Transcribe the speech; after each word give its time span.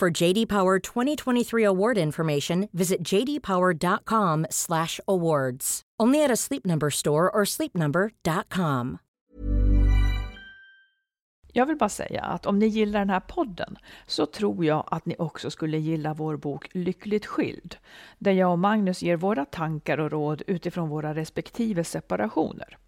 For 0.00 0.22
JD 0.22 0.48
Power 0.48 0.78
2023 0.78 1.64
award 1.64 1.98
information, 1.98 2.68
visit 2.72 3.02
jdpower.com/awards. 3.02 5.82
Only 6.02 6.24
at 6.24 6.30
a 6.30 6.36
Sleep 6.36 6.66
Number 6.66 6.90
store 6.90 7.30
or 7.30 7.44
sleepnumber.com. 7.44 8.98
Jag 11.52 11.66
vill 11.66 11.76
bara 11.76 11.88
säga 11.88 12.22
att 12.22 12.46
om 12.46 12.58
ni 12.58 12.66
gillar 12.66 12.98
den 12.98 13.10
här 13.10 13.20
podden 13.20 13.76
så 14.06 14.26
tror 14.26 14.64
jag 14.64 14.84
att 14.86 15.06
ni 15.06 15.16
också 15.18 15.50
skulle 15.50 15.78
gilla 15.78 16.14
vår 16.14 16.36
bok 16.36 16.68
Lyckligt 16.72 17.26
skild, 17.26 17.76
där 18.18 18.32
jag 18.32 18.52
och 18.52 18.58
Magnus 18.58 19.02
ger 19.02 19.16
våra 19.16 19.44
tankar 19.44 19.98
och 19.98 20.10
råd 20.10 20.42
utifrån 20.46 20.88
våra 20.88 21.14
respektive 21.14 21.84
separationer. 21.84 22.78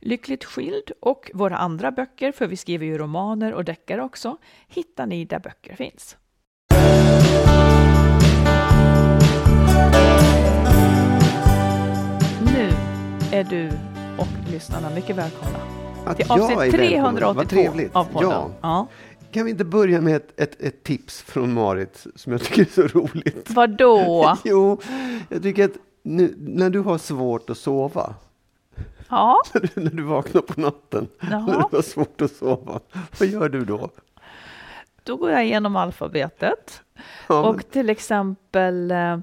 Lyckligt 0.00 0.44
skild 0.44 0.92
och 1.00 1.30
våra 1.34 1.56
andra 1.56 1.90
böcker, 1.90 2.32
för 2.32 2.46
vi 2.46 2.56
skriver 2.56 2.86
ju 2.86 2.98
romaner 2.98 3.54
och 3.54 3.64
deckare 3.64 4.02
också, 4.02 4.36
hittar 4.68 5.06
ni 5.06 5.24
där 5.24 5.40
böcker 5.40 5.76
finns. 5.76 6.16
Nu 12.44 12.70
är 13.32 13.44
du 13.44 13.70
och 14.18 14.50
lyssnarna 14.52 14.90
mycket 14.90 15.16
välkomna 15.16 15.58
Att 16.06 16.16
till 16.16 16.30
avsnitt 16.30 16.58
välkommen. 16.58 16.70
382 16.70 17.32
Vad 17.32 17.48
trevligt. 17.48 17.96
av 17.96 18.04
podden. 18.04 18.30
Ja. 18.30 18.50
Ja. 18.60 18.86
Kan 19.32 19.44
vi 19.44 19.50
inte 19.50 19.64
börja 19.64 20.00
med 20.00 20.16
ett, 20.16 20.40
ett, 20.40 20.60
ett 20.62 20.82
tips 20.84 21.22
från 21.22 21.52
Marit 21.54 22.06
som 22.16 22.32
jag 22.32 22.42
tycker 22.42 22.62
är 22.62 22.88
så 22.88 22.98
roligt? 22.98 23.50
Vadå? 23.50 24.36
Jo, 24.44 24.80
jag 25.28 25.42
tycker 25.42 25.64
att 25.64 25.70
nu, 26.02 26.34
när 26.38 26.70
du 26.70 26.80
har 26.80 26.98
svårt 26.98 27.50
att 27.50 27.58
sova, 27.58 28.14
Ja, 29.08 29.36
när 29.74 29.90
du 29.90 30.02
vaknar 30.02 30.40
på 30.42 30.60
natten, 30.60 31.08
Jaha. 31.30 31.46
när 31.46 31.64
du 31.70 31.76
har 31.76 31.82
svårt 31.82 32.20
att 32.20 32.32
sova, 32.32 32.80
vad 33.18 33.28
gör 33.28 33.48
du 33.48 33.64
då? 33.64 33.90
Då 35.04 35.16
går 35.16 35.30
jag 35.30 35.44
igenom 35.44 35.76
alfabetet. 35.76 36.82
Ja, 37.28 37.42
Och 37.48 37.70
till 37.70 37.90
exempel, 37.90 38.90
eh, 38.90 39.18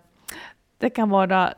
det 0.78 0.90
kan 0.90 1.10
vara 1.10 1.54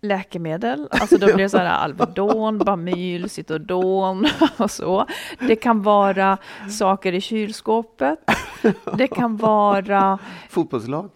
läkemedel, 0.00 0.88
alltså 0.90 1.18
då 1.18 1.26
blir 1.26 1.36
det 1.36 1.48
så 1.48 1.58
här 1.58 1.66
Alvedon, 1.84 2.58
Bamyl, 2.58 3.30
Citodon 3.30 4.26
och 4.56 4.70
så. 4.70 5.06
Det 5.40 5.56
kan 5.56 5.82
vara 5.82 6.38
saker 6.78 7.12
i 7.12 7.20
kylskåpet. 7.20 8.18
Det 8.98 9.06
kan 9.06 9.36
vara, 9.36 10.18
Fotbollslag? 10.48 11.10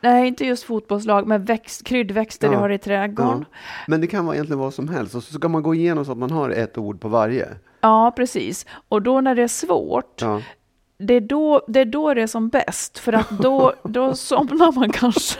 nej 0.00 0.28
inte 0.28 0.44
just 0.46 0.64
fotbollslag, 0.64 1.26
men 1.26 1.44
växt, 1.44 1.86
kryddväxter 1.86 2.52
Ja. 2.52 2.58
har 2.58 2.70
i 2.70 2.78
trädgården. 2.78 3.44
Ja. 3.50 3.56
Men 3.86 4.00
det 4.00 4.06
kan 4.06 4.26
vara 4.26 4.36
egentligen 4.36 4.58
vad 4.60 4.74
som 4.74 4.88
helst. 4.88 5.14
Och 5.14 5.22
så 5.22 5.32
ska 5.34 5.48
man 5.48 5.62
gå 5.62 5.74
igenom 5.74 6.04
så 6.04 6.12
att 6.12 6.18
man 6.18 6.30
har 6.30 6.50
ett 6.50 6.78
ord 6.78 7.00
på 7.00 7.08
varje. 7.08 7.48
Ja, 7.80 8.12
precis. 8.16 8.66
Och 8.88 9.02
då 9.02 9.20
när 9.20 9.34
det 9.34 9.42
är 9.42 9.48
svårt, 9.48 10.22
Ja. 10.22 10.40
Det 11.04 11.14
är, 11.14 11.20
då, 11.20 11.62
det 11.68 11.80
är 11.80 11.84
då 11.84 12.14
det 12.14 12.22
är 12.22 12.26
som 12.26 12.48
bäst, 12.48 12.98
för 12.98 13.12
att 13.12 13.30
då, 13.30 13.72
då 13.82 14.14
somnar 14.14 14.72
man 14.72 14.92
kanske. 14.92 15.38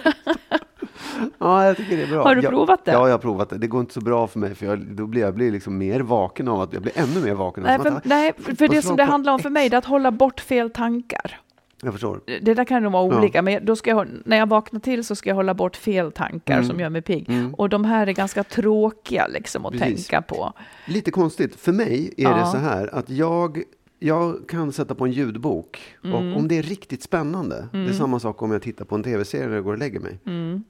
Ja, 1.38 1.66
jag 1.66 1.76
tycker 1.76 1.96
det 1.96 2.02
är 2.02 2.06
bra. 2.06 2.22
Har 2.22 2.34
du 2.34 2.42
jag, 2.42 2.50
provat 2.50 2.84
det? 2.84 2.92
Ja, 2.92 3.06
jag 3.06 3.14
har 3.14 3.18
provat 3.18 3.50
det. 3.50 3.58
Det 3.58 3.66
går 3.66 3.80
inte 3.80 3.94
så 3.94 4.00
bra 4.00 4.26
för 4.26 4.38
mig, 4.38 4.54
för 4.54 4.66
jag, 4.66 4.78
då 4.80 5.06
blir 5.06 5.20
jag 5.22 5.34
blir 5.34 5.52
liksom 5.52 5.78
mer 5.78 6.00
vaken 6.00 6.48
av 6.48 6.60
att 6.60 6.72
jag 6.72 6.82
blir 6.82 6.98
ännu 6.98 7.20
mer 7.20 7.34
vaken. 7.34 7.62
Nej, 7.62 7.74
att 7.76 7.82
för, 7.82 7.90
tar- 7.90 8.00
nej, 8.04 8.32
för 8.58 8.68
det 8.68 8.82
som 8.82 8.96
det 8.96 9.04
handlar 9.04 9.32
om 9.32 9.38
för 9.38 9.50
mig 9.50 9.68
det 9.68 9.76
är 9.76 9.78
att 9.78 9.84
hålla 9.84 10.10
bort 10.10 10.40
fel 10.40 10.70
tankar. 10.70 11.40
Jag 11.82 11.92
förstår. 11.92 12.20
Det 12.42 12.54
där 12.54 12.64
kan 12.64 12.82
nog 12.82 12.92
vara 12.92 13.12
Ja. 13.12 13.18
olika, 13.18 13.42
men 13.42 13.64
då 13.66 13.76
ska 13.76 13.90
jag, 13.90 14.08
när 14.24 14.36
jag 14.36 14.48
vaknar 14.48 14.80
till 14.80 15.04
så 15.04 15.14
ska 15.16 15.30
jag 15.30 15.34
hålla 15.36 15.54
bort 15.54 15.76
fel 15.76 16.12
tankar 16.12 16.54
Mm. 16.54 16.66
som 16.68 16.80
gör 16.80 16.88
mig 16.90 17.02
pigg. 17.02 17.28
Mm. 17.28 17.54
Och 17.54 17.68
de 17.68 17.84
här 17.84 18.06
är 18.06 18.12
ganska 18.12 18.44
tråkiga 18.44 19.26
liksom 19.26 19.66
att 19.66 19.72
Precis. 19.72 20.06
tänka 20.08 20.22
på. 20.22 20.52
Lite 20.86 21.10
konstigt. 21.10 21.60
För 21.60 21.72
mig 21.72 22.14
är 22.16 22.22
Ja. 22.22 22.36
det 22.36 22.46
så 22.46 22.56
här 22.56 22.94
att 22.94 23.10
jag, 23.10 23.62
jag 24.06 24.48
kan 24.48 24.72
sätta 24.72 24.94
på 24.94 25.04
en 25.04 25.12
ljudbok 25.12 25.96
Mm. 26.04 26.14
och 26.32 26.36
om 26.40 26.48
det 26.48 26.58
är 26.58 26.62
riktigt 26.62 27.02
spännande, 27.02 27.68
det 27.72 27.78
är 27.78 27.92
samma 27.92 28.20
sak 28.20 28.42
om 28.42 28.50
jag 28.52 28.62
tittar 28.62 28.84
på 28.84 28.94
en 28.94 29.02
tv-serie 29.02 29.54
jag 29.54 29.64
går 29.64 29.72
och 29.72 29.78
lägger 29.78 30.00
mig. 30.00 30.18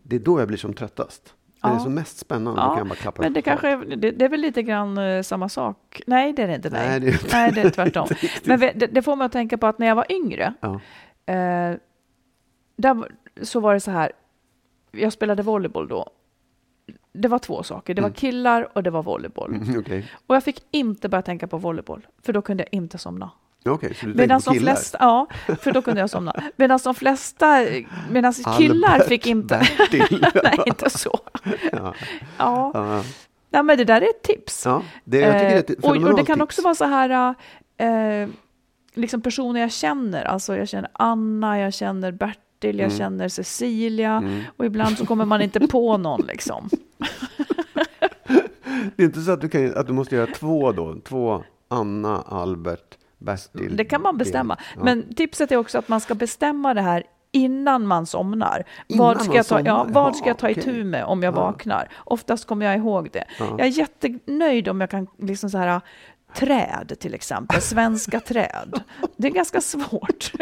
Det 0.03 0.17
är 0.17 0.21
då 0.21 0.41
jag 0.41 0.49
blir 0.49 0.59
som 0.59 0.75
tröttast. 0.75 1.35
När 1.63 1.71
det 1.71 1.75
är 1.77 1.79
Ja. 1.79 1.85
som 1.85 1.95
mest 1.95 2.19
spännande 2.19 2.61
då 2.61 2.67
kan 2.69 2.79
jag 2.79 2.87
bara 2.87 2.95
klappa 2.95 3.23
men 3.23 3.33
det 3.33 3.43
kanske 3.43 3.69
är, 3.69 3.97
det, 3.97 4.11
det 4.11 4.25
är 4.25 4.29
väl 4.29 4.41
lite 4.41 4.63
grann 4.63 4.99
eh, 4.99 5.23
samma 5.23 5.49
sak. 5.49 6.03
Nej, 6.07 6.33
det 6.33 6.43
är 6.43 6.49
det 6.49 6.55
inte. 6.55 6.71
Nej, 6.71 6.89
Nej, 6.89 7.01
det 7.01 7.07
är 7.09 7.13
inte- 7.13 7.37
nej 7.37 7.53
det 7.53 7.61
är 7.61 7.71
tvärtom. 7.85 8.07
men 8.45 8.61
det, 8.61 8.87
det 8.87 9.03
får 9.03 9.17
mig 9.17 9.25
att 9.27 9.33
tänka 9.33 9.59
på 9.59 9.67
att 9.67 9.79
när 9.79 9.87
jag 9.87 9.95
var 9.95 10.07
yngre, 10.13 10.55
Ja. 10.61 10.81
eh, 11.35 11.77
där, 12.77 13.09
så 13.43 13.61
var 13.61 13.75
det 13.75 13.81
så 13.81 13.91
här, 13.91 14.13
jag 14.93 15.13
spelade 15.13 15.43
volleyboll 15.43 15.89
då. 15.89 16.11
Det 17.13 17.29
var 17.29 17.39
två 17.39 17.63
saker, 17.63 17.95
det 17.95 18.03
var 18.03 18.11
killar 18.11 18.69
och 18.73 18.83
det 18.83 18.91
var 18.91 19.03
volleyboll. 19.03 19.55
Mm, 19.55 19.79
Okej, 19.79 20.11
Och 20.27 20.37
jag 20.37 20.45
fick 20.45 20.63
inte 20.71 21.09
börja 21.09 21.23
tänka 21.23 21.47
på 21.47 21.59
volleyboll, 21.59 22.07
för 22.23 22.33
då 22.33 22.43
kunde 22.43 22.63
jag 22.63 22.69
inte 22.75 22.99
somna. 22.99 23.31
Okej, 23.69 23.95
så 23.95 24.07
du 24.07 24.15
Medan 24.15 24.41
tänker 24.41 24.45
på 24.45 24.53
de 24.55 24.59
killar? 24.59 24.73
flesta, 24.75 24.99
ja, 25.01 25.27
för 25.61 25.73
då 25.73 25.83
kunde 25.83 26.01
jag 26.01 26.11
somna. 26.11 26.35
Medan 26.57 26.79
de 26.85 26.95
flesta, 26.95 27.67
medan 28.11 28.33
killar 28.59 28.89
Albert, 28.89 29.09
fick 29.09 29.27
inte, 29.27 29.69
Bertil. 29.79 30.27
nej 30.45 30.59
inte 30.67 30.91
så. 30.91 31.19
ja. 31.73 31.95
Ja, 32.39 32.71
Ja. 32.75 33.03
nej, 33.51 33.63
men 33.63 33.79
det 33.79 33.85
där 33.85 34.01
är 34.01 34.07
ett 34.11 34.23
tips. 34.23 34.63
ja, 34.67 34.83
det, 35.05 35.19
jag 35.19 35.33
tycker 35.33 35.49
det 35.49 35.55
är 35.55 35.59
ett 35.59 35.71
Eh, 35.85 35.91
och, 35.91 35.97
och 35.97 36.17
det 36.17 36.25
kan 36.25 36.37
tips. 36.39 36.43
också 36.43 36.63
vara 36.63 36.75
så 36.75 36.85
här, 36.85 37.35
eh, 37.79 38.29
liksom 38.95 39.21
personer 39.21 39.61
jag 39.61 39.73
känner, 39.73 40.25
alltså 40.25 40.57
jag 40.57 40.69
känner 40.69 40.91
Anna, 40.93 41.61
jag 41.61 41.75
känner 41.75 42.13
Bertil, 42.61 42.79
jag 42.79 42.87
Mm. 42.87 42.99
känner 42.99 43.29
Cecilia, 43.29 44.17
Mm. 44.17 44.43
och 44.57 44.65
ibland 44.67 44.99
så 44.99 45.07
kommer 45.07 45.25
man 45.25 45.43
inte 45.43 45.67
på 45.69 45.97
någon 45.97 46.21
liksom. 46.27 46.71
Det 48.97 49.03
är 49.03 49.07
inte 49.07 49.21
så 49.21 49.33
att 49.33 49.41
du, 49.41 49.49
kan, 49.49 49.75
att 49.77 49.87
du 49.87 49.93
måste 49.93 50.15
göra 50.17 50.27
två 50.35 50.73
då? 50.73 50.97
Två 51.05 51.43
Anna, 51.69 52.23
Albert, 52.29 52.99
Bertil. 53.19 53.77
Det 53.77 53.85
kan 53.85 54.03
man 54.03 54.17
bestämma. 54.19 54.59
Ja. 54.77 54.85
Men 54.85 55.15
tipset 55.15 55.53
är 55.53 55.57
också 55.57 55.79
att 55.79 55.89
man 55.89 56.01
ska 56.01 56.15
bestämma 56.15 56.75
det 56.75 56.81
här 56.81 57.03
innan 57.33 57.87
man 57.87 58.07
somnar. 58.07 58.65
Innan 58.89 59.07
vad 59.07 59.23
ska, 59.23 59.35
jag 59.35 59.47
ta, 59.47 59.61
ja, 59.61 59.87
vad 59.89 60.17
ska 60.17 60.29
jag 60.29 60.39
ta 60.39 60.51
itu 60.51 60.85
med 60.85 61.05
om 61.05 61.23
jag 61.23 61.35
Ja. 61.35 61.41
vaknar? 61.41 61.89
Oftast 62.05 62.47
kommer 62.47 62.67
jag 62.67 62.77
ihåg 62.77 63.09
det. 63.13 63.25
Ja. 63.39 63.47
Jag 63.51 63.61
är 63.61 63.79
jättenöjd 63.79 64.69
om 64.69 64.81
jag 64.81 64.91
kan 64.91 65.07
liksom 65.19 65.51
så 65.51 65.59
här 65.59 65.81
träd 66.35 66.93
till 67.01 67.15
exempel, 67.15 67.61
svenska 67.63 68.21
träd. 68.21 68.83
Det 69.17 69.29
är 69.29 69.33
ganska 69.33 69.61
svårt. 69.61 70.33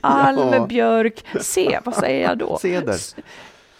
Alm, 0.00 0.38
Ja. 0.52 0.66
björk, 0.66 1.24
C, 1.40 1.78
vad 1.84 1.94
säger 1.94 2.28
jag 2.28 2.38
då? 2.38 2.58
Ceder. 2.58 2.92
S- 2.92 3.16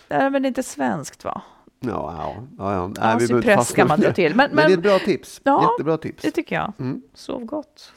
Nej, 0.09 0.31
men 0.31 0.43
det 0.43 0.47
är 0.47 0.49
inte 0.51 0.63
svenskt 0.63 1.25
va? 1.25 1.43
Ja, 1.81 2.35
ja, 2.59 2.75
ja. 2.75 2.87
Nej, 3.01 3.17
vi 3.19 3.27
cypress 3.27 3.73
kan 3.73 3.89
man 3.89 4.01
dra 4.01 4.09
det. 4.09 4.15
till. 4.15 4.35
Men- 4.37 4.51
Men, 4.53 4.57
det 4.57 4.63
är 4.63 4.69
men- 4.69 4.79
ett 4.79 4.83
bra 4.83 4.99
tips. 4.99 5.41
Ja, 5.45 5.71
Jättebra 5.73 5.97
tips. 5.99 6.23
Det 6.23 6.31
tycker 6.31 6.55
jag. 6.57 6.73
Mm. 6.79 7.03
Sov 7.15 7.45
gott. 7.45 7.93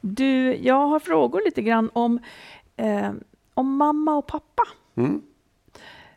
Du, 0.00 0.56
jag 0.56 0.86
har 0.88 0.98
frågor 1.00 1.42
lite 1.44 1.62
grann 1.62 1.90
om, 1.92 2.18
eh, 2.76 3.10
om 3.54 3.76
mamma 3.76 4.14
och 4.16 4.26
pappa. 4.26 4.62
Mm. 4.96 5.22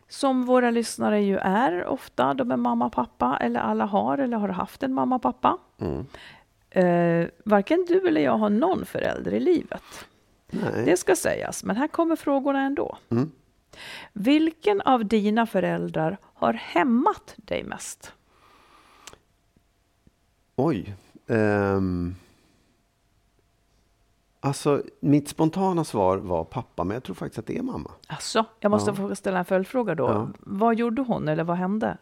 Som 0.10 0.46
våra 0.46 0.72
lyssnare 0.72 1.22
ju 1.22 1.38
är 1.38 1.86
ofta. 1.86 2.34
De 2.34 2.52
är 2.52 2.58
mamma 2.58 2.86
och 2.86 2.92
pappa, 2.94 3.38
eller 3.42 3.60
alla 3.60 3.86
har 3.86 4.18
eller 4.18 4.38
har 4.38 4.50
haft 4.50 4.84
en 4.84 4.94
mamma 4.94 5.16
och 5.16 5.22
pappa. 5.22 5.58
Mm. 5.78 6.06
Eh, 6.70 7.28
varken 7.46 7.86
du 7.88 8.08
eller 8.08 8.22
jag 8.22 8.38
har 8.38 8.50
någon 8.50 8.86
förälder 8.86 9.34
i 9.34 9.40
livet. 9.40 9.84
Nej. 10.50 10.86
Det 10.86 10.98
ska 10.98 11.16
sägas, 11.16 11.64
men 11.64 11.76
här 11.76 11.88
kommer 11.88 12.16
frågorna 12.16 12.62
ändå. 12.62 12.98
Mm. 13.10 13.32
Vilken 14.14 14.82
av 14.82 15.06
dina 15.06 15.46
föräldrar 15.46 16.18
har 16.24 16.54
hämmat 16.54 17.34
dig 17.36 17.64
mest? 17.64 18.14
Oj. 20.56 20.96
Ehm. 21.28 22.16
Alltså, 24.40 24.84
mitt 25.00 25.30
spontana 25.30 25.84
svar 25.84 26.18
var 26.18 26.44
pappa, 26.44 26.84
men 26.84 26.94
jag 26.96 27.04
tror 27.04 27.16
faktiskt 27.16 27.40
att 27.40 27.46
det 27.46 27.58
är 27.58 27.62
mamma. 27.64 27.92
Alltså, 28.08 28.46
jag 28.60 28.70
måste 28.70 28.92
Ja. 28.92 28.96
få 28.96 29.16
ställa 29.16 29.40
en 29.40 29.46
följdfråga 29.46 29.96
då. 29.96 30.06
Ja. 30.08 30.28
Vad 30.40 30.76
gjorde 30.76 31.02
hon 31.02 31.28
eller 31.28 31.44
vad 31.44 31.58
hände? 31.58 31.98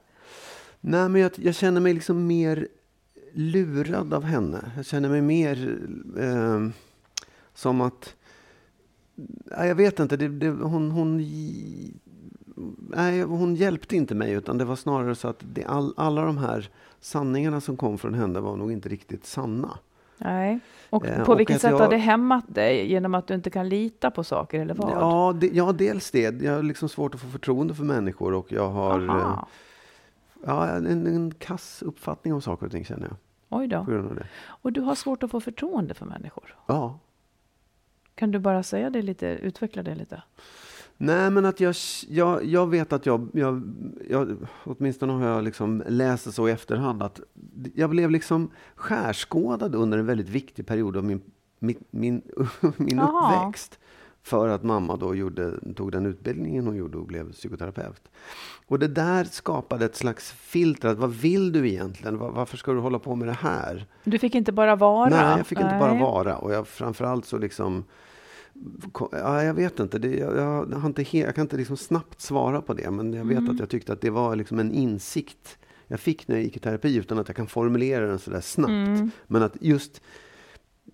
Nej, 0.80 1.10
men 1.10 1.21
jag, 1.21 1.31
jag 1.36 1.56
känner 1.56 1.81
mig 1.81 1.94
liksom 1.94 2.28
mer 2.28 2.68
lurad 3.36 4.14
av 4.14 4.24
henne. 4.24 4.72
Jag 4.76 4.86
känner 4.86 5.10
mig 5.10 5.22
mer 5.22 5.78
eh, 6.20 6.68
som 7.54 7.82
att... 7.82 8.16
Nej, 9.58 9.68
jag 9.68 9.76
vet 9.76 10.00
inte. 10.00 10.18
Det, 10.18 10.28
det, 10.28 10.50
hon, 10.50 10.92
hon, 10.92 11.18
nej, 12.90 13.22
hon 13.22 13.56
hjälpte 13.56 13.96
inte 13.96 14.16
mig, 14.16 14.32
utan 14.32 14.58
det 14.58 14.66
var 14.66 14.76
snarare 14.76 15.16
så 15.16 15.28
att 15.28 15.44
det, 15.54 15.64
all, 15.66 15.94
alla 15.98 16.22
de 16.26 16.38
här 16.38 16.70
sanningarna 17.00 17.62
som 17.62 17.78
kom 17.78 17.98
från 17.98 18.14
henne 18.14 18.40
var 18.40 18.56
nog 18.58 18.72
inte 18.72 18.90
riktigt 18.90 19.26
sanna. 19.26 19.78
Nej. 20.18 20.60
Och 20.90 21.06
Eh, 21.06 21.26
på 21.26 21.31
och 21.31 21.40
vilket 21.40 21.62
sätt 21.62 21.72
jag- 21.72 21.80
har 21.80 21.90
det 21.90 21.98
hämmat 21.98 22.44
dig? 22.48 22.92
Genom 22.92 23.16
att 23.16 23.28
du 23.28 23.34
inte 23.34 23.50
kan 23.50 23.70
lita 23.70 24.12
på 24.12 24.24
saker 24.24 24.60
eller 24.62 24.74
vad? 24.74 24.92
Ja, 24.92 25.34
det, 25.40 25.48
ja, 25.48 25.72
dels 25.72 26.12
det. 26.12 26.42
Jag 26.42 26.54
har 26.56 26.64
liksom 26.64 26.90
svårt 26.90 27.16
att 27.16 27.22
få 27.22 27.28
förtroende 27.28 27.74
för 27.74 27.84
människor 27.84 28.34
och 28.34 28.52
jag 28.52 28.70
har 28.70 29.04
eh, 29.04 29.10
Aha. 29.16 29.48
ja, 30.46 30.68
en, 30.68 31.08
en 31.08 31.31
kass 31.34 31.81
uppfattning 31.86 32.34
om 32.34 32.42
saker 32.42 32.66
och 32.66 32.72
ting 32.72 32.86
känner 32.86 33.08
jag. 33.08 33.16
Oj 33.56 33.68
då. 33.68 33.86
På 33.86 33.92
grund 33.92 34.10
av 34.10 34.16
det. 34.16 34.28
Och 34.46 34.72
du 34.72 34.81
har 34.81 34.96
svårt 34.96 35.24
att 35.24 35.31
få 35.31 35.40
förtroende 35.40 35.94
för 35.94 36.06
människor. 36.06 36.56
Ja, 36.68 37.00
Kan 38.16 38.31
du 38.31 38.40
bara 38.40 38.63
säga 38.63 38.90
det 38.90 39.02
lite, 39.02 39.28
utveckla 39.28 39.84
det 39.84 39.96
lite? 39.96 40.24
Nej, 40.98 41.30
men 41.30 41.46
att 41.46 41.60
jag, 41.60 41.75
jag, 42.07 42.46
jag 42.46 42.69
vet 42.69 42.94
att 42.94 43.06
jag, 43.06 43.30
jag, 43.34 43.62
jag, 44.10 44.38
åtminstone 44.63 45.13
har 45.13 45.28
jag 45.28 45.44
liksom 45.44 45.84
läst 45.88 46.25
det 46.25 46.31
så 46.31 46.48
i 46.48 46.52
efterhand, 46.52 47.04
att 47.04 47.19
jag 47.75 47.90
blev 47.90 48.12
liksom 48.12 48.52
skärskådad 48.75 49.75
under 49.75 49.98
en 49.98 50.06
väldigt 50.06 50.30
viktig 50.30 50.68
period 50.68 50.98
av 50.98 51.04
min, 51.04 51.22
min, 51.60 51.78
min, 51.92 52.22
min 52.78 53.00
uppväxt. 53.00 53.80
För 54.25 54.48
att 54.48 54.63
mamma 54.63 54.95
då 54.95 55.16
gjorde, 55.16 55.74
tog 55.75 55.92
den 55.92 56.06
utbildningen 56.06 56.66
hon 56.66 56.75
gjorde 56.75 56.98
och 56.98 57.06
blev 57.06 57.31
psykoterapeut. 57.31 58.01
Och 58.68 58.80
det 58.80 58.88
där 58.88 59.24
skapade 59.24 59.86
ett 59.86 59.95
slags 59.95 60.31
filter. 60.31 60.89
Att 60.89 60.98
vad 60.98 61.13
vill 61.13 61.51
du 61.51 61.69
egentligen? 61.69 62.18
Var, 62.18 62.31
varför 62.31 62.57
ska 62.57 62.74
du 62.74 62.80
hålla 62.80 63.00
på 63.00 63.16
med 63.16 63.27
det 63.27 63.33
här? 63.33 63.86
Du 64.04 64.19
fick 64.19 64.36
inte 64.36 64.51
bara 64.51 64.75
vara? 64.75 65.10
Nej, 65.10 65.38
jag 65.38 65.48
fick 65.48 65.60
inte 65.60 65.77
bara 65.80 65.92
Nej. 65.94 66.01
vara. 66.01 66.38
Och 66.38 66.54
jag 66.54 66.68
framförallt 66.68 67.25
så 67.25 67.38
liksom... 67.38 67.83
Ja, 69.12 69.44
jag 69.44 69.54
vet 69.54 69.80
inte. 69.80 70.00
Det, 70.00 70.16
jag, 70.16 70.38
jag, 70.38 70.78
har 70.78 70.86
inte 70.88 71.04
he, 71.04 71.19
jag 71.19 71.36
kan 71.36 71.42
inte 71.42 71.57
liksom 71.57 71.78
snabbt 71.78 72.21
svara 72.21 72.62
på 72.62 72.74
det. 72.74 72.92
Men 72.92 73.13
jag 73.13 73.25
vet 73.25 73.38
Mm. 73.38 73.51
att 73.51 73.60
jag 73.60 73.69
tyckte 73.69 73.94
att 73.94 74.01
det 74.01 74.10
var 74.10 74.36
liksom 74.36 74.60
en 74.60 74.71
insikt 74.71 75.57
jag 75.88 76.00
fick 76.00 76.28
när 76.28 76.36
jag 76.36 76.44
gick 76.44 76.57
i 76.57 76.60
terapi 76.60 76.95
utan 76.95 77.19
att 77.19 77.28
jag 77.28 77.36
kan 77.36 77.48
formulera 77.48 78.07
den 78.07 78.19
sådär 78.19 78.42
snabbt. 78.42 78.69
Mm. 78.69 79.12
Men 79.28 79.44
att 79.44 79.57
just 79.62 80.01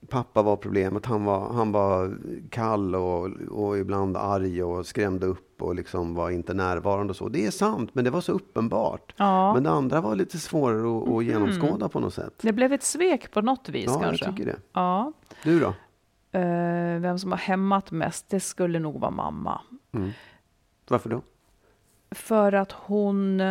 pappa 0.10 0.42
var 0.42 0.56
problemet. 0.56 1.06
Han 1.06 1.26
var, 1.26 1.54
han 1.54 1.72
var 1.72 2.18
kall 2.50 2.96
och, 2.96 3.26
och 3.50 3.78
ibland 3.78 4.18
arg 4.18 4.64
och 4.64 4.86
skrämde 4.86 5.26
upp 5.26 5.62
och 5.62 5.76
liksom 5.76 6.16
var 6.16 6.30
inte 6.30 6.54
närvarande 6.54 7.12
och 7.12 7.16
så. 7.18 7.30
Det 7.30 7.46
är 7.46 7.52
sant, 7.52 7.90
men 7.94 8.04
det 8.06 8.10
var 8.12 8.22
så 8.22 8.32
uppenbart. 8.32 9.14
Ja. 9.18 9.54
Men 9.54 9.64
det 9.64 9.70
andra 9.70 10.02
var 10.02 10.16
lite 10.16 10.40
svårare 10.40 10.98
att, 11.04 11.10
att 11.10 11.24
genomskåda 11.26 11.90
på 11.90 12.00
något 12.00 12.14
sätt. 12.14 12.34
Det 12.42 12.54
blev 12.54 12.74
ett 12.74 12.84
svek 12.84 13.32
på 13.32 13.42
något 13.42 13.70
vis 13.70 13.86
Ja, 13.86 13.92
jag 13.94 14.02
kanske? 14.04 14.26
tycker 14.32 14.46
det. 14.46 14.58
Ja. 14.74 15.14
Du 15.44 15.60
då? 15.60 15.74
Eh, 16.40 17.00
vem 17.00 17.20
som 17.20 17.32
har 17.32 17.40
hämmat 17.40 17.92
mest, 17.92 18.30
det 18.30 18.40
skulle 18.40 18.80
nog 18.80 19.00
vara 19.00 19.12
mamma. 19.12 19.62
Mm. 19.94 20.10
Varför 20.88 21.10
då? 21.10 21.22
För 22.12 22.52
att 22.54 22.72
hon, 22.72 23.42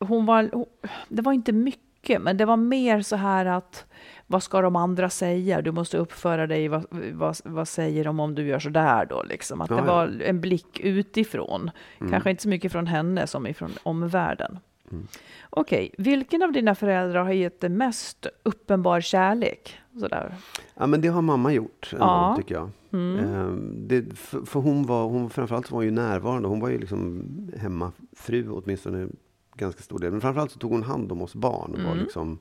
hon 0.00 0.26
var, 0.26 0.50
hon- 0.52 0.66
det 1.08 1.22
var 1.22 1.32
inte 1.32 1.52
mycket, 1.52 2.22
men 2.22 2.36
det 2.36 2.44
var 2.44 2.56
mer 2.56 3.02
så 3.02 3.16
här 3.16 3.46
att 3.46 3.84
vad 4.30 4.42
ska 4.42 4.60
de 4.60 4.76
andra 4.76 5.10
säga? 5.10 5.62
Du 5.62 5.72
måste 5.72 5.98
uppföra 5.98 6.46
dig, 6.46 6.68
vad, 6.68 6.84
vad, 7.12 7.36
vad 7.44 7.68
säger 7.68 8.04
de 8.04 8.20
om 8.20 8.34
du 8.34 8.46
gör 8.46 8.58
så 8.58 8.68
där 8.68 9.06
då? 9.06 9.22
Liksom. 9.22 9.60
Att 9.60 9.70
Ja, 9.70 9.76
det 9.76 9.82
ja. 9.86 9.94
var 9.94 10.20
en 10.22 10.40
blick 10.40 10.80
utifrån. 10.80 11.70
Mm. 12.00 12.10
Kanske 12.12 12.30
inte 12.30 12.42
så 12.42 12.48
mycket 12.48 12.72
från 12.72 12.86
henne 12.86 13.26
som 13.26 13.46
ifrån 13.46 13.70
omvärlden. 13.82 14.58
Mm. 14.92 15.06
Okej, 15.50 15.94
vilken 15.98 16.42
av 16.42 16.52
dina 16.52 16.74
föräldrar 16.74 17.24
har 17.24 17.32
gett 17.32 17.60
dig 17.60 17.70
mest 17.70 18.26
uppenbar 18.42 19.00
kärlek? 19.00 19.78
Sådär. 20.00 20.34
Ja, 20.74 20.86
men 20.86 21.00
det 21.00 21.08
har 21.08 21.22
mamma 21.22 21.52
gjort 21.52 21.88
ändå, 21.92 22.04
Ja. 22.04 22.34
tycker 22.38 22.54
jag. 22.54 22.70
Mm. 22.92 23.18
Ehm, 23.24 23.88
det, 23.88 24.18
för, 24.18 24.40
för 24.44 24.60
hon 24.60 24.86
var, 24.86 25.04
hon 25.08 25.30
framförallt 25.30 25.70
var 25.70 25.76
hon 25.76 25.84
ju 25.84 25.90
närvarande. 25.90 26.48
Hon 26.48 26.60
var 26.60 26.68
ju 26.68 26.78
liksom 26.78 27.24
hemmafru 27.56 28.50
åtminstone 28.50 29.08
ganska 29.54 29.82
stor 29.82 29.98
del. 29.98 30.10
Men 30.10 30.20
framförallt 30.20 30.50
så 30.50 30.58
tog 30.58 30.70
hon 30.72 30.82
hand 30.82 31.12
om 31.12 31.22
oss 31.22 31.34
barn 31.34 31.72
och 31.74 31.78
var 31.82 31.92
Mm. 31.92 31.98
liksom 31.98 32.38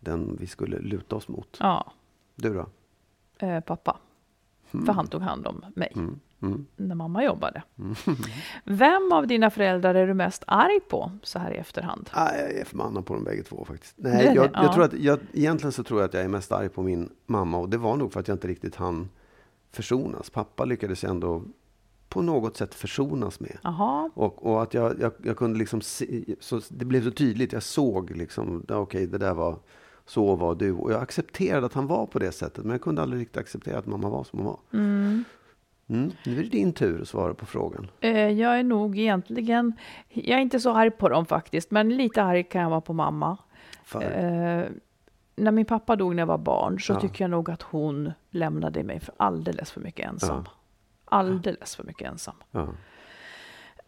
den 0.00 0.36
vi 0.40 0.46
skulle 0.46 0.78
luta 0.78 1.16
oss 1.16 1.28
mot. 1.28 1.56
Ja, 1.60 1.92
Du 2.34 2.54
då? 2.54 2.66
eh, 3.46 3.60
pappa. 3.60 3.96
För 4.86 4.92
han 4.92 5.06
tog 5.06 5.22
hand 5.22 5.46
om 5.46 5.64
mig 5.74 5.92
Mm. 5.96 6.20
Mm. 6.42 6.66
när 6.76 6.94
mamma 6.94 7.24
jobbade. 7.24 7.62
Vem 8.64 9.12
av 9.12 9.26
dina 9.26 9.50
föräldrar 9.50 9.94
är 9.94 10.06
du 10.06 10.14
mest 10.14 10.44
arg 10.46 10.80
på 10.88 11.10
så 11.22 11.38
här 11.38 11.50
i 11.52 11.56
efterhand? 11.56 12.10
Ah, 12.12 12.34
jag 12.36 12.52
är 12.52 12.64
förbannad 12.64 13.06
på 13.06 13.14
dem 13.14 13.24
bägge 13.24 13.42
två 13.42 13.64
faktiskt. 13.64 13.94
Nej, 13.96 14.24
jag, 14.26 14.34
det, 14.34 14.50
ja. 14.54 14.62
jag 14.62 14.72
tror 14.74 14.84
att, 14.84 14.92
jag, 14.92 15.18
egentligen 15.32 15.72
så 15.72 15.82
tror 15.84 16.00
jag 16.00 16.08
att 16.08 16.14
jag 16.14 16.22
är 16.24 16.28
mest 16.28 16.52
arg 16.52 16.68
på 16.68 16.82
min 16.82 17.10
mamma. 17.26 17.58
Och 17.58 17.68
det 17.68 17.78
var 17.78 17.96
nog 17.96 18.12
för 18.12 18.20
att 18.20 18.28
jag 18.28 18.34
inte 18.34 18.48
riktigt 18.48 18.76
hann 18.76 19.08
försonas. 19.70 20.30
Pappa 20.30 20.64
lyckades 20.64 21.02
jag 21.02 21.10
ändå 21.10 21.42
på 22.08 22.22
något 22.22 22.56
sätt 22.56 22.74
försonas 22.74 23.40
med. 23.40 23.58
Jaha, 23.62 24.10
Och, 24.14 24.46
och 24.46 24.62
att 24.62 24.74
jag, 24.74 25.00
jag, 25.00 25.12
jag 25.22 25.36
kunde 25.36 25.58
liksom 25.58 25.80
se, 25.80 26.24
så 26.40 26.60
det 26.68 26.84
blev 26.84 27.04
så 27.04 27.10
tydligt. 27.10 27.52
Jag 27.52 27.62
såg 27.62 28.10
liksom, 28.10 28.64
okej, 28.68 29.06
det 29.06 29.18
där 29.18 29.34
var, 29.34 29.58
så 30.10 30.34
var 30.36 30.54
du. 30.54 30.72
Och 30.72 30.92
jag 30.92 31.02
accepterade 31.02 31.66
att 31.66 31.74
han 31.74 31.86
var 31.86 32.06
på 32.06 32.18
det 32.18 32.32
sättet. 32.32 32.64
Men 32.64 32.70
jag 32.70 32.80
kunde 32.80 33.02
aldrig 33.02 33.20
riktigt 33.22 33.36
acceptera 33.36 33.78
att 33.78 33.86
mamma 33.86 34.08
var 34.08 34.24
som 34.24 34.38
hon 34.38 34.46
var. 34.46 34.58
mm. 34.72 35.24
Mm, 35.88 36.12
nu 36.26 36.38
är 36.38 36.42
det 36.42 36.48
din 36.48 36.72
tur 36.72 37.02
att 37.02 37.08
svara 37.08 37.34
på 37.34 37.46
frågan. 37.46 37.90
Eh, 38.00 38.28
jag 38.28 38.58
är 38.58 38.62
nog 38.62 38.98
egentligen, 38.98 39.72
jag 40.08 40.38
är 40.38 40.42
inte 40.42 40.60
så 40.60 40.72
arg 40.72 40.90
på 40.90 41.08
dem 41.08 41.26
faktiskt, 41.26 41.70
men 41.70 41.96
lite 41.96 42.22
arg 42.22 42.44
kan 42.44 42.62
jag 42.62 42.70
vara 42.70 42.80
på 42.80 42.92
mamma. 42.92 43.36
För, 43.84 44.02
Eh, 44.02 44.64
när 45.36 45.50
min 45.52 45.64
pappa 45.64 45.96
dog 45.96 46.14
när 46.14 46.22
jag 46.22 46.26
var 46.26 46.38
barn 46.38 46.80
så 46.80 46.92
Ja. 46.92 47.00
tycker 47.00 47.24
jag 47.24 47.30
nog 47.30 47.50
att 47.50 47.62
hon 47.62 48.12
lämnade 48.30 48.82
mig 48.82 49.00
för 49.00 49.14
alldeles 49.16 49.70
för 49.70 49.80
mycket 49.80 50.06
ensam. 50.08 50.42
Ja. 50.46 50.50
Alldeles 51.04 51.76
för 51.76 51.84
mycket 51.84 52.08
ensam. 52.10 52.34
ja. 52.50 52.68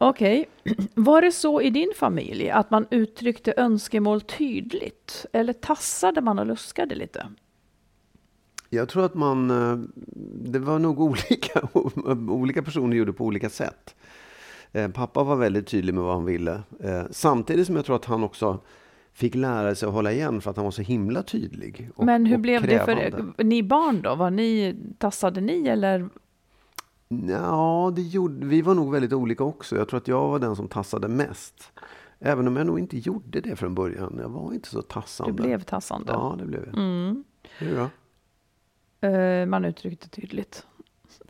Okej, 0.08 0.48
var 0.94 1.22
det 1.22 1.32
så 1.32 1.60
i 1.60 1.70
din 1.70 1.92
familj 1.96 2.50
att 2.50 2.70
man 2.70 2.86
uttryckte 2.90 3.54
önskemål 3.56 4.20
tydligt? 4.20 5.26
Eller 5.32 5.52
tassade 5.52 6.20
man 6.20 6.38
och 6.38 6.46
luskade 6.46 6.94
lite? 6.94 7.26
Jag 8.70 8.88
tror 8.88 9.04
att 9.04 9.14
man, 9.14 9.50
eh, 9.50 9.78
det 10.44 10.58
var 10.58 10.78
nog 10.78 11.00
olika, 11.10 11.68
olika 12.30 12.62
personer 12.62 12.96
gjorde 12.96 13.12
på 13.12 13.24
olika 13.24 13.50
sätt. 13.50 13.94
Eh, 14.72 14.88
Pappa 14.90 15.22
var 15.24 15.36
väldigt 15.36 15.66
tydlig 15.66 15.94
med 15.94 16.02
vad 16.04 16.14
han 16.14 16.24
ville. 16.24 16.60
Eh, 16.80 17.02
Samtidigt 17.10 17.66
som 17.66 17.76
jag 17.76 17.84
tror 17.84 17.96
att 17.96 18.04
han 18.04 18.24
också 18.24 18.58
fick 19.12 19.34
lära 19.34 19.74
sig 19.74 19.86
att 19.86 19.92
hålla 19.94 20.12
igen 20.12 20.40
för 20.40 20.50
att 20.50 20.56
han 20.56 20.64
var 20.64 20.70
så 20.70 20.82
himla 20.82 21.22
tydlig. 21.22 21.90
och- 21.94 22.04
Men 22.06 22.26
hur 22.26 22.38
blev 22.38 22.62
det 22.62 22.84
för 22.84 23.44
ni 23.44 23.62
barn 23.62 24.02
då? 24.02 24.14
Var 24.14 24.30
ni, 24.30 24.76
tassade 24.98 25.40
ni 25.40 25.68
eller? 25.68 26.08
Ja, 27.28 27.92
det 27.96 28.02
gjorde, 28.02 28.46
vi 28.46 28.62
var 28.62 28.74
nog 28.74 28.92
väldigt 28.92 29.12
olika 29.12 29.44
också. 29.44 29.76
Jag 29.76 29.88
tror 29.88 29.98
att 29.98 30.08
jag 30.08 30.28
var 30.28 30.38
den 30.38 30.56
som 30.56 30.68
tassade 30.68 31.08
mest. 31.08 31.72
Även 32.20 32.48
om 32.48 32.56
jag 32.56 32.66
nog 32.66 32.78
inte 32.78 32.98
gjorde 32.98 33.40
det 33.40 33.56
från 33.56 33.74
början. 33.74 34.18
Jag 34.20 34.28
var 34.28 34.52
inte 34.52 34.68
så 34.68 34.82
tassande. 34.82 35.32
Du 35.32 35.42
blev 35.42 35.62
tassande? 35.62 36.12
Ja, 36.12 36.34
det 36.38 36.44
blev 36.44 36.64
jag. 36.66 36.74
Mm. 36.74 37.24
Du 37.58 37.76
då? 37.76 37.88
Eh, 39.08 39.46
man 39.46 39.64
uttryckte 39.64 40.08
tydligt. 40.08 40.66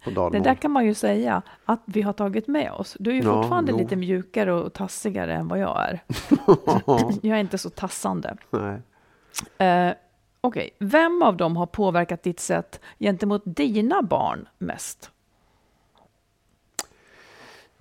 Det 0.05 0.39
där 0.41 0.55
kan 0.55 0.71
man 0.71 0.87
ju 0.87 0.95
säga 0.95 1.43
att 1.65 1.83
vi 1.85 2.03
har 2.03 2.13
tagit 2.13 2.49
med 2.49 2.73
oss. 2.73 2.97
Du 3.01 3.11
är 3.11 3.15
ju 3.15 3.23
Ja, 3.23 3.43
fortfarande 3.43 3.73
jo. 3.73 3.79
lite 3.79 3.97
mjukare 3.97 4.53
och 4.53 4.73
tassigare 4.73 5.35
än 5.35 5.49
vad 5.49 5.59
jag 5.59 5.89
är. 5.89 6.05
Jag 7.23 7.37
är 7.37 7.41
inte 7.41 7.59
så 7.59 7.71
tassande. 7.71 8.37
Nej. 8.51 8.81
Eh, 9.69 9.95
Okej, 10.45 10.71
vem 10.79 11.23
av 11.23 11.37
dem 11.37 11.57
har 11.57 11.67
påverkat 11.67 12.23
ditt 12.23 12.41
sätt 12.41 12.81
gentemot 12.99 13.43
dina 13.45 14.03
barn 14.03 14.49
mest? 14.59 15.11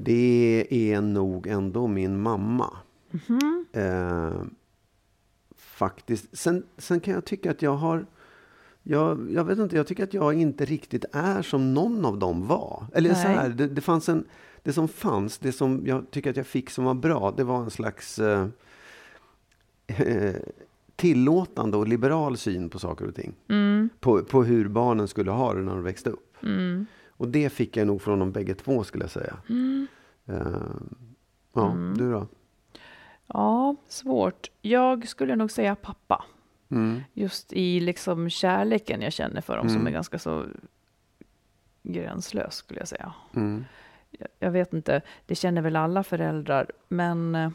Det 0.04 0.68
är 0.70 1.02
nog 1.02 1.48
ändå 1.48 1.88
min 1.88 2.22
mamma. 2.22 2.78
Mhm. 3.12 3.66
Eh, 3.74 4.32
faktiskt. 5.58 6.38
Sen, 6.38 6.64
sen 6.78 7.00
kan 7.00 7.14
jag 7.14 7.26
tycka 7.26 7.52
att 7.52 7.62
jag 7.62 7.76
har... 7.76 8.06
Jag, 8.84 9.32
jag 9.32 9.44
vet 9.44 9.60
inte, 9.60 9.76
jag 9.76 9.88
tycker 9.88 10.04
att 10.04 10.14
jag 10.14 10.34
inte 10.34 10.66
riktigt 10.66 11.06
är 11.12 11.42
som 11.42 11.74
någon 11.74 12.06
av 12.06 12.18
dem 12.20 12.48
var. 12.48 12.86
Eller 12.94 13.14
så 13.14 13.28
här, 13.28 13.50
det, 13.50 13.68
det 13.68 13.82
fanns 13.82 14.10
en... 14.10 14.26
Det 14.64 14.74
som 14.74 14.88
fanns, 14.88 15.38
det 15.38 15.52
som 15.52 15.82
jag 15.86 16.12
tycker 16.12 16.30
att 16.30 16.38
jag 16.38 16.48
fick 16.48 16.70
som 16.70 16.84
var 16.86 16.94
bra, 16.94 17.34
det 17.38 17.44
var 17.44 17.58
en 17.64 17.70
slags 17.70 18.20
eh, 18.20 18.48
eh, 19.88 20.36
tillåtande 20.96 21.78
och 21.78 21.88
liberal 21.88 22.38
syn 22.38 22.70
på 22.70 22.80
saker 22.80 23.08
och 23.08 23.16
ting. 23.16 23.34
Mm, 23.48 23.90
På, 24.00 24.24
på 24.24 24.44
hur 24.44 24.68
barnen 24.68 25.08
skulle 25.08 25.32
ha 25.32 25.54
det 25.54 25.62
när 25.62 25.72
de 25.74 25.84
växte 25.84 26.10
upp. 26.10 26.38
mm, 26.44 26.86
Och 27.22 27.28
det 27.28 27.50
fick 27.50 27.78
jag 27.78 27.88
nog 27.88 28.02
från 28.02 28.20
de 28.20 28.32
bägge 28.32 28.54
två 28.56 28.84
skulle 28.84 29.04
jag 29.04 29.12
säga. 29.12 29.38
mm. 29.50 29.88
Eh, 30.26 30.36
ja, 31.54 31.74
du 31.98 32.12
då? 32.12 32.28
Ja, 33.28 33.76
svårt. 33.88 34.52
Jag 34.62 35.08
skulle 35.08 35.36
nog 35.36 35.52
säga 35.52 35.76
pappa. 35.76 36.26
Mm. 36.72 37.02
Just 37.14 37.54
i 37.54 37.80
liksom 37.80 38.30
kärleken 38.30 39.02
jag 39.02 39.14
känner 39.14 39.42
för 39.42 39.58
dem 39.58 39.68
som 39.70 39.76
Mm. 39.76 39.88
är 39.88 39.92
ganska 39.92 40.20
så 40.20 40.46
gränslös 41.84 42.56
skulle 42.56 42.80
jag 42.80 42.88
säga. 42.88 43.14
Mm. 43.36 43.66
Jag- 44.12 44.28
Jag 44.40 44.52
vet 44.52 44.74
inte, 44.74 45.02
det 45.26 45.36
känner 45.36 45.62
väl 45.62 45.76
alla 45.76 46.04
föräldrar, 46.04 46.72
men 46.88 47.36
eh, 47.36 47.52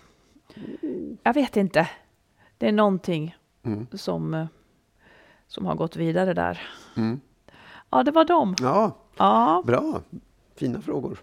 jag 1.22 1.34
vet 1.34 1.56
inte. 1.56 1.88
Det 2.58 2.68
är 2.68 2.72
någonting 2.72 3.36
Mm. 3.62 3.86
som, 3.92 4.34
eh, 4.34 4.46
som 5.46 5.66
har 5.66 5.74
gått 5.74 5.96
vidare 5.96 6.34
där. 6.34 6.60
Mm. 6.96 7.20
Ja, 7.90 8.02
det 8.02 8.10
var 8.10 8.24
dem. 8.24 8.54
Ja, 8.60 8.96
Ja, 9.16 9.62
bra. 9.66 10.00
Fina 10.54 10.80
frågor. 10.80 11.18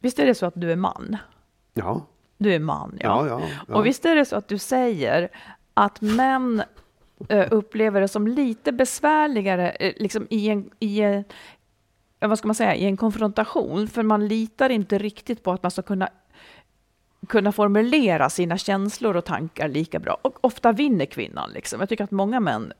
visst 0.00 0.18
är 0.18 0.26
det 0.26 0.34
så 0.34 0.46
att 0.46 0.54
du 0.56 0.72
är 0.72 0.76
man? 0.76 1.16
Ja, 1.74 2.06
Du 2.38 2.54
är 2.54 2.58
man, 2.58 2.98
ja, 3.00 3.26
ja. 3.26 3.42
ja. 3.68 3.74
Och 3.74 3.86
visst 3.86 4.04
är 4.04 4.16
det 4.16 4.24
så 4.24 4.36
att 4.36 4.48
du 4.48 4.58
säger 4.58 5.28
att 5.74 6.00
män 6.00 6.62
eh, 7.28 7.46
upplever 7.50 8.00
det 8.00 8.08
som 8.08 8.26
lite 8.28 8.72
besvärligare 8.72 9.70
eh, 9.70 9.92
liksom 9.96 10.26
i 10.30 10.48
en, 10.48 10.70
i 10.78 11.00
en 11.00 11.24
ja, 12.20 12.28
vad 12.28 12.38
ska 12.38 12.48
man 12.48 12.54
säga, 12.54 12.74
i 12.74 12.84
en 12.84 12.96
konfrontation, 12.96 13.88
för 13.88 14.02
man 14.02 14.28
litar 14.28 14.70
inte 14.70 14.98
riktigt 14.98 15.42
på 15.42 15.52
att 15.52 15.62
man 15.62 15.70
ska 15.70 15.82
kunna 15.82 16.08
kunna 17.28 17.52
formulera 17.52 18.30
sina 18.30 18.58
känslor 18.58 19.16
och 19.16 19.24
tankar 19.24 19.68
lika 19.68 19.98
bra. 19.98 20.18
Och 20.22 20.44
ofta 20.44 20.72
vinner 20.72 21.04
kvinnan. 21.06 21.50
Liksom. 21.50 21.80
Jag 21.80 21.88
tycker 21.88 22.04
att 22.04 22.10
många 22.10 22.40
män 22.40 22.72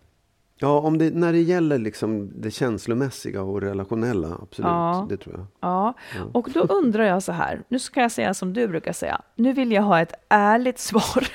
Ja, 0.60 0.78
om 0.78 0.98
det, 0.98 1.10
när 1.14 1.32
det 1.32 1.40
gäller 1.40 1.78
liksom 1.78 2.30
det 2.34 2.50
känslomässiga 2.50 3.42
och 3.42 3.60
relationella, 3.60 4.38
absolut. 4.42 4.68
Ja. 4.68 5.06
Det 5.10 5.16
tror 5.16 5.34
jag. 5.36 5.46
Ja, 5.60 5.94
och 6.32 6.50
då 6.54 6.60
undrar 6.60 7.04
jag 7.04 7.22
så 7.22 7.32
här, 7.32 7.62
nu 7.68 7.78
ska 7.78 8.00
jag 8.00 8.12
säga 8.12 8.34
som 8.34 8.52
du 8.52 8.68
brukar 8.68 8.92
säga, 8.92 9.20
nu 9.34 9.52
vill 9.52 9.72
jag 9.72 9.82
ha 9.82 10.00
ett 10.00 10.12
ärligt 10.28 10.78
svar. 10.78 11.28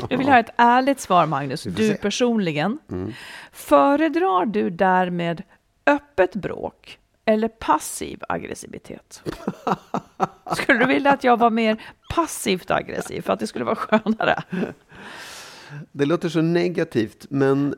nu 0.10 0.16
vill 0.16 0.26
jag 0.26 0.34
ha 0.34 0.40
ett 0.40 0.54
ärligt 0.56 1.00
svar, 1.00 1.26
Magnus, 1.26 1.62
du 1.62 1.88
se. 1.88 1.94
personligen. 1.94 2.78
Mm. 2.90 3.12
Föredrar 3.52 4.46
du 4.46 4.70
därmed 4.70 5.42
öppet 5.86 6.34
bråk 6.34 6.98
eller 7.24 7.48
passiv 7.48 8.22
aggressivitet? 8.28 9.22
Skulle 10.56 10.78
du 10.78 10.86
vilja 10.86 11.12
att 11.12 11.24
jag 11.24 11.36
var 11.36 11.50
mer 11.50 11.82
passivt 12.14 12.70
aggressiv 12.70 13.22
för 13.22 13.32
att 13.32 13.40
det 13.40 13.46
skulle 13.46 13.64
vara 13.64 13.76
skönare? 13.76 14.42
Det 15.92 16.04
låter 16.04 16.28
så 16.28 16.42
negativt, 16.42 17.26
men 17.30 17.74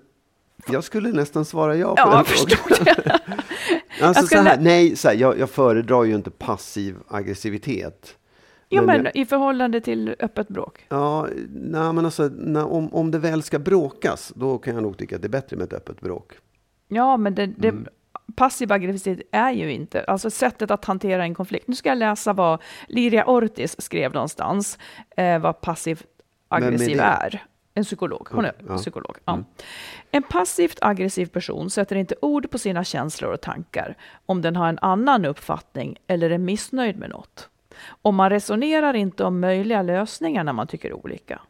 jag 0.73 0.85
skulle 0.85 1.13
nästan 1.13 1.45
svara 1.45 1.77
ja 1.77 1.95
på 1.95 2.01
Ja, 2.01 2.07
den 2.07 2.17
jag 2.17 2.27
frågan. 2.27 2.95
Alltså 4.01 4.21
Jag 4.21 4.27
skulle- 4.27 4.43
så 4.43 4.49
här, 4.49 4.59
nej, 4.61 4.97
så 4.97 5.09
här, 5.09 5.15
jag, 5.15 5.39
jag 5.39 5.51
föredrar 5.51 6.05
ju 6.05 6.15
inte 6.15 6.31
passiv 6.31 6.97
aggressivitet. 7.09 8.17
Ja, 8.69 8.83
Men 8.83 9.03
men 9.03 9.17
i 9.17 9.27
förhållande 9.27 9.81
till 9.81 10.15
öppet 10.21 10.49
bråk. 10.49 10.87
Ja, 10.89 11.29
nej, 11.51 11.93
men 11.93 12.05
alltså, 12.05 12.31
när, 12.35 12.67
om, 12.73 12.95
om 12.95 13.11
det 13.11 13.19
väl 13.19 13.43
ska 13.43 13.59
bråkas, 13.59 14.33
då 14.37 14.59
kan 14.59 14.75
jag 14.75 14.83
nog 14.83 14.99
tycka 14.99 15.17
att 15.17 15.23
det 15.23 15.27
är 15.27 15.31
bättre 15.31 15.57
med 15.57 15.65
ett 15.65 15.73
öppet 15.73 16.01
bråk. 16.01 16.33
Ja, 16.89 17.17
men 17.17 17.35
det, 17.35 17.47
det, 17.47 17.69
Mm. 17.69 17.87
passiv 18.37 18.73
aggressivitet 18.73 19.29
är 19.33 19.51
ju 19.51 19.73
inte, 19.73 20.05
alltså 20.05 20.31
sättet 20.31 20.71
att 20.71 20.85
hantera 20.85 21.25
en 21.25 21.35
konflikt. 21.35 21.69
Nu 21.69 21.75
ska 21.75 21.89
jag 21.89 21.99
läsa 21.99 22.33
vad 22.33 22.63
Liria 22.89 23.25
Ortiz 23.27 23.81
skrev 23.83 24.13
någonstans, 24.15 24.79
eh, 25.17 25.39
vad 25.39 25.61
passiv 25.61 26.03
aggressiv 26.49 27.01
är. 27.01 27.43
En 27.75 27.85
psykolog. 27.85 28.29
Hon 28.31 28.45
är 28.45 28.55
Ja, 28.59 28.65
ja. 28.69 28.77
psykolog. 28.77 29.17
Ja. 29.25 29.33
Mm. 29.33 29.45
En 30.11 30.23
passivt 30.23 30.79
aggressiv 30.81 31.27
person 31.27 31.71
sätter 31.71 31.97
inte 31.97 32.15
ord 32.23 32.51
på 32.51 32.59
sina 32.59 32.85
känslor 32.85 33.33
och 33.33 33.41
tankar 33.41 33.97
om 34.27 34.43
den 34.43 34.57
har 34.57 34.69
en 34.69 34.79
annan 34.79 35.25
uppfattning 35.25 35.97
eller 36.07 36.31
är 36.31 36.39
missnöjd 36.39 36.99
med 36.99 37.11
något. 37.11 37.49
Och 37.87 38.15
man 38.15 38.31
resonerar 38.31 38.95
inte 38.95 39.25
om 39.25 39.41
möjliga 39.41 39.83
lösningar 39.83 40.45
när 40.45 40.53
man 40.53 40.67
tycker 40.67 40.93
olika. 40.93 41.41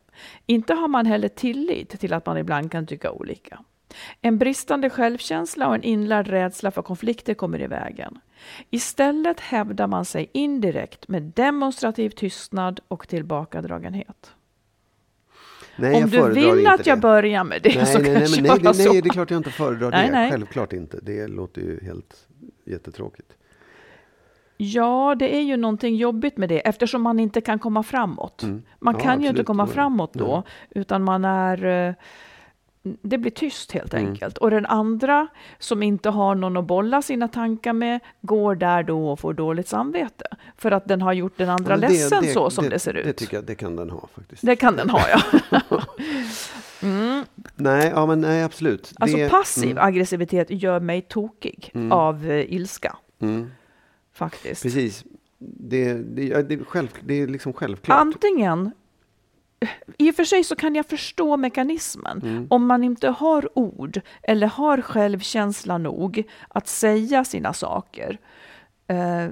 Inte 0.47 0.75
har 0.75 0.89
man 0.89 1.07
heller 1.07 1.29
tillit 1.29 2.01
till 2.01 2.13
att 2.13 2.27
man 2.27 2.39
ibland 2.39 2.73
kan 2.73 2.87
tycka 2.87 3.11
olika. 3.11 3.61
En 4.21 4.39
bristande 4.39 4.91
självkänsla 4.91 5.69
och 5.69 5.75
en 5.75 5.83
inlärd 5.83 6.29
rädsla 6.29 6.71
för 6.71 6.83
konflikter 6.83 7.35
kommer 7.35 7.63
i 7.63 7.67
vägen. 7.67 8.21
Istället 8.71 9.41
hävdar 9.41 9.87
man 9.87 10.05
sig 10.05 10.31
indirekt 10.33 11.09
med 11.09 11.23
demonstrativ 11.23 12.11
tystnad 12.11 12.81
och 12.89 13.09
tillbakadragenhet. 13.09 14.34
Nej, 15.77 15.95
Om 16.05 16.11
jag 16.13 16.35
du 16.35 16.55
vill 16.57 16.67
att 16.67 16.87
jag 16.87 16.99
det. 16.99 17.01
börjar 17.03 17.45
med 17.45 17.63
det 17.63 17.75
nej, 17.77 17.87
så 17.87 17.99
nej, 17.99 18.13
nej, 18.13 18.23
jag 18.23 18.31
men 18.31 18.43
nej, 18.43 18.59
det, 18.63 18.75
så. 18.75 18.93
nej, 18.93 19.03
det 19.03 19.09
är 19.09 19.13
klart 19.13 19.31
jag 19.31 19.39
inte 19.39 19.51
föredrar 19.51 19.91
Nej, 19.91 20.07
det. 20.07 20.13
nej. 20.13 20.31
Självklart 20.31 20.73
inte. 20.73 20.99
Det 21.03 21.27
låter 21.27 21.61
ju 21.61 21.81
helt 21.85 22.27
jättetråkigt. 22.67 23.33
Ja, 24.57 25.15
det 25.19 25.37
är 25.37 25.41
ju 25.41 25.57
någonting 25.57 25.97
jobbigt 25.97 26.37
med 26.37 26.49
det 26.49 26.61
eftersom 26.61 27.03
man 27.03 27.21
inte 27.21 27.41
kan 27.41 27.59
komma 27.59 27.83
framåt. 27.83 28.43
Mm. 28.43 28.63
Man 28.79 28.95
Ja, 28.95 29.01
kan 29.01 29.13
ju 29.13 29.17
inte 29.29 29.31
absolut. 29.31 29.47
komma 29.47 29.65
Nej. 29.65 29.75
framåt 29.75 30.15
då, 30.15 30.43
utan 30.71 31.05
man 31.05 31.25
är... 31.25 31.95
Det 33.03 33.19
blir 33.19 33.31
tyst 33.31 33.73
helt 33.73 33.95
Mm. 33.95 34.07
enkelt. 34.07 34.39
Och 34.39 34.51
den 34.51 34.67
andra 34.67 35.27
som 35.59 35.83
inte 35.83 36.11
har 36.11 36.35
någon 36.35 36.57
att 36.57 36.65
bolla 36.65 37.03
sina 37.03 37.29
tankar 37.29 37.73
med 37.73 38.01
går 38.21 38.55
där 38.55 38.83
då 38.83 39.09
och 39.11 39.21
får 39.21 39.35
dåligt 39.35 39.69
samvete. 39.69 40.25
För 40.57 40.71
att 40.71 40.89
den 40.89 41.03
har 41.03 41.13
gjort 41.13 41.33
den 41.37 41.49
andra 41.51 41.73
Ja, 41.75 41.77
men 41.81 41.91
ledsen 41.91 42.25
så 42.25 42.51
som 42.51 42.69
det, 42.69 42.79
ser 42.79 42.95
ut. 42.97 43.05
Det 43.05 43.13
tycker 43.13 43.37
jag, 43.37 43.45
det 43.45 43.55
kan 43.55 43.77
den 43.77 43.91
ha 43.91 44.09
faktiskt. 44.15 44.47
Det 44.47 44.57
kan 44.57 44.77
den 44.77 44.91
ha, 44.91 45.01
ja. 45.09 45.21
mm. 46.83 47.25
Nej, 47.55 47.93
ja, 47.95 48.07
men 48.07 48.21
nej, 48.21 48.43
absolut. 48.43 48.93
Alltså 48.99 49.17
det, 49.17 49.29
passiv 49.31 49.71
Mm, 49.71 49.85
aggressivitet 49.85 50.47
gör 50.51 50.81
mig 50.81 51.03
tokig 51.03 51.71
Mm. 51.75 51.93
av 51.93 52.31
eh, 52.31 52.53
ilska, 52.55 52.97
mm, 53.21 53.51
faktiskt. 54.13 54.63
precis. 54.63 55.05
Det, 55.39 55.95
det, 55.95 56.43
det, 56.43 56.65
själv, 56.65 56.89
det 57.05 57.15
är 57.15 57.27
liksom 57.27 57.53
självklart. 57.53 58.01
Antingen, 58.01 58.71
i 59.99 60.11
och 60.11 60.15
för 60.15 60.25
sig 60.25 60.45
så 60.45 60.57
kan 60.57 60.75
jag 60.75 60.87
förstå 60.87 61.37
mekanismen. 61.37 62.21
Mm. 62.23 62.47
Om 62.51 62.67
man 62.67 62.85
inte 62.85 63.09
har 63.09 63.59
ord 63.59 64.01
eller 64.23 64.47
har 64.47 64.83
självkänsla 64.83 65.79
nog 65.79 66.23
att 66.49 66.67
säga 66.69 67.25
sina 67.25 67.53
saker, 67.53 68.19
eh, 68.87 69.27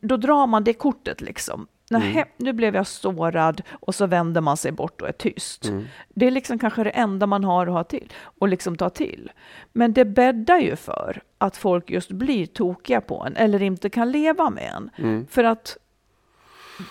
då 0.00 0.16
drar 0.16 0.46
man 0.46 0.64
det 0.64 0.72
kortet 0.74 1.20
liksom. 1.20 1.66
Nähä, 1.90 2.12
Mm. 2.20 2.28
nu 2.36 2.52
blev 2.52 2.74
jag 2.74 2.86
sårad 2.86 3.62
och 3.70 3.94
så 3.94 4.06
vänder 4.06 4.40
man 4.40 4.56
sig 4.56 4.72
bort 4.72 5.00
och 5.02 5.08
är 5.08 5.12
tyst. 5.12 5.64
Mm. 5.64 5.84
Det 6.08 6.26
är 6.26 6.30
liksom 6.30 6.58
kanske 6.58 6.84
det 6.84 6.90
enda 6.90 7.26
man 7.26 7.44
har 7.44 7.66
att 7.66 7.72
ha 7.72 7.84
till 7.84 8.12
och 8.38 8.48
liksom 8.48 8.76
ta 8.76 8.90
till. 8.90 9.32
Men 9.72 9.92
det 9.92 10.04
bäddar 10.04 10.58
ju 10.58 10.76
för 10.76 11.22
att 11.38 11.56
folk 11.56 11.90
just 11.90 12.10
blir 12.10 12.46
tokiga 12.46 13.00
på 13.00 13.24
en 13.24 13.36
eller 13.36 13.62
inte 13.62 13.90
kan 13.90 14.10
leva 14.12 14.50
med 14.50 14.72
en. 14.76 14.90
Mm. 14.98 15.26
För 15.26 15.44
att 15.44 15.76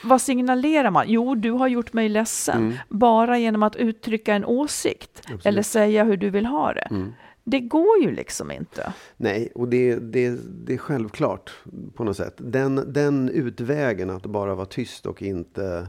vad 0.03 0.21
signalerar 0.21 0.91
man? 0.91 1.05
Jo, 1.07 1.35
du 1.35 1.51
har 1.51 1.67
gjort 1.67 1.93
mig 1.93 2.09
ledsen 2.09 2.57
Mm. 2.61 2.73
bara 2.89 3.37
genom 3.37 3.63
att 3.63 3.75
uttrycka 3.75 4.33
en 4.35 4.45
åsikt 4.45 5.21
Absolut. 5.23 5.45
eller 5.45 5.61
säga 5.61 6.03
hur 6.03 6.17
du 6.17 6.29
vill 6.29 6.45
ha 6.45 6.73
det. 6.73 6.87
Mm. 6.91 7.13
Det 7.43 7.59
går 7.59 8.03
ju 8.03 8.11
liksom 8.11 8.51
inte. 8.51 8.93
Nej, 9.17 9.51
och 9.55 9.67
det, 9.67 9.95
det, 9.95 10.39
det 10.65 10.73
är 10.73 10.77
självklart 10.77 11.51
på 11.95 12.03
något 12.03 12.17
sätt. 12.17 12.33
Den, 12.37 12.93
den 12.93 13.29
utvägen 13.29 14.09
att 14.09 14.25
bara 14.25 14.55
vara 14.55 14.65
tyst 14.65 15.05
och 15.05 15.21
inte... 15.21 15.87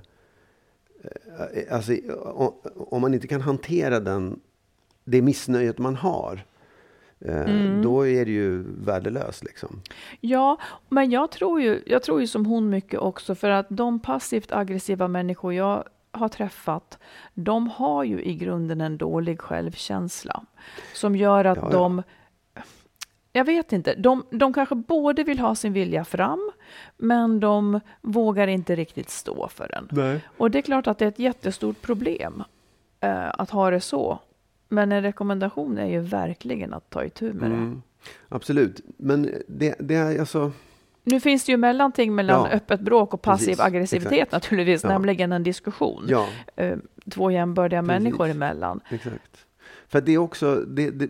eh, 1.05 1.75
Alltså, 1.75 1.93
om 2.77 3.01
man 3.01 3.15
inte 3.15 3.27
kan 3.29 3.41
hantera 3.41 4.01
den, 4.01 4.41
det 5.05 5.23
missnöjet 5.23 5.79
man 5.79 5.97
har, 5.97 6.45
Mm. 7.25 7.83
då 7.83 8.07
är 8.07 8.25
det 8.25 8.31
ju 8.31 8.62
värdelöst. 8.62 9.45
Liksom. 9.45 9.83
Ja, 10.21 10.59
men 10.88 11.11
jag 11.11 11.31
tror, 11.31 11.61
ju, 11.61 11.83
jag 11.87 12.02
tror 12.02 12.21
ju 12.21 12.26
som 12.26 12.47
hon 12.47 12.71
mycket 12.71 13.00
också 13.00 13.35
för 13.35 13.50
att 13.50 13.67
de 13.69 14.00
passivt 14.00 14.52
aggressiva 14.52 15.09
människor 15.09 15.55
jag 15.55 15.85
har 16.11 16.29
träffat, 16.29 16.99
de 17.35 17.69
har 17.69 18.05
ju 18.05 18.23
i 18.23 18.35
grunden 18.35 18.81
en 18.81 18.97
dålig 18.99 19.41
självkänsla 19.41 20.45
som 20.95 21.17
gör 21.17 21.45
att 21.45 21.59
Ja, 21.59 21.69
ja. 21.73 21.79
de 21.79 22.02
jag 23.33 23.45
vet 23.45 23.73
inte, 23.73 23.95
de, 23.95 24.25
de 24.31 24.52
kanske 24.52 24.75
både 24.75 25.25
vill 25.25 25.38
ha 25.38 25.55
sin 25.55 25.73
vilja 25.73 26.05
fram, 26.05 26.50
men 26.97 27.41
de 27.41 27.81
vågar 28.00 28.47
inte 28.47 28.76
riktigt 28.76 29.11
stå 29.11 29.49
för 29.49 29.69
den. 29.69 29.88
Nej. 29.91 30.21
Och 30.37 30.50
det 30.50 30.59
är 30.59 30.62
klart 30.62 30.87
att 30.87 30.99
det 30.99 31.05
är 31.05 31.09
ett 31.09 31.19
jättestort 31.19 31.83
problem 31.83 32.45
eh, 33.00 33.29
att 33.29 33.50
ha 33.50 33.71
det 33.71 33.81
så. 33.81 34.19
Men 34.73 34.93
en 34.93 35.02
rekommendation 35.02 35.79
är 35.79 35.87
ju 35.87 36.00
verkligen 36.00 36.73
att 36.75 36.91
ta 36.91 37.05
itu 37.05 37.33
med 37.33 37.50
det. 37.50 37.57
Mm. 37.57 37.83
Absolut. 38.29 38.81
Men 38.97 39.31
det, 39.49 39.75
det 39.79 39.95
är 39.95 40.21
alltså... 40.21 40.52
Nu 41.05 41.21
finns 41.21 41.45
det 41.45 41.52
ju 41.52 41.57
mellanting 41.59 42.14
mellan 42.14 42.49
Ja. 42.50 42.57
öppet 42.57 42.81
bråk 42.81 43.14
och 43.14 43.23
passiv 43.23 43.47
Precis, 43.47 43.61
aggressivitet 43.61 44.12
exakt. 44.12 44.33
naturligtvis, 44.33 44.83
Ja. 44.85 44.88
nämligen 44.88 45.33
en 45.33 45.43
diskussion. 45.43 46.05
Ja, 46.09 46.29
Eh, 46.57 46.76
två 47.11 47.31
jämbördiga 47.31 47.81
Precis. 47.83 47.88
människor 48.02 48.29
emellan. 48.29 48.81
exakt. 48.91 49.47
För 49.88 50.00
det 50.00 50.12
är 50.12 50.19
också, 50.19 50.55
det, 50.55 50.91
det, 50.91 51.09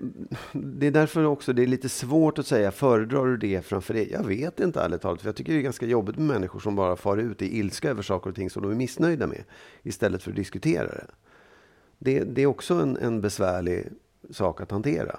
det 0.52 0.86
är 0.86 0.90
därför 0.90 1.24
också 1.24 1.52
det 1.52 1.62
är 1.62 1.66
lite 1.66 1.88
svårt 1.88 2.38
att 2.38 2.46
säga, 2.46 2.70
föredrar 2.70 3.26
du 3.26 3.36
det 3.36 3.66
framför 3.66 3.94
det? 3.94 4.10
Jag 4.10 4.24
vet 4.24 4.60
inte 4.60 4.80
ärligt 4.80 5.00
talat, 5.00 5.20
för 5.20 5.28
jag 5.28 5.36
tycker 5.36 5.52
det 5.52 5.58
är 5.58 5.62
ganska 5.62 5.86
jobbigt 5.86 6.16
med 6.16 6.26
människor 6.26 6.60
som 6.60 6.76
bara 6.76 6.96
far 6.96 7.16
ut 7.16 7.42
i 7.42 7.58
ilska 7.58 7.90
över 7.90 8.02
saker 8.02 8.30
och 8.30 8.36
ting 8.36 8.50
som 8.50 8.62
de 8.62 8.70
är 8.70 8.74
missnöjda 8.76 9.26
med, 9.26 9.44
istället 9.82 10.22
för 10.22 10.30
att 10.30 10.36
diskutera 10.36 10.86
det. 10.88 11.06
Det, 12.04 12.20
det 12.24 12.42
är 12.42 12.46
också 12.46 12.74
en, 12.74 12.96
en 12.96 13.20
besvärlig 13.20 13.86
sak 14.30 14.60
att 14.60 14.70
hantera. 14.70 15.16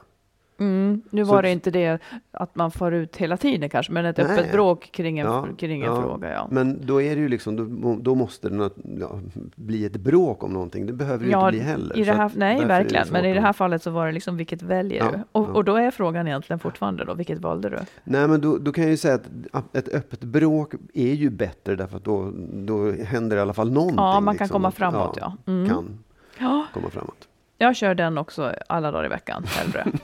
Mm, 0.59 1.01
nu 1.09 1.25
Så- 1.25 1.31
var 1.31 1.41
det 1.41 1.49
inte 1.51 1.71
det 1.71 1.99
att 2.31 2.55
man 2.55 2.71
får 2.71 2.93
ut 2.93 3.15
hela 3.15 3.37
tiden 3.37 3.69
kanske, 3.69 3.91
men 3.91 4.05
ett 4.05 4.17
Nej. 4.17 4.25
öppet 4.25 4.51
bråk 4.51 4.89
kring 4.91 5.19
en, 5.19 5.25
Ja, 5.27 5.47
kring 5.57 5.81
en 5.81 5.87
ja. 5.87 6.01
fråga. 6.01 6.31
Ja. 6.33 6.47
Men 6.51 6.85
då 6.85 7.01
är 7.01 7.15
det 7.15 7.21
ju 7.21 7.29
liksom, 7.29 7.55
då, 7.55 7.95
då 8.01 8.15
måste 8.15 8.49
det 8.49 8.69
ja, 8.99 9.19
bli 9.55 9.85
ett 9.85 9.95
bråk 9.97 10.43
om 10.43 10.53
någonting. 10.53 10.85
Det 10.85 10.93
behöver 10.93 11.25
det 11.25 11.31
Ja, 11.31 11.47
inte 11.47 11.51
bli 11.57 11.59
heller. 11.71 11.97
I 11.97 11.99
det 11.99 12.05
Så 12.05 12.11
här, 12.17 12.25
att 12.25 12.35
nej, 12.35 12.65
verkligen. 12.65 13.07
Men 13.11 13.25
i 13.25 13.33
det 13.33 13.41
här 13.41 13.53
fallet 13.53 13.83
så 13.83 13.91
var 13.91 14.05
det 14.05 14.11
liksom, 14.11 14.37
vilket 14.37 14.61
väljer 14.61 15.11
du? 15.11 15.19
Och, 15.31 15.49
och 15.49 15.63
då 15.63 15.75
är 15.75 15.91
frågan 15.91 16.27
egentligen 16.27 16.59
fortfarande 16.59 17.05
då, 17.05 17.13
vilket 17.13 17.39
valde 17.39 17.69
du? 17.69 17.77
Nej, 18.03 18.27
men 18.27 18.41
då, 18.41 18.57
då 18.57 18.71
kan 18.71 18.83
jag 18.83 18.91
ju 18.91 18.97
säga 18.97 19.19
att 19.51 19.75
ett 19.75 19.89
öppet 19.89 20.23
bråk 20.23 20.73
är 20.93 21.13
ju 21.13 21.29
bättre 21.29 21.75
därför 21.75 21.97
att 21.97 22.03
då, 22.03 22.31
då 22.53 22.91
händer 22.91 23.37
i 23.37 23.39
alla 23.39 23.53
fall 23.53 23.71
någonting. 23.71 23.97
Ja, 23.97 24.19
man 24.19 24.37
kan 24.37 24.45
liksom. 24.45 24.53
komma 24.55 24.71
framåt, 24.71 25.17
ja. 25.21 25.37
Mm. 25.47 25.69
Kan 25.69 25.99
Ja, 26.43 26.65
komma 26.73 26.89
framåt. 26.89 27.27
jag 27.57 27.75
kör 27.75 27.95
den 27.95 28.17
också 28.17 28.53
alla 28.67 28.91
dagar 28.91 29.05
i 29.05 29.09
veckan, 29.09 29.43
hellre. 29.47 29.85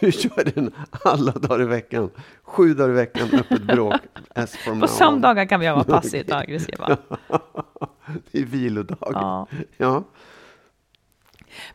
Du 0.00 0.12
kör 0.12 0.44
den 0.54 0.72
alla 1.04 1.32
dagar 1.32 1.62
i 1.62 1.64
veckan. 1.66 2.10
Sju 2.42 2.74
dagar 2.74 2.90
i 2.90 2.92
veckan, 2.92 3.28
öppet 3.32 3.62
bråk. 3.62 3.94
As 4.34 4.56
from 4.56 4.80
På 4.80 4.88
söndagar 4.88 5.44
kan 5.46 5.60
vi 5.60 5.68
vara 5.68 5.84
passivt 6.00 6.32
aggressiva. 6.32 6.96
Det 8.30 8.38
är 8.40 8.44
vilodag. 8.44 8.98
Ja. 9.12 9.46
Ja. 9.76 10.04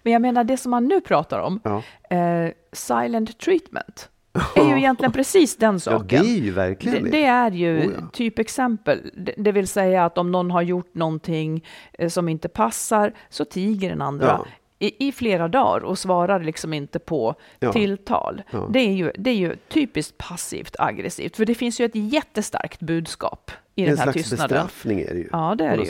Men 0.04 0.14
jag 0.14 0.22
menar, 0.22 0.44
det 0.44 0.58
som 0.58 0.70
man 0.72 0.86
nu 0.86 1.02
pratar 1.02 1.40
om, 1.40 1.60
Ja. 1.64 1.84
eh, 2.18 2.52
silent 2.74 3.38
treatment, 3.40 4.10
är 4.56 4.70
ju 4.70 4.78
egentligen 4.78 5.12
precis 5.12 5.58
den 5.58 5.74
ja, 5.74 5.80
saken. 5.80 6.24
det 6.24 6.30
är 6.30 6.40
ju 6.40 6.52
verkligen 6.52 7.04
Det, 7.04 7.10
det 7.10 7.24
är 7.26 7.52
ju 7.52 7.80
Oh, 7.88 7.94
ja. 8.00 8.08
typexempel, 8.14 9.12
det, 9.18 9.34
det 9.38 9.52
vill 9.52 9.68
säga 9.68 10.06
att 10.06 10.18
om 10.18 10.32
någon 10.32 10.52
har 10.52 10.62
gjort 10.62 10.94
någonting 10.96 11.64
eh, 11.94 12.10
som 12.10 12.30
inte 12.30 12.50
passar 12.50 13.14
så 13.30 13.46
tiger 13.46 13.90
den 13.90 14.02
andra 14.02 14.26
Ja. 14.28 14.46
i, 14.80 15.08
i 15.08 15.12
flera 15.12 15.48
dagar 15.48 15.80
och 15.84 16.00
svarar 16.00 16.40
liksom 16.40 16.74
inte 16.74 17.00
på 17.00 17.36
Ja. 17.60 17.72
tilltal. 17.74 18.42
Ja. 18.52 18.68
Det, 18.70 18.80
är 18.80 18.94
ju, 18.94 19.12
det 19.18 19.30
är 19.30 19.36
ju 19.36 19.56
typiskt 19.70 20.18
passivt 20.18 20.76
aggressivt, 20.80 21.36
för 21.38 21.46
det 21.46 21.56
finns 21.56 21.80
ju 21.82 21.86
ett 21.86 21.96
jättestarkt 21.96 22.80
budskap 22.80 23.52
i 23.76 23.84
En 23.84 23.90
den 23.90 23.98
här 23.98 24.04
slags 24.04 24.30
tystnaden. 24.30 24.48
bestraffning 24.56 25.02
är 25.02 25.14
det 25.14 25.20
ju. 25.20 25.30
Ja, 25.32 25.56
det 25.58 25.66
är 25.66 25.78
det 25.78 25.84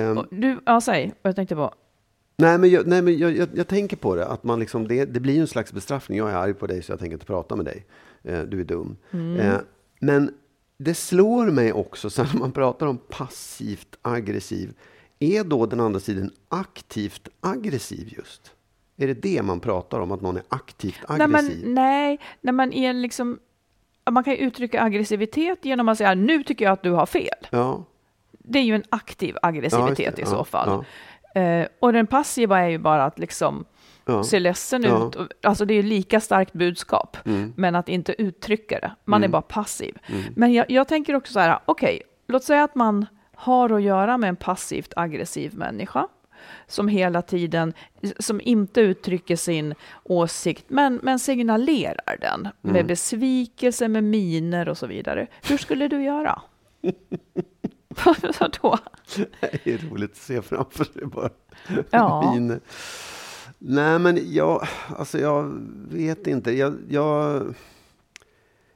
ju. 0.00 0.18
Och 0.18 0.26
Du, 0.30 0.60
ja, 0.66 0.80
säg 0.80 1.12
vad 1.22 1.28
jag 1.30 1.36
tänkte 1.36 1.54
på. 1.54 1.74
Nej, 2.40 2.58
men, 2.58 2.70
jag, 2.70 2.86
nej, 2.86 3.02
men 3.02 3.18
jag, 3.18 3.36
jag, 3.36 3.48
jag 3.54 3.68
tänker 3.68 3.96
på 3.96 4.14
det, 4.14 4.26
att 4.26 4.44
man 4.44 4.60
liksom, 4.60 4.88
det, 4.88 5.04
det 5.04 5.20
blir 5.20 5.34
ju 5.34 5.40
en 5.40 5.46
slags 5.46 5.72
bestraffning. 5.72 6.18
Jag 6.18 6.30
är 6.30 6.34
arg 6.34 6.54
på 6.54 6.66
dig 6.66 6.82
så 6.82 6.92
jag 6.92 6.98
tänker 6.98 7.12
inte 7.14 7.26
prata 7.26 7.56
med 7.56 7.64
dig. 7.64 7.86
Eh, 8.22 8.40
du 8.40 8.60
är 8.60 8.64
dum. 8.64 8.96
Mm. 9.10 9.36
Eh, 9.40 9.60
men 10.00 10.34
det 10.78 10.94
slår 10.94 11.46
mig 11.46 11.72
också, 11.72 12.10
så 12.10 12.22
när 12.24 12.38
man 12.38 12.52
pratar 12.52 12.86
om 12.86 12.98
passivt 13.08 13.96
aggressiv, 14.02 14.72
är 15.18 15.44
då 15.44 15.66
den 15.66 15.80
andra 15.80 16.00
sidan 16.00 16.30
aktivt 16.48 17.28
aggressiv 17.40 18.14
just? 18.18 18.52
Är 18.96 19.06
det 19.06 19.14
det 19.22 19.42
man 19.42 19.60
pratar 19.60 20.00
om, 20.00 20.12
att 20.12 20.20
någon 20.20 20.36
är 20.36 20.42
aktivt 20.48 21.00
aggressiv? 21.08 21.60
men, 21.64 21.74
nej, 21.74 22.18
när 22.40 22.52
man 22.52 22.72
är 22.72 22.92
liksom... 22.92 23.38
Man 24.10 24.24
kan 24.24 24.32
ju 24.32 24.38
uttrycka 24.38 24.82
aggressivitet 24.82 25.64
genom 25.64 25.88
att 25.88 25.98
säga 25.98 26.14
nu 26.14 26.42
tycker 26.42 26.64
jag 26.64 26.72
att 26.72 26.82
du 26.82 26.90
har 26.90 27.06
fel. 27.06 27.46
Ja, 27.50 27.84
Det 28.38 28.58
är 28.58 28.62
ju 28.62 28.74
en 28.74 28.84
aktiv 28.88 29.34
ja, 29.42 29.48
aggressivitet 29.48 30.16
det. 30.16 30.22
i 30.22 30.24
Ja, 30.24 30.30
så 30.30 30.44
fall. 30.44 30.68
Ja, 30.68 30.84
Eh, 31.34 31.66
och 31.80 31.92
den 31.92 32.06
passiva 32.06 32.60
är 32.60 32.68
ju 32.68 32.78
bara 32.78 33.04
att 33.04 33.18
liksom 33.18 33.64
ja. 34.04 34.24
se 34.24 34.38
ledsen 34.40 34.82
Ja. 34.82 35.08
ut. 35.08 35.14
Och- 35.16 35.26
Alltså 35.42 35.64
det 35.64 35.74
är 35.74 35.76
ju 35.76 35.82
lika 35.82 36.20
starkt 36.20 36.52
budskap, 36.52 37.16
Mm. 37.26 37.52
men 37.56 37.74
att 37.74 37.88
inte 37.88 38.22
uttrycka 38.22 38.78
det. 38.80 38.92
Man 39.04 39.20
är 39.22 39.24
Mm. 39.26 39.30
bara 39.32 39.42
passiv. 39.42 39.98
Mm. 40.06 40.22
Men 40.36 40.52
jag, 40.52 40.70
jag 40.70 40.88
tänker 40.88 41.14
också 41.14 41.32
så 41.32 41.40
här, 41.40 41.58
okej, 41.64 42.02
låt 42.28 42.44
säga 42.44 42.64
att 42.64 42.74
man 42.74 43.06
har 43.34 43.70
att 43.72 43.82
göra 43.82 44.18
med 44.18 44.28
en 44.28 44.36
passivt 44.36 44.92
aggressiv 44.96 45.54
människa 45.54 46.08
som 46.66 46.88
hela 46.88 47.22
tiden, 47.22 47.72
som 48.18 48.40
inte 48.44 48.80
uttrycker 48.80 49.36
sin 49.36 49.74
åsikt, 50.04 50.64
men, 50.68 51.00
men 51.02 51.18
signalerar 51.18 52.16
den 52.20 52.48
med 52.60 52.70
Mm. 52.76 52.86
besvikelse, 52.86 53.88
med 53.88 54.04
miner 54.04 54.68
och 54.68 54.78
så 54.78 54.86
vidare. 54.86 55.26
Hur 55.48 55.56
skulle 55.58 55.88
du 55.88 56.02
göra? 56.02 56.42
Vadå? 58.40 58.78
Det 59.40 59.66
är 59.72 59.90
roligt 59.90 60.10
att 60.10 60.16
se 60.16 60.42
framför 60.42 60.84
sig 60.84 61.06
bara. 61.06 61.30
Ja. 61.90 62.32
Min... 62.34 62.60
Nej, 63.58 63.98
men 63.98 64.18
jag, 64.34 64.66
alltså 64.98 65.18
jag 65.18 65.60
vet 65.90 66.26
inte. 66.26 66.52
Jag, 66.52 66.74
jag, 66.88 67.42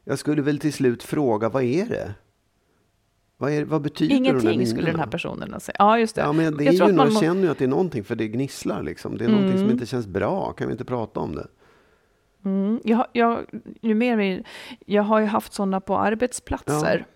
jag 0.04 0.18
skulle 0.18 0.42
väl 0.42 0.59
till 0.59 0.73
slut 0.73 1.02
fråga, 1.02 1.49
vad 1.49 1.62
är 1.62 1.87
det? 1.87 2.14
Vad, 3.37 3.52
är, 3.52 3.64
vad 3.64 3.83
betyder 3.83 4.14
de 4.14 4.23
där 4.23 4.30
Ingenting 4.30 4.66
skulle 4.66 4.90
den 4.90 5.00
här 5.00 5.06
personen 5.06 5.61
säga. 5.61 5.76
Ja, 5.78 5.99
just 5.99 6.15
det. 6.17 6.23
Ja, 6.23 6.32
men 6.32 6.56
det 6.56 6.65
Jag 6.65 6.75
är 6.75 6.86
ju, 6.88 6.93
man 6.93 7.12
må- 7.12 7.21
känner 7.21 7.43
ju 7.43 7.49
att 7.50 7.58
det 7.58 7.65
är 7.65 7.69
någonting, 7.69 8.04
för 8.04 8.17
det 8.17 8.28
gnisslar 8.28 8.82
liksom. 8.82 9.19
Det 9.19 9.25
är 9.25 9.28
någonting 9.28 9.52
som 9.52 9.60
Mm. 9.60 9.71
inte 9.73 9.86
känns 9.86 10.06
bra. 10.06 10.52
Kan 10.52 10.67
vi 10.67 10.73
inte 10.73 10.84
prata 10.84 11.21
om 11.21 11.34
det? 11.34 11.47
Mm, 12.45 12.80
jag, 12.84 13.06
jag, 13.12 13.45
ju 13.82 13.95
mer 13.95 14.45
jag 14.86 15.02
har 15.02 15.21
ju 15.21 15.26
haft 15.26 15.52
sådana 15.52 15.80
på 15.80 15.99
arbetsplatser 15.99 17.06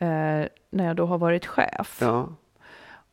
eh, 0.00 0.48
när 0.70 0.86
jag 0.86 0.96
då 0.96 1.06
har 1.06 1.18
varit 1.18 1.46
chef 1.46 1.98
Ja, 2.00 2.28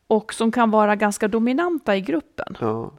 och 0.08 0.34
som 0.34 0.52
kan 0.52 0.72
vara 0.72 0.96
ganska 0.96 1.28
dominanta 1.28 1.96
i 1.96 2.02
gruppen 2.02 2.58
ja, 2.60 2.92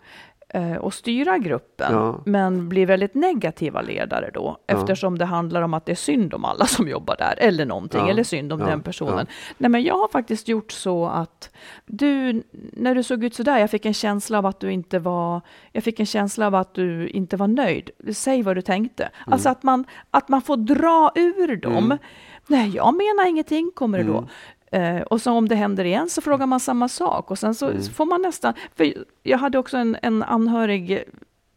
eh, 0.49 0.75
och 0.75 0.95
styra 0.95 1.39
gruppen 1.39 1.93
Ja. 1.93 2.21
men 2.25 2.69
blir 2.69 2.87
väldigt 2.87 3.15
negativa 3.15 3.81
ledare 3.83 4.31
då 4.35 4.59
eftersom 4.67 5.19
det 5.19 5.25
handlar 5.25 5.63
om 5.63 5.75
att 5.75 5.87
det 5.87 5.93
är 5.93 5.97
synd 5.97 6.35
om 6.35 6.45
alla 6.45 6.67
som 6.67 6.89
jobbar 6.89 7.17
där 7.17 7.35
eller 7.39 7.67
någonting 7.67 8.09
eller 8.09 8.25
synd 8.25 8.53
om 8.53 8.59
den 8.59 8.81
personen. 8.83 9.27
Nej, 9.59 9.71
men 9.71 9.83
jag 9.83 9.99
har 9.99 10.09
faktiskt 10.09 10.49
gjort 10.49 10.73
så 10.73 11.07
att 11.07 11.51
du, 11.87 12.43
när 12.73 12.95
du 12.95 13.03
såg 13.03 13.25
ut 13.25 13.35
så 13.35 13.43
där, 13.43 13.59
jag 13.59 13.71
fick 13.71 13.87
en 13.87 13.95
känsla 13.95 14.39
av 14.39 14.47
att 14.47 14.61
du 14.61 14.73
inte 14.73 14.99
var, 14.99 15.41
jag 15.73 15.85
fick 15.85 16.01
en 16.01 16.07
känsla 16.07 16.47
av 16.47 16.55
att 16.55 16.75
du 16.75 17.09
inte 17.09 17.37
var 17.37 17.49
nöjd. 17.49 17.91
Säg 18.13 18.43
vad 18.43 18.57
du 18.57 18.63
tänkte. 18.63 19.09
Alltså 19.27 19.49
att 19.49 19.63
man, 19.63 19.85
att 20.11 20.29
man 20.29 20.43
får 20.43 20.57
dra 20.57 21.13
ur 21.15 21.57
dem. 21.57 21.85
Mm. 21.85 21.99
Nej, 22.47 22.71
jag 22.77 22.95
menar 22.95 23.29
ingenting, 23.29 23.71
kommer 23.75 23.99
det 23.99 24.05
då. 24.05 24.29
Mm. 24.71 24.97
Eh, 24.97 25.03
och 25.03 25.21
så 25.21 25.33
om 25.33 25.49
det 25.49 25.55
händer 25.55 25.85
igen 25.85 26.09
så 26.11 26.21
frågar 26.21 26.47
man 26.47 26.61
samma 26.61 26.89
sak 26.89 27.31
och 27.31 27.39
sen 27.39 27.55
så 27.55 27.71
Mm. 27.71 27.83
får 27.83 28.07
man 28.07 28.23
nästan, 28.23 28.55
för 28.75 28.95
jag 29.23 29.39
hade 29.39 29.59
också 29.59 29.77
en, 29.77 29.97
en 30.03 30.23
anhörig 30.23 31.05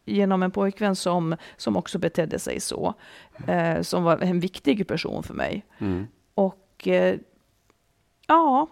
genom 0.05 0.43
en 0.43 0.51
pojkvän 0.51 0.95
som, 0.95 1.35
som 1.57 1.77
också 1.77 1.99
betedde 1.99 2.39
sig 2.39 2.59
så, 2.59 2.93
eh, 3.47 3.81
som 3.81 4.03
var 4.03 4.17
en 4.17 4.39
viktig 4.39 4.87
person 4.87 5.23
för 5.23 5.33
mig. 5.33 5.65
mm. 5.79 6.07
Och 6.35 6.87
eh, 6.87 7.15
ja, 8.27 8.67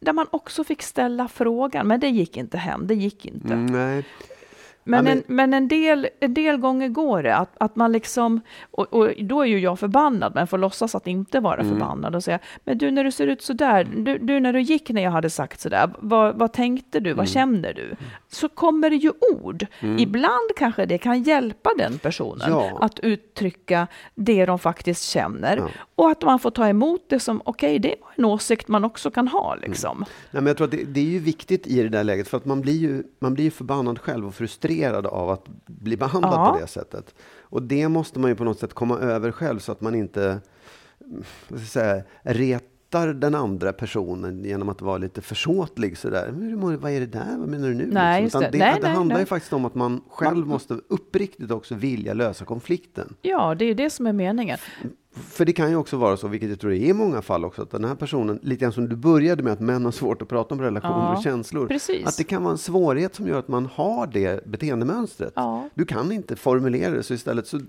där 0.00 0.12
man 0.12 0.26
också 0.30 0.64
fick 0.64 0.82
ställa 0.82 1.28
frågan, 1.28 1.86
men 1.88 2.00
det 2.00 2.08
gick 2.08 2.36
inte 2.36 2.58
hem, 2.58 2.86
det 2.86 2.94
gick 2.94 3.26
inte. 3.26 3.52
Mm, 3.54 3.66
nej. 3.66 4.04
Men, 4.90 5.06
en, 5.06 5.22
men 5.26 5.54
en, 5.54 5.68
del, 5.68 6.08
en 6.20 6.34
del 6.34 6.56
gånger 6.56 6.88
går 6.88 7.22
det, 7.22 7.36
att, 7.36 7.50
att 7.58 7.76
man 7.76 7.92
liksom, 7.92 8.40
och, 8.70 8.92
och 8.94 9.08
då 9.22 9.40
är 9.42 9.46
ju 9.46 9.58
jag 9.58 9.78
förbannad, 9.78 10.32
men 10.34 10.46
får 10.46 10.58
låtsas 10.58 10.94
att 10.94 11.06
inte 11.06 11.40
vara 11.40 11.60
Mm. 11.60 11.68
förbannad 11.72 12.14
och 12.14 12.24
säga, 12.24 12.38
men 12.64 12.78
du 12.78 12.90
när 12.90 13.04
du 13.04 13.10
ser 13.12 13.26
ut 13.26 13.42
sådär, 13.42 13.84
du, 13.96 14.18
du 14.18 14.40
när 14.40 14.52
du 14.52 14.60
gick 14.60 14.90
när 14.90 15.02
jag 15.02 15.10
hade 15.10 15.30
sagt 15.30 15.60
sådär, 15.60 15.90
vad, 15.98 16.34
vad 16.38 16.52
tänkte 16.52 17.00
du, 17.00 17.10
vad 17.10 17.18
Mm. 17.18 17.26
känner 17.26 17.72
du? 17.74 17.96
Så 18.28 18.48
kommer 18.48 18.90
det 18.90 18.96
ju 18.96 19.12
ord. 19.42 19.66
Ibland 19.98 20.50
kanske 20.56 20.86
det 20.86 20.98
kan 20.98 21.22
hjälpa 21.22 21.70
den 21.78 21.98
personen 21.98 22.46
Ja. 22.50 22.78
att 22.80 23.00
uttrycka 23.00 23.86
det 24.14 24.46
de 24.46 24.58
faktiskt 24.58 25.04
känner. 25.04 25.56
Ja. 25.56 25.68
Och 25.94 26.10
att 26.10 26.22
man 26.22 26.38
får 26.38 26.50
ta 26.50 26.68
emot 26.68 27.04
det 27.08 27.20
som, 27.20 27.42
okej, 27.44 27.78
det 27.78 27.94
var 28.00 28.08
en 28.16 28.24
åsikt 28.24 28.68
man 28.68 28.84
också 28.84 29.10
kan 29.10 29.28
ha 29.28 29.54
liksom. 29.54 29.98
Nej, 30.30 30.42
men 30.42 30.46
jag 30.46 30.56
tror 30.56 30.64
att 30.64 30.70
det, 30.70 30.84
det 30.84 31.00
är 31.00 31.04
ju 31.04 31.18
viktigt 31.18 31.66
i 31.66 31.82
det 31.82 31.88
där 31.88 32.04
läget, 32.04 32.28
för 32.28 32.36
att 32.36 32.44
man 32.44 32.60
blir 32.60 32.72
ju, 32.78 33.02
man 33.18 33.34
blir 33.34 33.44
ju 33.44 33.50
förbannad 33.50 33.98
själv 33.98 34.26
och 34.26 34.34
frustrerad 34.34 34.79
av 34.88 35.30
att 35.30 35.48
bli 35.66 35.96
behandlad 35.96 36.32
Ja. 36.34 36.52
på 36.52 36.60
det 36.60 36.66
sättet. 36.66 37.14
Och 37.40 37.62
det 37.62 37.88
måste 37.88 38.18
man 38.18 38.30
ju 38.30 38.36
på 38.36 38.44
något 38.44 38.58
sätt 38.58 38.74
komma 38.74 38.98
över 38.98 39.32
själv 39.32 39.58
så 39.58 39.72
att 39.72 39.80
man 39.80 39.94
inte 39.94 40.40
vad 41.48 41.60
ska 41.60 41.80
jag 41.80 41.86
säga, 41.86 42.04
retar 42.90 43.12
den 43.14 43.34
andra 43.34 43.72
personen 43.72 44.44
genom 44.44 44.68
att 44.68 44.82
vara 44.82 44.98
lite 44.98 45.20
försåtlig 45.22 45.98
sådär. 45.98 46.30
Vad 46.76 46.92
är 46.92 47.00
det 47.00 47.06
där? 47.06 47.36
Vad 47.38 47.48
menar 47.48 47.68
du 47.68 47.74
nu? 47.74 47.86
Nej, 47.92 48.22
liksom? 48.22 48.40
det. 48.40 48.48
det, 48.50 48.58
Nej, 48.58 48.74
det 48.80 48.86
nej, 48.86 48.96
handlar 48.96 49.16
nej. 49.16 49.22
ju 49.22 49.26
faktiskt 49.26 49.52
om 49.52 49.64
att 49.64 49.74
man 49.74 50.00
själv 50.08 50.46
måste 50.46 50.74
uppriktigt 50.88 51.50
också 51.50 51.74
vilja 51.74 52.14
lösa 52.14 52.44
konflikten. 52.44 53.14
Ja, 53.22 53.54
det 53.54 53.64
är 53.64 53.74
det 53.74 53.90
som 53.90 54.06
är 54.06 54.12
meningen. 54.12 54.58
För 55.12 55.44
det 55.44 55.52
kan 55.52 55.70
ju 55.70 55.76
också 55.76 55.96
vara 55.96 56.16
så, 56.16 56.28
vilket 56.28 56.48
jag 56.50 56.60
tror 56.60 56.70
det 56.70 56.78
är 56.78 56.88
i 56.88 56.92
många 56.92 57.22
fall 57.22 57.44
också, 57.44 57.62
att 57.62 57.70
den 57.70 57.84
här 57.84 57.94
personen, 57.94 58.38
lite 58.42 58.60
grann 58.60 58.72
som 58.72 58.88
du 58.88 58.96
började 58.96 59.42
med, 59.42 59.52
att 59.52 59.60
män 59.60 59.84
har 59.84 59.92
svårt 59.92 60.22
att 60.22 60.28
prata 60.28 60.54
om 60.54 60.60
relationer 60.60 60.98
Ja, 61.12 61.16
och 61.16 61.22
känslor. 61.22 61.66
precis. 61.66 62.06
Att 62.06 62.16
det 62.16 62.24
kan 62.24 62.42
vara 62.42 62.52
en 62.52 62.58
svårighet 62.58 63.14
som 63.14 63.26
gör 63.28 63.38
att 63.38 63.48
man 63.48 63.66
har 63.66 64.06
det 64.06 64.46
beteendemönstret. 64.46 65.32
Ja. 65.36 65.68
Du 65.74 65.84
kan 65.84 66.12
inte 66.12 66.36
formulera 66.36 66.90
det, 66.90 67.02
så 67.02 67.14
istället 67.14 67.46
så, 67.46 67.60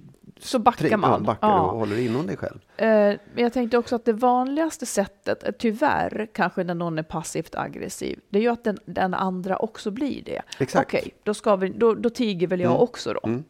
Så 0.44 0.60
backar 0.60 0.88
ja, 0.88 0.98
man. 0.98 1.24
backar 1.24 1.48
Ja. 1.48 1.60
och 1.62 1.80
håller 1.80 1.98
inom 2.00 2.28
dig 2.28 2.38
själv. 2.38 2.60
Eh, 2.78 2.88
Men 2.88 3.20
jag 3.36 3.54
tänkte 3.54 3.78
också 3.78 3.96
att 3.96 4.06
det 4.06 4.14
vanligaste 4.14 4.86
sättet, 4.86 5.44
tyvärr, 5.60 6.28
kanske 6.34 6.64
när 6.64 6.76
någon 6.76 7.00
är 7.00 7.04
passivt 7.04 7.56
aggressiv, 7.56 8.20
det 8.30 8.38
är 8.38 8.42
ju 8.44 8.50
att 8.50 8.64
den, 8.64 8.78
den 8.86 9.14
andra 9.14 9.58
också 9.58 9.92
blir 9.92 10.24
det. 10.24 10.42
Exakt. 10.60 10.86
Okej, 10.94 11.14
då, 11.24 11.34
ska 11.34 11.56
vi, 11.56 11.70
då, 11.70 11.94
då 11.94 12.10
tiger 12.10 12.48
väl 12.48 12.60
jag 12.60 12.70
Mm. 12.72 12.82
också 12.82 13.14
då. 13.14 13.20
Mm. 13.24 13.44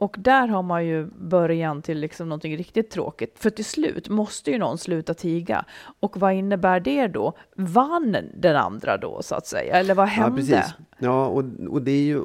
Och 0.00 0.16
där 0.18 0.48
har 0.48 0.62
man 0.62 0.86
ju 0.86 1.06
början 1.06 1.82
till 1.82 1.98
liksom 1.98 2.28
någonting 2.28 2.56
riktigt 2.56 2.90
tråkigt. 2.90 3.38
För 3.38 3.50
till 3.50 3.64
slut 3.64 4.08
måste 4.08 4.50
ju 4.50 4.58
någon 4.58 4.78
sluta 4.78 5.14
tiga. 5.14 5.64
Och 6.00 6.16
vad 6.16 6.32
innebär 6.34 6.80
det 6.80 7.06
då? 7.06 7.32
Vann 7.56 8.16
den 8.34 8.56
andra 8.56 8.96
då, 8.96 9.22
så 9.22 9.34
att 9.34 9.46
säga? 9.46 9.74
Eller 9.74 9.94
vad 9.94 10.08
hände? 10.08 10.40
Ja, 10.42 10.46
precis. 10.56 10.74
Ja, 10.98 11.26
och, 11.26 11.44
och 11.68 11.82
det 11.82 11.90
är 11.90 12.02
ju, 12.02 12.22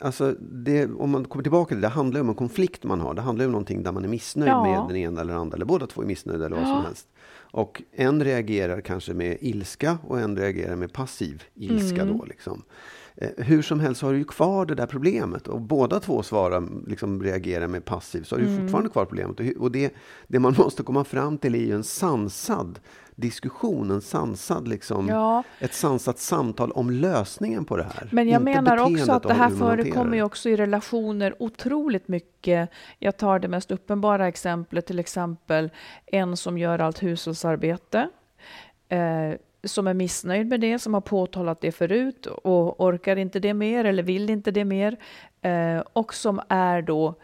alltså, 0.00 0.32
det, 0.40 0.86
om 0.90 1.10
man 1.10 1.24
kommer 1.24 1.42
tillbaka 1.42 1.68
till 1.68 1.76
det, 1.80 1.86
det 1.86 1.88
handlar 1.92 2.18
ju 2.18 2.22
om 2.22 2.28
en 2.28 2.34
konflikt 2.34 2.84
man 2.84 3.00
har. 3.00 3.14
Det 3.14 3.22
handlar 3.22 3.42
ju 3.42 3.46
om 3.46 3.52
någonting 3.52 3.82
där 3.82 3.92
man 3.92 4.04
är 4.04 4.08
missnöjd 4.08 4.50
Ja. 4.50 4.64
med 4.64 4.88
den 4.88 4.96
ena 4.96 5.20
eller 5.20 5.34
andra, 5.34 5.54
eller 5.56 5.64
båda 5.66 5.86
två 5.86 6.02
är 6.02 6.06
missnöjda 6.06 6.46
eller 6.46 6.56
vad 6.56 6.66
som 6.66 6.84
helst. 6.84 7.08
Och 7.54 7.82
en 7.92 8.24
reagerar 8.24 8.80
kanske 8.80 9.14
med 9.14 9.36
ilska 9.40 9.98
och 10.08 10.20
en 10.20 10.36
reagerar 10.36 10.76
med 10.76 10.92
passiv 10.92 11.42
ilska 11.54 12.02
Mm. 12.02 12.18
då 12.18 12.24
liksom. 12.24 12.62
Eh, 13.16 13.28
Hur 13.36 13.62
som 13.62 13.80
helst 13.80 14.02
har 14.02 14.12
du 14.12 14.18
ju 14.18 14.24
kvar 14.24 14.66
det 14.66 14.74
där 14.74 14.86
problemet 14.86 15.48
och 15.48 15.60
båda 15.60 16.00
två 16.00 16.22
svarar, 16.22 16.68
liksom 16.86 17.22
reagerar 17.22 17.66
med 17.66 17.84
passiv 17.84 18.22
så 18.22 18.34
har 18.34 18.40
du 18.40 18.46
Mm. 18.46 18.60
fortfarande 18.60 18.90
kvar 18.90 19.04
problemet. 19.04 19.40
Och 19.58 19.70
det, 19.72 19.94
det 20.26 20.38
man 20.38 20.54
måste 20.58 20.82
komma 20.82 21.04
fram 21.04 21.38
till 21.38 21.54
är 21.54 21.58
ju 21.58 21.74
en 21.74 21.84
sansad 21.84 22.78
diskussion, 23.14 23.90
en 23.90 24.00
sansad 24.00 24.68
liksom, 24.68 25.08
Ja. 25.08 25.42
ett 25.58 25.74
sansat 25.74 26.18
samtal 26.18 26.70
om 26.72 26.90
lösningen 26.90 27.64
på 27.64 27.76
det 27.76 27.82
här. 27.82 28.08
Men 28.12 28.28
jag 28.28 28.40
Inte 28.40 28.44
menar 28.62 28.76
också 28.78 29.12
att 29.12 29.22
det 29.22 29.34
här 29.34 29.50
förekommer 29.50 30.16
ju 30.16 30.22
också 30.22 30.48
i 30.48 30.56
relationer 30.56 31.34
otroligt 31.38 32.08
mycket. 32.08 32.70
Jag 32.98 33.16
tar 33.16 33.38
det 33.38 33.48
mest 33.48 33.70
uppenbara 33.70 34.28
exemplet, 34.28 34.86
till 34.86 34.98
exempel 34.98 35.70
en 36.06 36.36
som 36.36 36.58
gör 36.58 36.78
allt 36.78 37.02
hushållsarbete, 37.02 38.08
eh, 38.88 38.98
som 39.64 39.86
är 39.86 39.94
missnöjd 39.94 40.48
med 40.48 40.60
det, 40.60 40.78
som 40.78 40.94
har 40.94 41.00
påtalat 41.00 41.60
det 41.60 41.72
förut 41.72 42.26
och 42.26 42.80
orkar 42.80 43.16
inte 43.16 43.40
det 43.40 43.54
mer 43.54 43.84
eller 43.84 44.02
vill 44.02 44.30
inte 44.30 44.50
det 44.50 44.64
mer. 44.64 44.96
Eh, 45.42 45.78
och 45.92 46.14
som 46.14 46.40
är 46.48 46.82
då, 46.82 47.14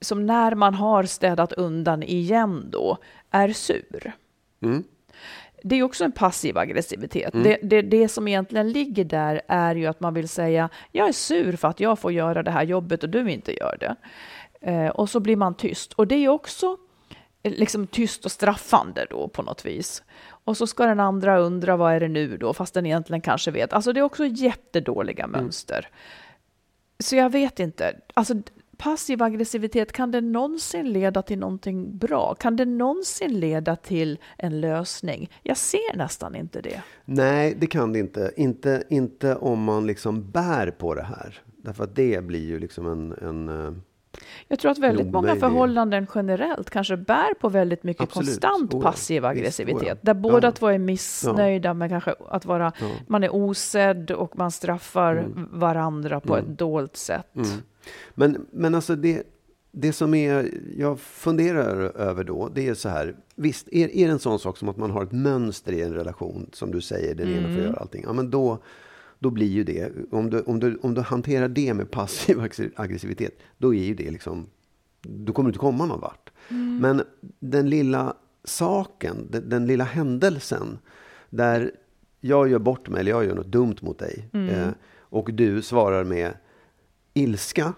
som 0.00 0.26
när 0.26 0.54
man 0.54 0.74
har 0.74 1.02
städat 1.02 1.52
undan 1.52 2.02
igen 2.02 2.68
då, 2.70 2.98
är 3.30 3.48
sur. 3.48 4.12
Mm. 4.62 4.84
Det 5.62 5.76
är 5.76 5.82
också 5.82 6.04
en 6.04 6.12
passiv 6.12 6.58
aggressivitet. 6.58 7.32
Det, 7.32 7.58
det, 7.62 7.82
det 7.82 8.08
som 8.08 8.28
egentligen 8.28 8.72
ligger 8.72 9.04
där 9.04 9.40
är 9.48 9.74
ju 9.74 9.86
att 9.86 10.00
man 10.00 10.14
vill 10.14 10.28
säga 10.28 10.68
jag 10.92 11.08
är 11.08 11.12
sur 11.12 11.56
för 11.56 11.68
att 11.68 11.80
jag 11.80 11.98
får 11.98 12.12
göra 12.12 12.42
det 12.42 12.50
här 12.50 12.62
jobbet 12.62 13.02
och 13.02 13.08
du 13.08 13.30
inte 13.30 13.56
gör 13.56 13.76
det. 13.80 13.96
Eh, 14.60 14.88
och 14.88 15.10
så 15.10 15.20
blir 15.20 15.36
man 15.36 15.54
tyst. 15.54 15.92
Och 15.92 16.06
det 16.06 16.14
är 16.14 16.28
också 16.28 16.76
liksom 17.44 17.86
tyst 17.86 18.24
och 18.24 18.32
straffande 18.32 19.06
då 19.10 19.28
på 19.28 19.42
något 19.42 19.66
vis. 19.66 20.02
Och 20.44 20.56
så 20.56 20.66
ska 20.66 20.86
den 20.86 21.00
andra 21.00 21.38
undra 21.38 21.76
vad 21.76 21.92
är 21.94 22.00
det 22.00 22.08
nu 22.08 22.36
då, 22.36 22.54
fast 22.54 22.74
den 22.74 22.86
egentligen 22.86 23.20
kanske 23.20 23.50
vet. 23.50 23.72
Alltså 23.72 23.92
det 23.92 24.00
är 24.00 24.04
också 24.04 24.26
jättedåliga 24.26 25.26
mönster. 25.26 25.88
Så 26.98 27.16
jag 27.16 27.30
vet 27.30 27.60
inte. 27.60 28.00
Alltså, 28.14 28.34
passiv 28.76 29.22
aggressivitet, 29.22 29.92
kan 29.92 30.10
det 30.10 30.20
någonsin 30.20 30.92
leda 30.92 31.22
till 31.22 31.38
någonting 31.38 31.98
bra? 31.98 32.34
Kan 32.34 32.56
det 32.56 32.64
någonsin 32.64 33.40
leda 33.40 33.76
till 33.76 34.18
en 34.38 34.60
lösning? 34.60 35.30
Jag 35.42 35.56
ser 35.56 35.96
nästan 35.96 36.36
inte 36.36 36.60
det. 36.60 36.82
Nej, 37.04 37.56
det 37.58 37.66
kan 37.66 37.92
det 37.92 37.98
inte. 37.98 38.32
inte. 38.36 38.84
Inte 38.88 39.36
om 39.36 39.64
man 39.64 39.86
liksom 39.86 40.30
bär 40.30 40.70
på 40.70 40.94
det 40.94 41.02
här. 41.02 41.40
Därför 41.56 41.84
att 41.84 41.96
det 41.96 42.24
blir 42.24 42.46
ju 42.46 42.58
liksom 42.58 42.86
en... 42.86 43.12
en 43.12 43.66
eh, 43.66 43.72
Jag 44.48 44.58
tror 44.58 44.70
att 44.70 44.78
väldigt 44.78 45.06
många 45.12 45.36
förhållanden 45.36 46.06
generellt 46.14 46.70
kanske 46.70 46.96
bär 46.96 47.34
på 47.40 47.48
väldigt 47.48 47.82
mycket 47.82 48.02
Absolut. 48.02 48.26
konstant 48.28 48.74
Oh 48.74 48.80
ja. 48.84 48.90
passiv 48.90 49.24
aggressivitet. 49.24 49.82
oh 49.82 49.88
ja. 49.88 49.94
Där 50.02 50.14
båda 50.14 50.46
Ja. 50.48 50.52
två 50.52 50.66
är 50.68 50.78
missnöjda 50.78 51.74
med 51.74 51.90
kanske 51.90 52.14
att 52.28 52.44
vara, 52.44 52.72
Ja. 52.80 52.86
man 53.06 53.24
är 53.24 53.34
osedd 53.34 54.10
och 54.10 54.38
man 54.38 54.50
straffar 54.50 55.16
Mm. 55.16 55.48
varandra 55.52 56.20
på 56.20 56.36
ett 56.36 56.58
dolt 56.58 56.96
sätt. 56.96 57.36
mm. 57.36 57.48
Men, 58.14 58.46
men 58.50 58.74
alltså 58.74 58.96
det, 58.96 59.22
det 59.72 59.92
som 59.92 60.14
är, 60.14 60.50
jag 60.76 61.00
funderar 61.00 61.76
över 61.96 62.24
då, 62.24 62.48
det 62.54 62.68
är 62.68 62.74
så 62.74 62.88
här. 62.88 63.14
Visst, 63.36 63.68
är, 63.72 63.96
är 63.96 64.06
det 64.06 64.12
en 64.12 64.18
sån 64.18 64.38
sak 64.38 64.56
som 64.58 64.68
att 64.68 64.76
man 64.76 64.90
har 64.90 65.02
ett 65.02 65.12
mönster 65.12 65.72
i 65.72 65.82
en 65.82 65.94
relation, 65.94 66.50
som 66.52 66.70
du 66.70 66.80
säger, 66.80 67.14
den 67.14 67.28
ena 67.28 67.48
får 67.54 67.64
göra 67.64 67.76
allting. 67.76 68.02
Ja, 68.06 68.12
men 68.12 68.30
då, 68.30 68.58
då 69.24 69.30
blir 69.30 69.46
ju 69.46 69.64
det, 69.64 69.92
om 70.10 70.30
du, 70.30 70.40
om, 70.40 70.60
du, 70.60 70.76
om 70.82 70.94
du 70.94 71.00
hanterar 71.00 71.48
det 71.48 71.74
med 71.74 71.90
passiv 71.90 72.40
aggressivitet, 72.76 73.38
då 73.58 73.74
är 73.74 73.84
ju 73.84 73.94
det 73.94 74.10
liksom, 74.10 74.46
då 75.02 75.32
kommer 75.32 75.48
du 75.48 75.50
inte 75.50 75.58
komma 75.58 75.86
någon 75.86 76.00
vart. 76.00 76.30
Men 76.80 77.02
den 77.40 77.70
lilla 77.70 78.14
saken, 78.44 79.28
den, 79.30 79.48
den 79.48 79.66
lilla 79.66 79.84
händelsen, 79.84 80.78
där 81.30 81.70
jag 82.20 82.48
gör 82.48 82.58
bort 82.58 82.88
mig, 82.88 83.00
eller 83.00 83.10
jag 83.10 83.24
gör 83.24 83.34
något 83.34 83.46
dumt 83.46 83.76
mot 83.80 83.98
dig, 83.98 84.28
eh, 84.32 84.68
och 84.98 85.32
du 85.32 85.62
svarar 85.62 86.04
med 86.04 86.34
ilska. 87.14 87.72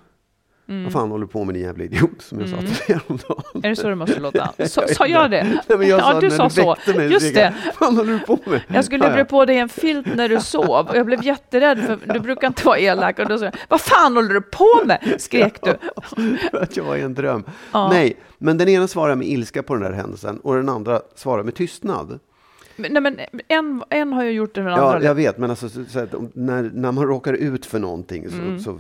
Vad 0.69 0.93
fan 0.93 1.11
håller 1.11 1.27
du 1.27 1.33
på 1.33 1.45
med 1.45 1.55
din 1.55 1.63
jävla 1.63 1.85
idiot, 1.85 2.23
som 2.23 2.41
jag 2.41 2.49
sa 2.49 2.57
till 2.57 2.67
dig 2.67 2.77
häromdagen. 2.89 3.63
Är 3.63 3.69
det 3.69 3.77
så 3.77 3.89
det 3.89 3.95
måste 3.95 4.21
låta? 4.21 4.53
Så, 4.69 4.83
sa 4.89 5.07
jag 5.07 5.31
det? 5.31 5.45
Nej, 5.45 5.79
men 5.79 5.89
jag 5.89 6.01
ja, 6.01 6.13
sa 6.13 6.21
du 6.21 6.31
sa 6.31 6.51
så. 6.51 6.75
väckte 6.75 6.95
mig, 6.95 7.13
Just 7.13 7.27
så 7.27 7.35
det. 7.35 7.55
Vad 7.65 7.75
fan 7.75 7.97
håller 7.97 8.13
du 8.13 8.19
på 8.19 8.39
med? 8.45 8.61
Jag 8.69 8.85
skulle 8.85 9.05
ja. 9.05 9.13
bre 9.13 9.25
på 9.25 9.45
dig 9.45 9.59
en 9.59 9.69
filt 9.69 10.07
när 10.15 10.29
du 10.29 10.41
sov 10.41 10.87
och 10.89 10.97
jag 10.97 11.07
blev 11.07 11.25
jätterädd 11.25 11.79
för 11.79 12.13
du 12.13 12.21
brukar 12.21 12.47
inte 12.47 12.67
vara 12.67 12.79
elak. 12.79 13.19
Och 13.19 13.29
då 13.29 13.39
sa 13.39 13.45
jag, 13.45 13.55
vad 13.69 13.81
fan 13.81 14.17
håller 14.17 14.35
du 14.35 14.41
på 14.41 14.83
med? 14.85 15.15
skrek 15.19 15.59
du. 15.63 15.77
För 16.51 16.63
att 16.63 16.77
jag 16.77 16.85
var 16.85 16.97
i 16.97 17.01
en 17.01 17.15
dröm. 17.15 17.45
Ja. 17.73 17.89
Nej, 17.89 18.17
men 18.39 18.59
den 18.59 18.69
ena 18.69 18.89
svarar 18.89 19.15
med 19.17 19.29
ilska 19.29 19.63
på 19.63 19.75
den 19.75 19.83
där 19.83 19.93
händelsen 19.93 20.41
och 20.41 20.55
den 20.55 20.69
andra 20.69 21.01
svarar 21.15 21.43
med 21.43 21.55
tystnad. 21.55 22.19
Men, 22.77 22.93
nej, 22.93 23.03
men 23.03 23.21
en, 23.49 23.83
en 23.91 24.13
har 24.13 24.25
ju 24.25 24.31
gjort 24.31 24.55
det 24.55 24.61
den 24.61 24.69
andra. 24.73 24.99
Ja, 24.99 25.03
jag 25.03 25.15
vet, 25.15 25.39
men 25.39 25.51
alltså, 25.51 25.69
så, 25.69 25.85
så 25.85 25.99
att, 25.99 26.15
när, 26.35 26.71
när 26.75 26.93
man 26.93 27.05
råkar 27.07 27.33
ut 27.35 27.67
för 27.67 27.79
någonting, 27.79 28.31
så, 28.31 28.37
Mm. 28.37 28.59
så 28.61 28.79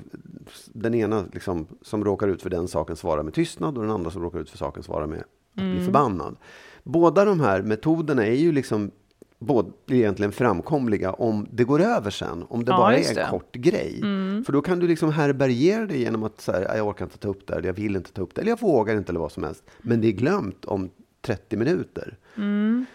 den 0.72 0.94
ena 0.94 1.24
liksom, 1.32 1.66
som 1.82 2.04
råkar 2.04 2.28
ut 2.28 2.42
för 2.42 2.50
den 2.50 2.68
saken 2.68 2.96
svarar 2.96 3.22
med 3.22 3.34
tystnad 3.34 3.76
och 3.78 3.82
den 3.84 3.92
andra 3.92 4.10
som 4.10 4.22
råkar 4.22 4.38
ut 4.38 4.50
för 4.50 4.58
saken 4.58 4.82
svarar 4.82 5.06
med 5.06 5.18
att 5.18 5.60
Mm. 5.60 5.76
bli 5.76 5.84
förbannad. 5.84 6.36
Båda 6.82 7.24
de 7.24 7.40
här 7.40 7.62
metoderna 7.62 8.26
är 8.26 8.34
ju 8.34 8.52
liksom 8.52 8.90
både 9.38 9.70
egentligen 9.90 10.32
framkomliga 10.32 11.12
om 11.12 11.46
det 11.52 11.64
går 11.64 11.80
över 11.82 12.10
sen, 12.10 12.44
om 12.48 12.64
det 12.64 12.72
Ja, 12.72 12.76
bara 12.78 12.96
är 12.96 13.08
en 13.08 13.14
det. 13.14 13.20
Mm. 13.20 13.30
kort 13.30 13.52
grej. 13.54 14.00
För 14.46 14.52
då 14.52 14.60
kan 14.62 14.78
du 14.78 14.86
liksom 14.88 15.10
härbärgera 15.12 15.86
det 15.86 15.98
genom 15.98 16.22
att 16.24 16.40
säga, 16.40 16.76
jag 16.76 16.86
orkar 16.88 17.04
inte 17.04 17.18
ta 17.18 17.28
upp 17.28 17.46
det, 17.46 17.54
eller 17.54 17.66
jag 17.66 17.74
vill 17.74 17.96
inte 17.96 18.12
ta 18.12 18.22
upp 18.22 18.34
det, 18.34 18.40
eller 18.40 18.50
jag 18.50 18.60
vågar 18.60 18.96
inte, 18.96 19.12
eller 19.12 19.20
vad 19.20 19.32
som 19.32 19.42
helst. 19.44 19.64
Men 19.78 20.00
det 20.00 20.08
är 20.08 20.12
glömt 20.12 20.64
om 20.64 20.90
30 21.22 21.56
minuter. 21.56 22.16
Mm. 22.36 22.86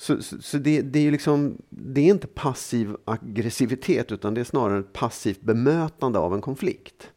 Så, 0.00 0.22
så, 0.22 0.42
så 0.42 0.58
det, 0.58 0.80
det 0.82 0.98
är 0.98 1.02
ju 1.02 1.10
liksom, 1.10 1.56
det 1.68 2.00
är 2.00 2.04
inte 2.04 2.26
passiv 2.26 2.96
aggressivitet, 3.04 4.12
utan 4.12 4.34
det 4.34 4.40
är 4.40 4.44
snarare 4.44 4.78
ett 4.78 4.92
passivt 4.92 5.40
bemötande 5.40 6.18
av 6.18 6.34
en 6.34 6.40
konflikt. 6.40 7.12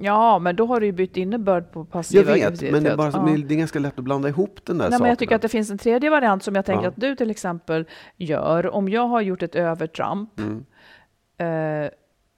Ja, 0.00 0.38
men 0.38 0.56
då 0.56 0.66
har 0.66 0.80
du 0.80 0.86
ju 0.86 0.92
bytt 0.92 1.16
innebörd 1.16 1.72
på 1.72 1.84
passiv 1.84 2.18
Jag 2.20 2.24
vet, 2.24 2.34
aggressivitet. 2.46 2.72
men 2.72 2.84
det 2.84 2.90
är, 2.90 2.96
bara, 2.96 3.10
Ja. 3.30 3.36
det 3.46 3.54
är 3.54 3.58
ganska 3.58 3.78
lätt 3.78 3.98
att 3.98 4.04
blanda 4.04 4.28
ihop 4.28 4.60
den 4.64 4.78
där 4.78 4.84
Nej, 4.84 4.90
saken. 4.90 5.02
men 5.02 5.08
jag 5.08 5.18
tycker 5.18 5.36
att 5.36 5.42
det 5.42 5.48
finns 5.48 5.70
en 5.70 5.78
tredje 5.78 6.10
variant 6.10 6.42
som 6.42 6.54
jag 6.54 6.64
tänker 6.64 6.82
Ja. 6.84 6.88
att 6.88 6.96
du 7.00 7.16
till 7.16 7.30
exempel 7.30 7.84
gör. 8.16 8.70
Om 8.74 8.88
jag 8.88 9.06
har 9.08 9.20
gjort 9.20 9.42
ett 9.42 9.54
övertramp 9.54 10.40
Mm. 10.40 11.84
eh, 11.84 11.90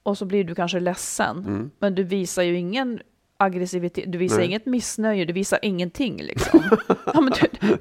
och 0.03 0.17
så 0.17 0.25
blir 0.25 0.43
du 0.43 0.55
kanske 0.55 0.79
ledsen, 0.79 1.37
Mm. 1.37 1.71
men 1.79 1.95
du 1.95 2.03
visar 2.03 2.43
ju 2.43 2.55
ingen 2.57 2.99
aggressivitet, 3.41 4.11
du 4.11 4.17
visar 4.17 4.37
Nej. 4.37 4.45
inget 4.45 4.65
missnöje, 4.65 5.25
du 5.25 5.33
visar 5.33 5.59
ingenting 5.61 6.17
liksom. 6.23 6.63
ja, 7.13 7.21
men 7.21 7.33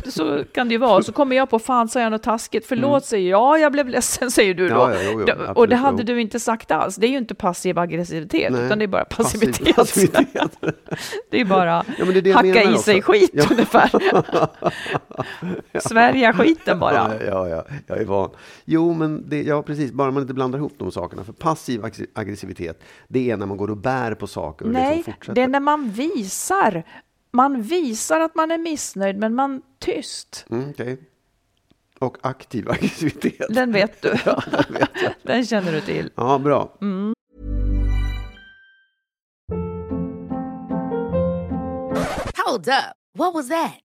du, 0.05 0.11
så 0.11 0.44
kan 0.55 0.68
det 0.68 0.73
ju 0.75 0.79
vara. 0.79 1.03
Så 1.03 1.12
kommer 1.12 1.37
jag 1.37 1.51
på, 1.51 1.59
fan 1.59 1.88
sa 1.88 2.01
jag 2.01 2.11
något 2.12 2.23
taskigt, 2.23 2.66
förlåt 2.66 3.05
säger 3.05 3.31
jag, 3.31 3.40
ja 3.40 3.59
jag 3.59 3.73
blev 3.73 3.88
ledsen 3.88 4.31
säger 4.31 4.55
du 4.55 4.68
då. 4.68 4.85
Mm. 4.85 4.96
Ja, 4.96 5.03
ja, 5.03 5.11
jo, 5.12 5.20
jo, 5.27 5.33
absolut, 5.33 5.57
och 5.57 5.68
det 5.68 5.77
hade 5.77 6.03
du 6.03 6.20
inte 6.20 6.40
sagt 6.40 6.70
alls. 6.70 6.96
Det 6.96 7.07
är 7.07 7.11
ju 7.11 7.18
inte 7.18 7.35
passiv 7.35 7.79
aggressivitet, 7.79 8.53
Nej, 8.53 8.66
utan 8.66 8.79
det 8.79 8.85
är 8.85 8.87
bara 8.87 9.05
passiv 9.05 9.38
passivitet. 9.40 9.77
passivitet. 9.77 10.57
det 11.31 11.40
är 11.40 11.44
bara 11.44 11.85
Ja, 11.99 12.05
det 12.05 12.18
är 12.18 12.23
det 12.23 12.33
hacka 12.33 12.62
i 12.62 12.77
sig 12.79 12.99
också. 12.99 13.12
skit 13.12 13.31
Ja. 13.33 13.44
ungefär. 13.51 13.90
Svärja 15.81 16.33
skiten 16.33 16.79
bara. 16.79 16.94
Ja, 16.94 17.11
ja, 17.27 17.49
ja, 17.49 17.64
jag 17.87 17.99
är 17.99 18.05
van. 18.05 18.31
Jo, 18.64 18.94
men 18.94 19.29
det, 19.29 19.42
ja, 19.42 19.62
precis. 19.62 19.92
Bara 19.92 20.11
man 20.11 20.23
inte 20.23 20.35
blandar 20.35 20.59
ihop 20.59 20.73
de 20.79 20.92
sakerna. 20.92 21.25
För 21.25 21.33
passiv 21.33 21.85
agg- 21.85 22.07
aggressivitet, 22.14 22.83
det 23.09 23.31
är 23.31 23.37
när 23.37 23.46
man 23.46 23.57
går 23.57 23.70
och 23.70 23.77
bär 23.77 24.14
på 24.14 24.27
saker 24.27 24.64
och 24.66 24.73
Nej, 24.73 24.96
liksom 24.96 25.12
fortsätter. 25.12 25.42
När 25.51 25.61
man 25.61 25.91
visar. 25.91 26.83
Man 27.33 27.63
visar 27.63 28.21
att 28.21 28.35
man 28.35 28.51
är 28.51 28.59
missnöjd, 28.59 29.17
men 29.19 29.35
man 29.35 29.63
tyst. 29.79 30.47
Mm, 30.51 30.71
okej. 30.71 31.01
Och 31.99 32.17
aktiv 32.23 32.69
aggressivitet. 32.71 33.47
Den 33.49 33.73
vet 33.73 34.03
du. 34.03 34.09
Ja, 34.25 34.43
det 34.51 34.71
vet 34.79 34.91
jag. 35.03 35.13
Den 35.23 35.47
känner 35.47 35.73
du 35.73 35.81
till. 35.81 36.11
Ja, 36.15 36.39
bra. 36.39 36.77
Hold 42.47 42.69
up. 42.69 42.97
What 43.19 43.35
was 43.35 43.49
that? 43.49 43.81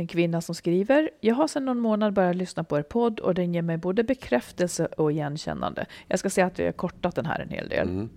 En 0.00 0.06
kvinna 0.06 0.40
som 0.40 0.54
skriver, 0.54 1.10
jag 1.20 1.34
har 1.34 1.48
sedan 1.48 1.64
någon 1.64 1.80
månad 1.80 2.12
börjat 2.12 2.36
lyssna 2.36 2.64
på 2.64 2.78
er 2.78 2.82
podd 2.82 3.20
och 3.20 3.34
den 3.34 3.54
ger 3.54 3.62
mig 3.62 3.76
både 3.76 4.04
bekräftelse 4.04 4.86
och 4.86 5.12
igenkännande. 5.12 5.86
Jag 6.06 6.18
ska 6.18 6.30
säga 6.30 6.46
att 6.46 6.58
jag 6.58 6.66
har 6.66 6.72
kortat 6.72 7.14
den 7.14 7.26
här 7.26 7.40
en 7.40 7.48
hel 7.48 7.68
del. 7.68 7.88
Mm. 7.88 8.08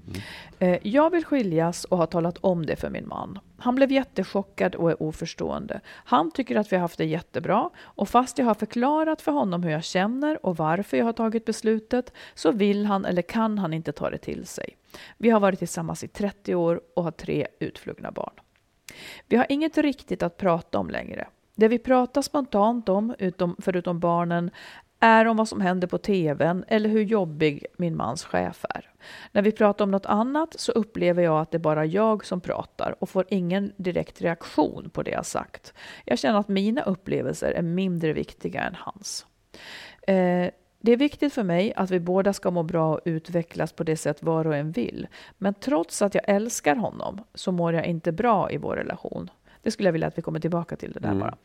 Eh, 0.59 0.79
Jag 0.83 1.09
vill 1.09 1.25
skiljas 1.25 1.85
och 1.85 1.97
har 1.97 2.05
talat 2.05 2.37
om 2.41 2.65
det 2.65 2.75
för 2.75 2.89
min 2.89 3.07
man. 3.07 3.39
Han 3.57 3.75
blev 3.75 3.91
jättechockad 3.91 4.75
och 4.75 4.91
är 4.91 5.03
oförstående. 5.03 5.81
Han 5.87 6.31
tycker 6.31 6.55
att 6.55 6.71
vi 6.71 6.75
har 6.75 6.81
haft 6.81 6.97
det 6.97 7.05
jättebra 7.05 7.69
och 7.77 8.09
fast 8.09 8.37
jag 8.37 8.45
har 8.45 8.55
förklarat 8.55 9.21
för 9.21 9.31
honom 9.31 9.63
hur 9.63 9.71
jag 9.71 9.83
känner 9.83 10.45
och 10.45 10.57
varför 10.57 10.97
jag 10.97 11.05
har 11.05 11.13
tagit 11.13 11.45
beslutet 11.45 12.13
så 12.33 12.51
vill 12.51 12.85
han 12.85 13.05
eller 13.05 13.21
kan 13.21 13.59
han 13.59 13.73
inte 13.73 13.91
ta 13.91 14.09
det 14.09 14.17
till 14.17 14.45
sig. 14.45 14.77
Vi 15.17 15.29
har 15.29 15.39
varit 15.39 15.59
tillsammans 15.59 16.03
i 16.03 16.07
30 16.07 16.55
år 16.55 16.81
och 16.95 17.03
har 17.03 17.11
tre 17.11 17.47
utflugna 17.59 18.11
barn. 18.11 18.33
Vi 19.27 19.37
har 19.37 19.45
inget 19.49 19.77
riktigt 19.77 20.23
att 20.23 20.37
prata 20.37 20.79
om 20.79 20.89
längre. 20.89 21.27
Det 21.55 21.67
vi 21.67 21.79
pratar 21.79 22.21
spontant 22.21 22.89
om, 22.89 23.15
utom, 23.19 23.55
förutom 23.59 23.99
barnen, 23.99 24.51
är 24.99 25.25
om 25.25 25.37
vad 25.37 25.47
som 25.47 25.61
händer 25.61 25.87
på 25.87 25.97
tvn 25.97 26.65
eller 26.67 26.89
hur 26.89 27.03
jobbig 27.03 27.65
min 27.77 27.95
mans 27.95 28.23
chef 28.23 28.65
är. 28.69 28.89
När 29.31 29.41
vi 29.41 29.51
pratar 29.51 29.85
om 29.85 29.91
något 29.91 30.05
annat 30.05 30.55
så 30.59 30.71
upplever 30.71 31.23
jag 31.23 31.41
att 31.41 31.51
det 31.51 31.57
är 31.57 31.59
bara 31.59 31.85
jag 31.85 32.25
som 32.25 32.41
pratar 32.41 32.95
och 32.99 33.09
får 33.09 33.25
ingen 33.29 33.73
direkt 33.77 34.21
reaktion 34.21 34.89
på 34.93 35.03
det 35.03 35.11
jag 35.11 35.25
sagt. 35.25 35.73
Jag 36.05 36.19
känner 36.19 36.39
att 36.39 36.47
mina 36.47 36.83
upplevelser 36.83 37.51
är 37.51 37.61
mindre 37.61 38.13
viktiga 38.13 38.61
än 38.61 38.75
hans. 38.75 39.25
Eh, 40.07 40.49
det 40.79 40.91
är 40.91 40.97
viktigt 40.97 41.33
för 41.33 41.43
mig 41.43 41.73
att 41.75 41.91
vi 41.91 41.99
båda 41.99 42.33
ska 42.33 42.51
må 42.51 42.63
bra 42.63 42.93
och 42.93 43.01
utvecklas 43.05 43.73
på 43.73 43.83
det 43.83 43.97
sätt 43.97 44.23
var 44.23 44.47
och 44.47 44.55
en 44.55 44.71
vill. 44.71 45.07
Men 45.37 45.53
trots 45.53 46.01
att 46.01 46.15
jag 46.15 46.23
älskar 46.27 46.75
honom 46.75 47.23
så 47.33 47.51
mår 47.51 47.73
jag 47.73 47.85
inte 47.85 48.11
bra 48.11 48.51
i 48.51 48.57
vår 48.57 48.75
relation. 48.75 49.29
Det 49.63 49.71
skulle 49.71 49.87
jag 49.87 49.93
vilja 49.93 50.07
att 50.07 50.17
vi 50.17 50.21
kommer 50.21 50.39
tillbaka 50.39 50.75
till 50.75 50.91
det 50.91 50.99
där 50.99 51.11
Mm. 51.11 51.19
bara. 51.19 51.37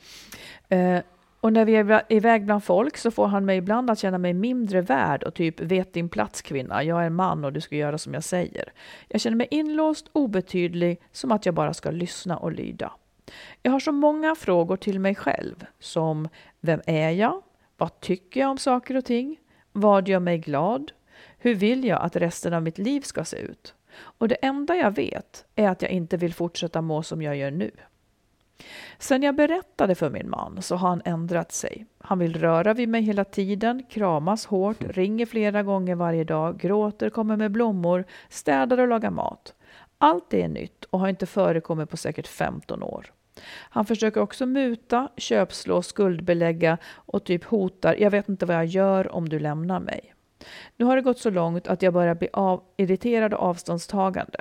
Eh, 0.76 1.02
och 1.40 1.52
när 1.52 1.64
vi 1.64 1.76
är 1.76 2.02
iväg 2.08 2.44
bland 2.44 2.64
folk 2.64 2.96
så 2.96 3.10
får 3.10 3.26
han 3.26 3.44
mig 3.44 3.58
ibland 3.58 3.90
att 3.90 3.98
känna 3.98 4.18
mig 4.18 4.34
mindre 4.34 4.80
värd 4.80 5.22
och 5.22 5.34
typ 5.34 5.60
vet 5.60 5.92
din 5.92 6.08
plats 6.08 6.42
kvinna, 6.42 6.82
jag 6.84 7.04
är 7.04 7.10
man 7.10 7.44
och 7.44 7.52
du 7.52 7.60
ska 7.60 7.76
göra 7.76 7.98
som 7.98 8.14
jag 8.14 8.24
säger. 8.24 8.72
Jag 9.08 9.20
känner 9.20 9.36
mig 9.36 9.48
inlåst, 9.50 10.06
obetydlig, 10.12 11.00
som 11.12 11.32
att 11.32 11.46
jag 11.46 11.54
bara 11.54 11.74
ska 11.74 11.90
lyssna 11.90 12.36
och 12.36 12.52
lyda. 12.52 12.92
Jag 13.62 13.72
har 13.72 13.80
så 13.80 13.92
många 13.92 14.34
frågor 14.34 14.76
till 14.76 15.00
mig 15.00 15.14
själv 15.14 15.66
som 15.78 16.28
vem 16.60 16.80
är 16.86 17.10
jag? 17.10 17.42
Vad 17.76 18.00
tycker 18.00 18.40
jag 18.40 18.50
om 18.50 18.58
saker 18.58 18.96
och 18.96 19.04
ting? 19.04 19.36
Vad 19.72 20.08
gör 20.08 20.20
mig 20.20 20.38
glad? 20.38 20.92
Hur 21.38 21.54
vill 21.54 21.84
jag 21.84 22.02
att 22.02 22.16
resten 22.16 22.54
av 22.54 22.62
mitt 22.62 22.78
liv 22.78 23.00
ska 23.00 23.24
se 23.24 23.36
ut? 23.36 23.74
Och 23.98 24.28
det 24.28 24.34
enda 24.34 24.76
jag 24.76 24.94
vet 24.96 25.44
är 25.54 25.68
att 25.68 25.82
jag 25.82 25.90
inte 25.90 26.16
vill 26.16 26.34
fortsätta 26.34 26.82
må 26.82 27.02
som 27.02 27.22
jag 27.22 27.36
gör 27.36 27.50
nu. 27.50 27.70
Sen 28.98 29.22
jag 29.22 29.36
berättade 29.36 29.94
för 29.94 30.10
min 30.10 30.30
man 30.30 30.62
så 30.62 30.76
har 30.76 30.88
han 30.88 31.02
ändrat 31.04 31.52
sig. 31.52 31.86
Han 31.98 32.18
vill 32.18 32.40
röra 32.40 32.74
vid 32.74 32.88
mig 32.88 33.02
hela 33.02 33.24
tiden, 33.24 33.82
kramas 33.90 34.46
hårt, 34.46 34.76
ringer 34.80 35.26
flera 35.26 35.62
gånger 35.62 35.94
varje 35.94 36.24
dag, 36.24 36.58
gråter, 36.58 37.10
kommer 37.10 37.36
med 37.36 37.52
blommor, 37.52 38.04
städar 38.28 38.78
och 38.78 38.88
lagar 38.88 39.10
mat. 39.10 39.54
Allt 39.98 40.30
det 40.30 40.42
är 40.42 40.48
nytt 40.48 40.84
och 40.84 41.00
har 41.00 41.08
inte 41.08 41.26
förekommit 41.26 41.90
på 41.90 41.96
säkert 41.96 42.26
15 42.26 42.82
år. 42.82 43.12
Han 43.70 43.84
försöker 43.84 44.20
också 44.20 44.46
muta, 44.46 45.08
köpslå, 45.16 45.82
skuldbelägga 45.82 46.78
och 46.88 47.24
typ 47.24 47.44
hotar, 47.44 47.96
jag 47.98 48.10
vet 48.10 48.28
inte 48.28 48.46
vad 48.46 48.56
jag 48.56 48.66
gör 48.66 49.14
om 49.14 49.28
du 49.28 49.38
lämnar 49.38 49.80
mig. 49.80 50.14
Nu 50.76 50.84
har 50.84 50.96
det 50.96 51.02
gått 51.02 51.18
så 51.18 51.30
långt 51.30 51.68
att 51.68 51.82
jag 51.82 51.92
börjar 51.94 52.14
bli 52.14 52.28
av, 52.32 52.62
irriterad 52.76 53.34
och 53.34 53.42
avståndstagande. 53.42 54.40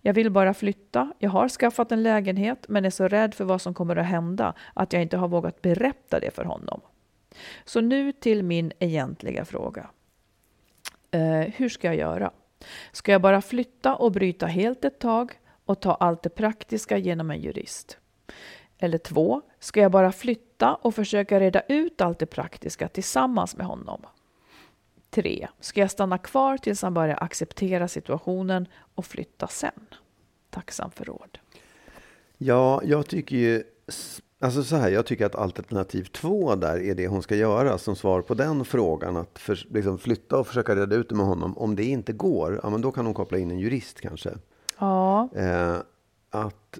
Jag 0.00 0.14
vill 0.14 0.30
bara 0.30 0.54
flytta. 0.54 1.12
Jag 1.18 1.30
har 1.30 1.48
skaffat 1.48 1.92
en 1.92 2.02
lägenhet 2.02 2.66
men 2.68 2.84
är 2.84 2.90
så 2.90 3.08
rädd 3.08 3.34
för 3.34 3.44
vad 3.44 3.60
som 3.60 3.74
kommer 3.74 3.96
att 3.96 4.06
hända 4.06 4.54
att 4.74 4.92
jag 4.92 5.02
inte 5.02 5.16
har 5.16 5.28
vågat 5.28 5.62
berätta 5.62 6.20
det 6.20 6.34
för 6.34 6.44
honom. 6.44 6.80
Så 7.64 7.80
nu 7.80 8.12
till 8.12 8.42
min 8.42 8.72
egentliga 8.78 9.44
fråga. 9.44 9.90
Eh, 11.10 11.52
hur 11.56 11.68
ska 11.68 11.86
jag 11.86 11.96
göra? 11.96 12.30
Ska 12.92 13.12
jag 13.12 13.22
bara 13.22 13.42
flytta 13.42 13.94
och 13.94 14.12
bryta 14.12 14.46
helt 14.46 14.84
ett 14.84 14.98
tag 14.98 15.32
och 15.64 15.80
ta 15.80 15.94
allt 15.94 16.22
det 16.22 16.28
praktiska 16.28 16.98
genom 16.98 17.30
en 17.30 17.40
jurist? 17.40 17.98
Eller 18.78 18.98
två, 18.98 19.42
ska 19.58 19.80
jag 19.80 19.92
bara 19.92 20.12
flytta 20.12 20.74
och 20.74 20.94
försöka 20.94 21.40
reda 21.40 21.60
ut 21.60 22.00
allt 22.00 22.18
det 22.18 22.26
praktiska 22.26 22.88
tillsammans 22.88 23.56
med 23.56 23.66
honom? 23.66 24.00
3. 25.16 25.48
Ska 25.60 25.80
jag 25.80 25.90
stanna 25.90 26.18
kvar 26.18 26.56
tills 26.56 26.82
han 26.82 26.94
börjar 26.94 27.18
acceptera 27.20 27.88
situationen 27.88 28.68
och 28.94 29.06
flytta 29.06 29.48
sen? 29.48 29.80
Tacksam 30.50 30.90
för 30.90 31.04
råd. 31.04 31.38
Ja, 32.38 32.80
jag 32.84 33.06
tycker 33.06 33.36
ju... 33.36 33.64
Alltså 34.38 34.62
så 34.62 34.76
här, 34.76 34.90
jag 34.90 35.06
tycker 35.06 35.26
att 35.26 35.34
alternativ 35.34 36.04
två 36.04 36.54
där 36.54 36.82
är 36.82 36.94
det 36.94 37.08
hon 37.08 37.22
ska 37.22 37.36
göra 37.36 37.78
som 37.78 37.96
svar 37.96 38.22
på 38.22 38.34
den 38.34 38.64
frågan. 38.64 39.16
Att 39.16 39.38
för, 39.38 39.66
liksom 39.70 39.98
flytta 39.98 40.38
och 40.38 40.46
försöka 40.46 40.76
reda 40.76 40.96
ut 40.96 41.08
det 41.08 41.14
med 41.14 41.26
honom. 41.26 41.58
Om 41.58 41.76
det 41.76 41.84
inte 41.84 42.12
går, 42.12 42.60
ja, 42.62 42.70
men 42.70 42.80
då 42.80 42.92
kan 42.92 43.06
hon 43.06 43.14
koppla 43.14 43.38
in 43.38 43.50
en 43.50 43.58
jurist 43.58 44.00
kanske. 44.00 44.30
Ja, 44.78 45.28
Eh, 45.34 45.76
att 46.30 46.78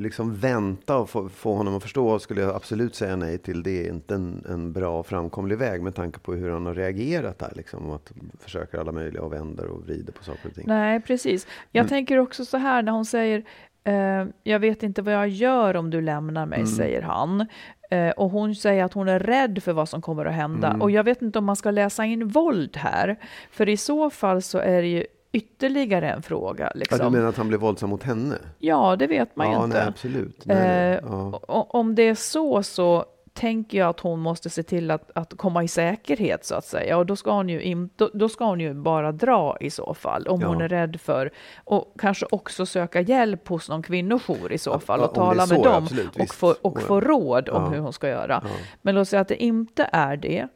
liksom 0.00 0.34
vänta 0.34 0.96
och 0.96 1.10
få, 1.10 1.28
få 1.28 1.54
honom 1.54 1.76
att 1.76 1.82
förstå 1.82 2.18
skulle 2.18 2.40
jag 2.40 2.54
absolut 2.54 2.94
säga 2.94 3.16
nej 3.16 3.38
till. 3.38 3.62
Det 3.62 3.86
är 3.86 3.92
inte 3.92 4.14
en, 4.14 4.44
en 4.48 4.72
bra 4.72 5.02
framkomlig 5.02 5.58
väg 5.58 5.82
med 5.82 5.94
tanke 5.94 6.18
på 6.18 6.34
hur 6.34 6.50
han 6.50 6.66
har 6.66 6.74
reagerat 6.74 7.38
där. 7.38 7.52
Liksom, 7.56 7.90
och 7.90 7.94
att 7.94 8.12
försöker 8.38 8.78
alla 8.78 8.92
möjliga 8.92 9.22
och 9.22 9.32
vänder 9.32 9.66
och 9.66 9.84
vrider 9.84 10.12
på 10.12 10.24
saker 10.24 10.48
och 10.48 10.54
ting. 10.54 10.64
nej 10.66 11.00
precis. 11.00 11.46
Jag 11.70 11.88
tänker 11.88 12.18
också 12.18 12.44
så 12.44 12.56
här 12.56 12.82
när 12.82 12.92
hon 12.92 13.04
säger 13.04 13.44
eh, 13.84 14.26
jag 14.42 14.58
vet 14.58 14.82
inte 14.82 15.02
vad 15.02 15.14
jag 15.14 15.28
gör 15.28 15.76
om 15.76 15.90
du 15.90 16.00
lämnar 16.00 16.46
mig, 16.46 16.66
säger 16.66 17.02
han. 17.02 17.46
Eh, 17.90 18.10
och 18.10 18.30
hon 18.30 18.54
säger 18.54 18.84
att 18.84 18.92
hon 18.92 19.08
är 19.08 19.18
rädd 19.18 19.62
för 19.62 19.72
vad 19.72 19.88
som 19.88 20.02
kommer 20.02 20.24
att 20.24 20.34
hända. 20.34 20.76
Och 20.80 20.90
jag 20.90 21.04
vet 21.04 21.22
inte 21.22 21.38
om 21.38 21.44
man 21.44 21.56
ska 21.56 21.70
läsa 21.70 22.04
in 22.04 22.28
våld 22.28 22.76
här. 22.76 23.16
För 23.50 23.68
i 23.68 23.76
så 23.76 24.10
fall 24.10 24.42
så 24.42 24.58
är 24.58 24.82
det 24.82 24.88
ju 24.88 25.04
ytterligare 25.32 26.10
en 26.10 26.22
fråga. 26.22 26.64
Ja, 26.64 26.70
Liksom. 26.74 26.98
du 26.98 27.10
menar 27.10 27.28
att 27.28 27.36
han 27.36 27.48
blev 27.48 27.60
våldsam 27.60 27.90
mot 27.90 28.02
henne? 28.02 28.34
Ja, 28.58 28.96
det 28.96 29.06
vet 29.06 29.36
man 29.36 29.46
ju 29.46 29.52
ja, 29.52 29.64
inte. 29.64 29.78
nej, 29.78 29.86
absolut. 29.88 30.46
Nej, 30.46 30.56
nej. 30.56 30.92
Eh, 30.92 31.00
ja. 31.02 31.40
o- 31.48 31.66
Om 31.68 31.94
det 31.94 32.02
är 32.02 32.14
så 32.14 32.62
så 32.62 33.04
tänker 33.34 33.78
jag 33.78 33.88
att 33.88 34.00
hon 34.00 34.20
måste 34.20 34.50
se 34.50 34.62
till 34.62 34.90
att, 34.90 35.10
att 35.14 35.36
komma 35.36 35.62
i 35.64 35.68
säkerhet 35.68 36.44
så 36.44 36.54
att 36.54 36.64
säga. 36.64 36.98
Och 36.98 37.06
då 37.06 37.16
ska 37.16 37.32
hon 37.32 37.48
ju, 37.48 37.62
in, 37.62 37.90
då, 37.96 38.10
då 38.14 38.28
ska 38.28 38.44
hon 38.44 38.60
ju 38.60 38.74
bara 38.74 39.12
dra 39.12 39.56
i 39.60 39.70
så 39.70 39.94
fall. 39.94 40.26
Om 40.26 40.40
Ja. 40.40 40.46
hon 40.48 40.60
är 40.60 40.68
rädd 40.68 41.00
för. 41.00 41.30
Och 41.64 41.94
kanske 41.98 42.26
också 42.30 42.66
söka 42.66 43.00
hjälp 43.00 43.48
hos 43.48 43.68
någon 43.68 43.82
kvinnojour 43.82 44.52
i 44.52 44.58
så 44.58 44.70
Ja, 44.70 44.78
fall. 44.78 45.00
ja, 45.00 45.06
Och 45.06 45.14
tala 45.14 45.46
så, 45.46 45.54
med 45.54 45.62
dem. 45.62 45.82
absolut, 45.84 46.16
och 46.20 46.34
få, 46.34 46.54
och 46.62 46.76
ja. 46.80 46.86
få 46.86 47.00
råd 47.00 47.48
om 47.48 47.62
Ja. 47.64 47.68
hur 47.70 47.78
hon 47.78 47.92
ska 47.92 48.08
göra. 48.08 48.40
Ja. 48.44 48.50
Men 48.82 48.94
låt 48.94 49.08
säga 49.08 49.20
att 49.22 49.28
det 49.28 49.42
inte 49.42 49.88
är 49.92 50.16
det. 50.16 50.48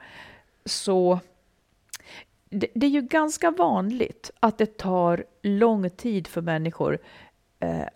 Så 0.64 1.18
det, 2.50 2.66
det 2.74 2.86
är 2.86 2.90
ju 2.90 3.02
ganska 3.02 3.50
vanligt 3.50 4.30
att 4.40 4.58
det 4.58 4.78
tar 4.78 5.24
lång 5.42 5.90
tid 5.90 6.26
för 6.26 6.42
människor 6.42 6.98
eh, 7.60 7.86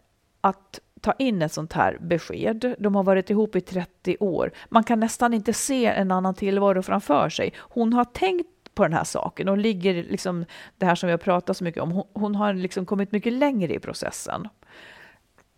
att 0.41 0.81
ta 1.01 1.13
in 1.13 1.43
ett 1.43 1.53
sånt 1.53 1.73
här 1.73 1.99
besked. 2.01 2.75
De 2.79 2.95
har 2.95 3.03
varit 3.03 3.31
ihop 3.31 3.57
i 3.57 3.61
30 3.61 4.17
år. 4.21 4.53
Man 4.69 4.85
kan 4.85 5.01
nästan 5.01 5.35
inte 5.35 5.53
se 5.53 5.87
en 5.87 6.11
annan 6.11 6.35
tillvaro 6.35 6.83
framför 6.83 7.29
sig. 7.29 7.53
Hon 7.59 7.93
har 7.93 8.05
tänkt 8.05 8.75
på 8.75 8.83
den 8.83 8.93
här 8.93 9.05
saken 9.05 9.49
och 9.49 9.59
ligger 9.59 9.95
liksom 9.95 10.45
det 10.79 10.87
här 10.87 10.95
som 10.95 11.07
vi 11.07 11.11
har 11.11 11.19
pratat 11.19 11.57
så 11.57 11.65
mycket 11.65 11.83
om. 11.83 11.91
Hon, 11.91 12.05
hon 12.13 12.35
har 12.35 12.55
liksom 12.55 12.87
kommit 12.87 13.13
mycket 13.13 13.33
längre 13.33 13.75
i 13.75 13.79
processen. 13.79 14.49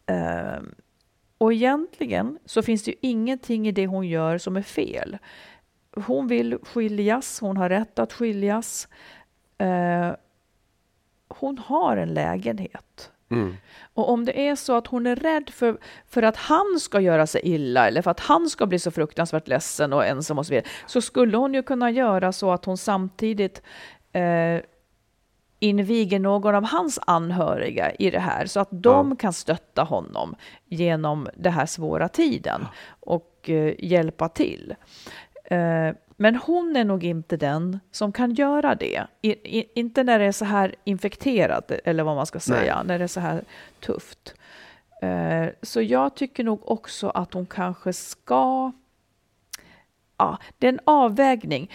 Eh, 0.07 0.63
och 1.39 1.53
egentligen 1.53 2.39
så 2.45 2.63
finns 2.63 2.85
det 2.85 2.91
ju 2.91 2.97
ingenting 3.01 3.69
i 3.69 3.73
det 3.73 3.87
hon 3.87 4.09
gör 4.09 4.39
som 4.39 4.57
är 4.57 4.63
fel. 4.63 5.19
Hon 5.97 6.27
vill 6.27 6.59
skiljas, 6.63 7.41
hon 7.41 7.57
har 7.57 7.69
rätt 7.69 7.99
att 7.99 8.13
skiljas. 8.13 8.89
Uh, 9.63 10.15
hon 11.29 11.59
har 11.59 11.97
en 11.97 12.15
lägenhet. 12.15 13.11
Mm. 13.31 13.57
Och 13.95 14.11
om 14.11 14.25
det 14.25 14.49
är 14.49 14.57
så 14.57 14.77
att 14.77 14.87
hon 14.87 15.07
är 15.07 15.17
rädd 15.17 15.51
för, 15.51 15.79
för 16.09 16.23
att 16.23 16.37
han 16.37 16.81
ska 16.81 17.01
göra 17.01 17.27
sig 17.27 17.41
illa 17.45 17.89
eller 17.89 18.03
för 18.03 18.11
att 18.11 18.21
han 18.21 18.51
ska 18.51 18.67
bli 18.67 18.79
så 18.79 18.91
fruktansvärt 18.91 19.49
ledsen 19.49 19.93
och 19.93 20.07
ensam 20.07 20.39
och 20.39 20.47
så 20.47 20.51
vidare, 20.51 20.69
så 20.87 21.01
skulle 21.01 21.37
hon 21.37 21.55
ju 21.55 21.63
kunna 21.63 21.91
göra 21.91 22.33
så 22.33 22.53
att 22.53 22.65
hon 22.65 22.79
samtidigt 22.79 23.63
eh, 24.13 24.61
inviger 25.59 26.19
någon 26.19 26.55
av 26.55 26.65
hans 26.65 26.99
anhöriga 27.07 27.93
i 27.93 28.11
det 28.11 28.19
här 28.19 28.47
så 28.47 28.61
att 28.61 28.69
de 28.71 29.11
ja. 29.11 29.17
kan 29.17 29.33
stötta 29.33 29.83
honom 29.83 30.35
genom 30.65 31.29
den 31.35 31.53
här 31.53 31.67
svåra 31.67 32.09
tiden 32.09 32.67
och 33.01 33.51
eh, 33.51 33.75
hjälpa 33.79 34.29
till. 34.29 34.75
Eh, 35.45 35.95
men 36.17 36.37
hon 36.37 36.77
är 36.77 36.85
nog 36.85 37.05
inte 37.05 37.37
den 37.37 37.81
som 37.91 38.13
kan 38.13 38.35
göra 38.35 38.75
det. 38.75 39.07
I, 39.23 39.31
i, 39.31 39.69
inte 39.75 40.05
när 40.05 40.19
det 40.19 40.25
är 40.25 40.33
så 40.33 40.45
här 40.45 40.75
infekterat, 40.85 41.71
eller 41.71 42.03
vad 42.03 42.17
man 42.17 42.27
ska 42.27 42.41
säga, 42.41 42.77
Nej. 42.77 42.85
när 42.87 42.99
det 42.99 43.05
är 43.05 43.09
så 43.09 43.21
här 43.21 43.45
tufft. 43.81 44.35
Uh, 45.05 45.49
så 45.63 45.83
jag 45.83 46.15
tycker 46.15 46.45
nog 46.45 46.71
också 46.71 47.09
att 47.09 47.35
hon 47.35 47.47
kanske 47.47 47.93
ska... 47.93 48.73
Ja, 50.17 50.39
det 50.59 50.67
är 50.67 50.73
en 50.73 50.81
avvägning. 50.85 51.71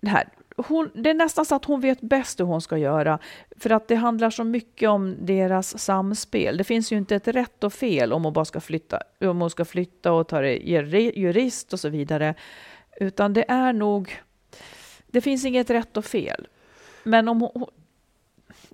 Det, 0.00 0.08
här, 0.08 0.28
hon, 0.56 0.90
det 0.94 1.10
är 1.10 1.14
nästan 1.14 1.44
så 1.44 1.54
att 1.54 1.64
hon 1.64 1.80
vet 1.80 2.00
bäst 2.00 2.40
hur 2.40 2.44
hon 2.44 2.60
ska 2.60 2.78
göra. 2.78 3.18
För 3.56 3.70
att 3.70 3.88
det 3.88 3.94
handlar 3.94 4.30
så 4.30 4.44
mycket 4.44 4.88
om 4.88 5.16
deras 5.26 5.78
samspel. 5.78 6.56
Det 6.56 6.64
finns 6.64 6.92
ju 6.92 6.96
inte 6.96 7.16
ett 7.16 7.28
rätt 7.28 7.64
och 7.64 7.72
fel 7.72 8.12
om 8.12 8.24
hon 8.24 8.32
bara 8.32 8.44
ska 8.44 8.60
flytta, 8.60 9.00
om 9.20 9.40
hon 9.40 9.50
ska 9.50 9.64
flytta 9.64 10.12
och 10.12 10.28
ta 10.28 10.40
det 10.40 10.56
jurist 10.56 11.72
och 11.72 11.80
så 11.80 11.88
vidare. 11.88 12.34
Utan 13.00 13.32
det 13.32 13.44
är 13.48 13.72
nog, 13.72 14.22
det 15.06 15.20
finns 15.20 15.44
inget 15.44 15.70
rätt 15.70 15.96
och 15.96 16.04
fel. 16.04 16.48
Men 17.02 17.28
om 17.28 17.40
hon, 17.40 17.66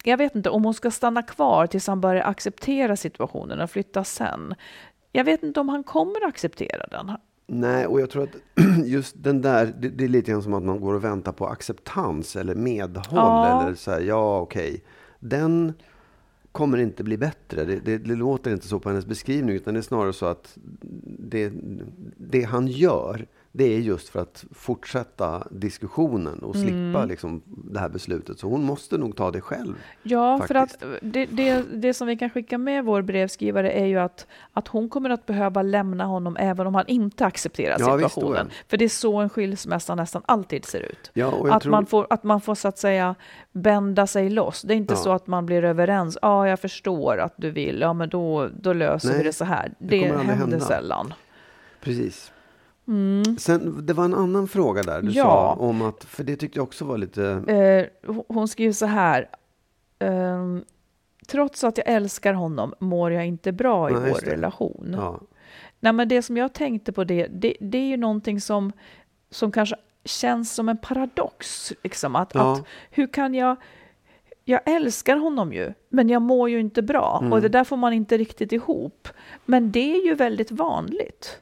jag 0.05 0.16
vet 0.16 0.35
inte 0.35 0.51
om 0.51 0.64
hon 0.64 0.75
ska 0.75 0.90
stanna 0.90 1.23
kvar 1.23 1.66
tills 1.66 1.87
han 1.87 2.01
börjar 2.01 2.25
acceptera 2.25 2.97
situationen 2.97 3.61
och 3.61 3.71
flytta 3.71 4.05
sen. 4.05 4.55
Jag 5.12 5.25
vet 5.25 5.42
inte 5.42 5.61
om 5.61 5.68
han 5.68 5.85
kommer 5.85 6.27
acceptera 6.27 6.87
den. 6.87 7.16
Nej, 7.54 7.86
och 7.86 8.00
jag 8.00 8.10
tror 8.10 8.22
att 8.22 8.36
just 8.84 9.14
den 9.18 9.42
där, 9.42 9.74
det, 9.80 9.88
det 9.88 10.04
är 10.04 10.08
lite 10.08 10.30
grann 10.30 10.42
som 10.42 10.54
att 10.54 10.62
man 10.62 10.80
går 10.80 10.94
och 10.94 11.04
väntar 11.04 11.32
på 11.32 11.46
acceptans 11.46 12.36
eller 12.36 12.54
medhåll. 12.54 13.04
Ja. 13.10 13.62
Eller 13.62 13.74
så 13.74 13.90
här, 13.90 14.00
ja 14.00 14.40
okej. 14.40 14.68
Okay. 14.68 14.80
Den 15.20 15.72
kommer 16.52 16.78
inte 16.78 17.04
bli 17.04 17.18
bättre. 17.18 17.64
Det, 17.64 17.80
det, 17.80 17.98
det, 17.98 18.14
låter 18.14 18.52
inte 18.52 18.68
så 18.68 18.80
på 18.80 18.88
hennes 18.88 19.06
beskrivning, 19.06 19.56
utan 19.56 19.74
det 19.74 19.80
är 19.80 19.82
snarare 19.82 20.12
så 20.12 20.26
att 20.26 20.58
det, 21.18 21.52
det 22.16 22.42
han 22.42 22.66
gör 22.66 23.26
det 23.52 23.64
är 23.64 23.78
just 23.78 24.08
för 24.08 24.20
att 24.20 24.44
fortsätta 24.50 25.46
diskussionen 25.50 26.38
och 26.38 26.56
slippa 26.56 26.98
mm. 26.98 27.08
liksom, 27.08 27.42
det 27.46 27.80
här 27.80 27.88
beslutet. 27.88 28.38
Så 28.38 28.48
hon 28.48 28.64
måste 28.64 28.98
nog 28.98 29.16
ta 29.16 29.30
det 29.30 29.40
själv. 29.40 29.74
Ja, 30.02 30.38
faktiskt. 30.38 30.80
för 30.80 30.86
att 30.94 30.98
det, 31.02 31.26
det, 31.26 31.62
det 31.72 31.94
som 31.94 32.06
vi 32.06 32.16
kan 32.16 32.30
skicka 32.30 32.58
med 32.58 32.84
vår 32.84 33.02
brevskrivare 33.02 33.72
är 33.72 33.86
ju 33.86 33.98
att, 33.98 34.26
att 34.52 34.68
hon 34.68 34.88
kommer 34.88 35.10
att 35.10 35.26
behöva 35.26 35.62
lämna 35.62 36.04
honom 36.04 36.36
även 36.36 36.66
om 36.66 36.74
han 36.74 36.84
inte 36.86 37.26
accepterar 37.26 37.76
ja, 37.78 37.98
situationen. 37.98 38.46
Visst, 38.46 38.70
för 38.70 38.76
det 38.76 38.84
är 38.84 38.88
så 38.88 39.16
en 39.16 39.28
skilsmässa 39.28 39.94
nästan 39.94 40.22
alltid 40.26 40.64
ser 40.64 40.80
ut. 40.80 41.10
Ja, 41.12 41.46
att, 41.50 41.62
tror... 41.62 41.70
man 41.70 41.86
får, 41.86 42.06
att 42.10 42.24
man 42.24 42.40
får 42.40 42.54
så 42.54 42.68
att 42.68 42.78
säga 42.78 43.14
bända 43.52 44.06
sig 44.06 44.30
loss. 44.30 44.62
Det 44.62 44.74
är 44.74 44.76
inte 44.76 44.94
ja. 44.94 44.98
så 44.98 45.12
att 45.12 45.26
man 45.26 45.46
blir 45.46 45.64
överens. 45.64 46.18
Ja, 46.22 46.28
ah, 46.28 46.48
jag 46.48 46.60
förstår 46.60 47.18
att 47.18 47.34
du 47.36 47.50
vill. 47.50 47.80
Ja, 47.80 47.92
men 47.92 48.08
då, 48.08 48.48
då 48.60 48.72
löser 48.72 49.08
Nej, 49.08 49.18
vi 49.18 49.24
det 49.24 49.32
så 49.32 49.44
här. 49.44 49.72
Det, 49.78 50.00
det 50.00 50.06
händer 50.06 50.34
hända. 50.34 50.60
sällan. 50.60 51.14
Precis. 51.80 52.32
Mm. 52.88 53.38
Sen, 53.38 53.87
det 53.87 53.92
var 53.92 54.05
en 54.05 54.14
annan 54.14 54.49
fråga 54.49 54.83
där 54.83 55.03
du 55.03 55.11
ja. 55.11 55.25
sa 55.25 55.53
om 55.53 55.83
att, 55.83 56.05
för 56.05 56.25
det 56.25 56.37
tyckte 56.37 56.59
jag 56.59 56.64
också 56.64 56.85
var 56.85 56.99
lite... 56.99 57.25
Eh, 57.47 58.12
hon 58.29 58.49
skriver 58.49 58.73
så 58.73 58.87
här. 58.87 59.29
Eh, 59.99 60.62
Trots 61.27 61.64
att 61.64 61.79
jag 61.79 61.88
älskar 61.88 62.33
honom 62.33 62.75
mår 62.79 63.12
jag 63.12 63.27
inte 63.27 63.53
bra 63.53 63.90
i 63.90 63.92
Nej, 63.92 64.11
vår 64.11 64.18
relation. 64.18 64.95
Ja. 64.97 65.21
Nej, 65.81 65.92
men 65.92 66.09
det 66.09 66.23
som 66.23 66.37
jag 66.37 66.53
tänkte 66.53 66.92
på 66.92 67.05
det, 67.05 67.27
det, 67.27 67.57
det, 67.61 67.79
är 67.79 67.87
ju 67.87 67.97
någonting 67.97 68.40
som, 68.40 68.73
som 69.31 69.53
kanske 69.53 69.77
känns 70.05 70.55
som 70.55 70.68
en 70.68 70.77
paradox. 70.77 71.73
Liksom, 71.83 72.16
att, 72.16 72.35
ja. 72.35 72.53
att 72.53 72.64
hur 72.90 73.07
kan 73.07 73.35
jag... 73.35 73.57
Jag 74.45 74.61
älskar 74.64 75.16
honom 75.16 75.53
ju, 75.53 75.73
men 75.88 76.09
jag 76.09 76.23
mår 76.23 76.51
ju 76.51 76.61
inte 76.61 76.83
bra. 76.83 77.18
Mm. 77.21 77.33
Och 77.33 77.42
det 77.42 77.49
där 77.49 77.64
får 77.64 77.77
man 77.77 77.92
inte 77.92 78.18
riktigt 78.18 78.53
ihop. 78.53 79.09
Men 79.45 79.73
det 79.73 79.95
är 79.95 80.07
ju 80.07 80.14
väldigt 80.14 80.51
vanligt 80.51 81.41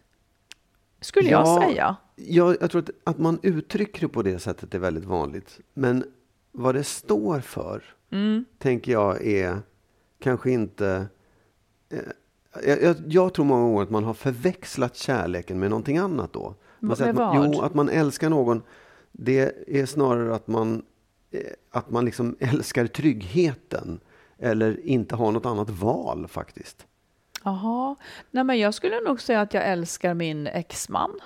skulle 1.00 1.30
ja, 1.30 1.38
jag 1.38 1.62
säga. 1.62 1.96
Ja, 2.16 2.54
jag 2.60 2.70
tror 2.70 2.82
att, 2.82 2.90
att 3.04 3.18
man 3.18 3.38
uttrycker 3.42 4.00
det 4.00 4.08
på 4.08 4.22
det 4.22 4.38
sättet 4.38 4.74
är 4.74 4.78
väldigt 4.78 5.04
vanligt. 5.04 5.60
Men 5.74 6.04
vad 6.52 6.74
det 6.74 6.84
står 6.84 7.40
för, 7.40 7.82
mm. 8.10 8.44
tänker 8.58 8.92
jag 8.92 9.26
är 9.26 9.58
kanske 10.18 10.50
inte... 10.50 11.06
Eh, 11.90 11.98
jag, 12.80 12.94
jag, 13.06 13.34
tror 13.34 13.44
många 13.44 13.62
gånger 13.62 13.82
att 13.82 13.90
man 13.90 14.04
har 14.04 14.14
förväxlat 14.14 14.96
kärleken 14.96 15.58
med 15.58 15.70
någonting 15.70 15.98
annat 15.98 16.32
då. 16.32 16.54
Man 16.78 16.88
med 16.98 17.08
att 17.08 17.16
man, 17.16 17.36
vad? 17.36 17.54
Jo, 17.54 17.60
att 17.60 17.74
man 17.74 17.88
älskar 17.88 18.30
någon, 18.30 18.62
det 19.12 19.52
är 19.66 19.86
snarare 19.86 20.34
att 20.34 20.46
man, 20.46 20.82
eh, 21.30 21.40
att 21.70 21.90
man 21.90 22.04
liksom 22.04 22.36
älskar 22.40 22.86
tryggheten. 22.86 24.00
Eller 24.38 24.86
inte 24.86 25.16
har 25.16 25.32
något 25.32 25.46
annat 25.46 25.70
val 25.70 26.28
faktiskt. 26.28 26.86
Jaha. 27.42 27.96
Nej, 28.30 28.44
men 28.44 28.58
jag 28.58 28.74
skulle 28.74 29.00
nog 29.00 29.20
säga 29.20 29.40
att 29.40 29.54
jag 29.54 29.68
älskar 29.68 30.14
min 30.14 30.46
exman. 30.46 31.20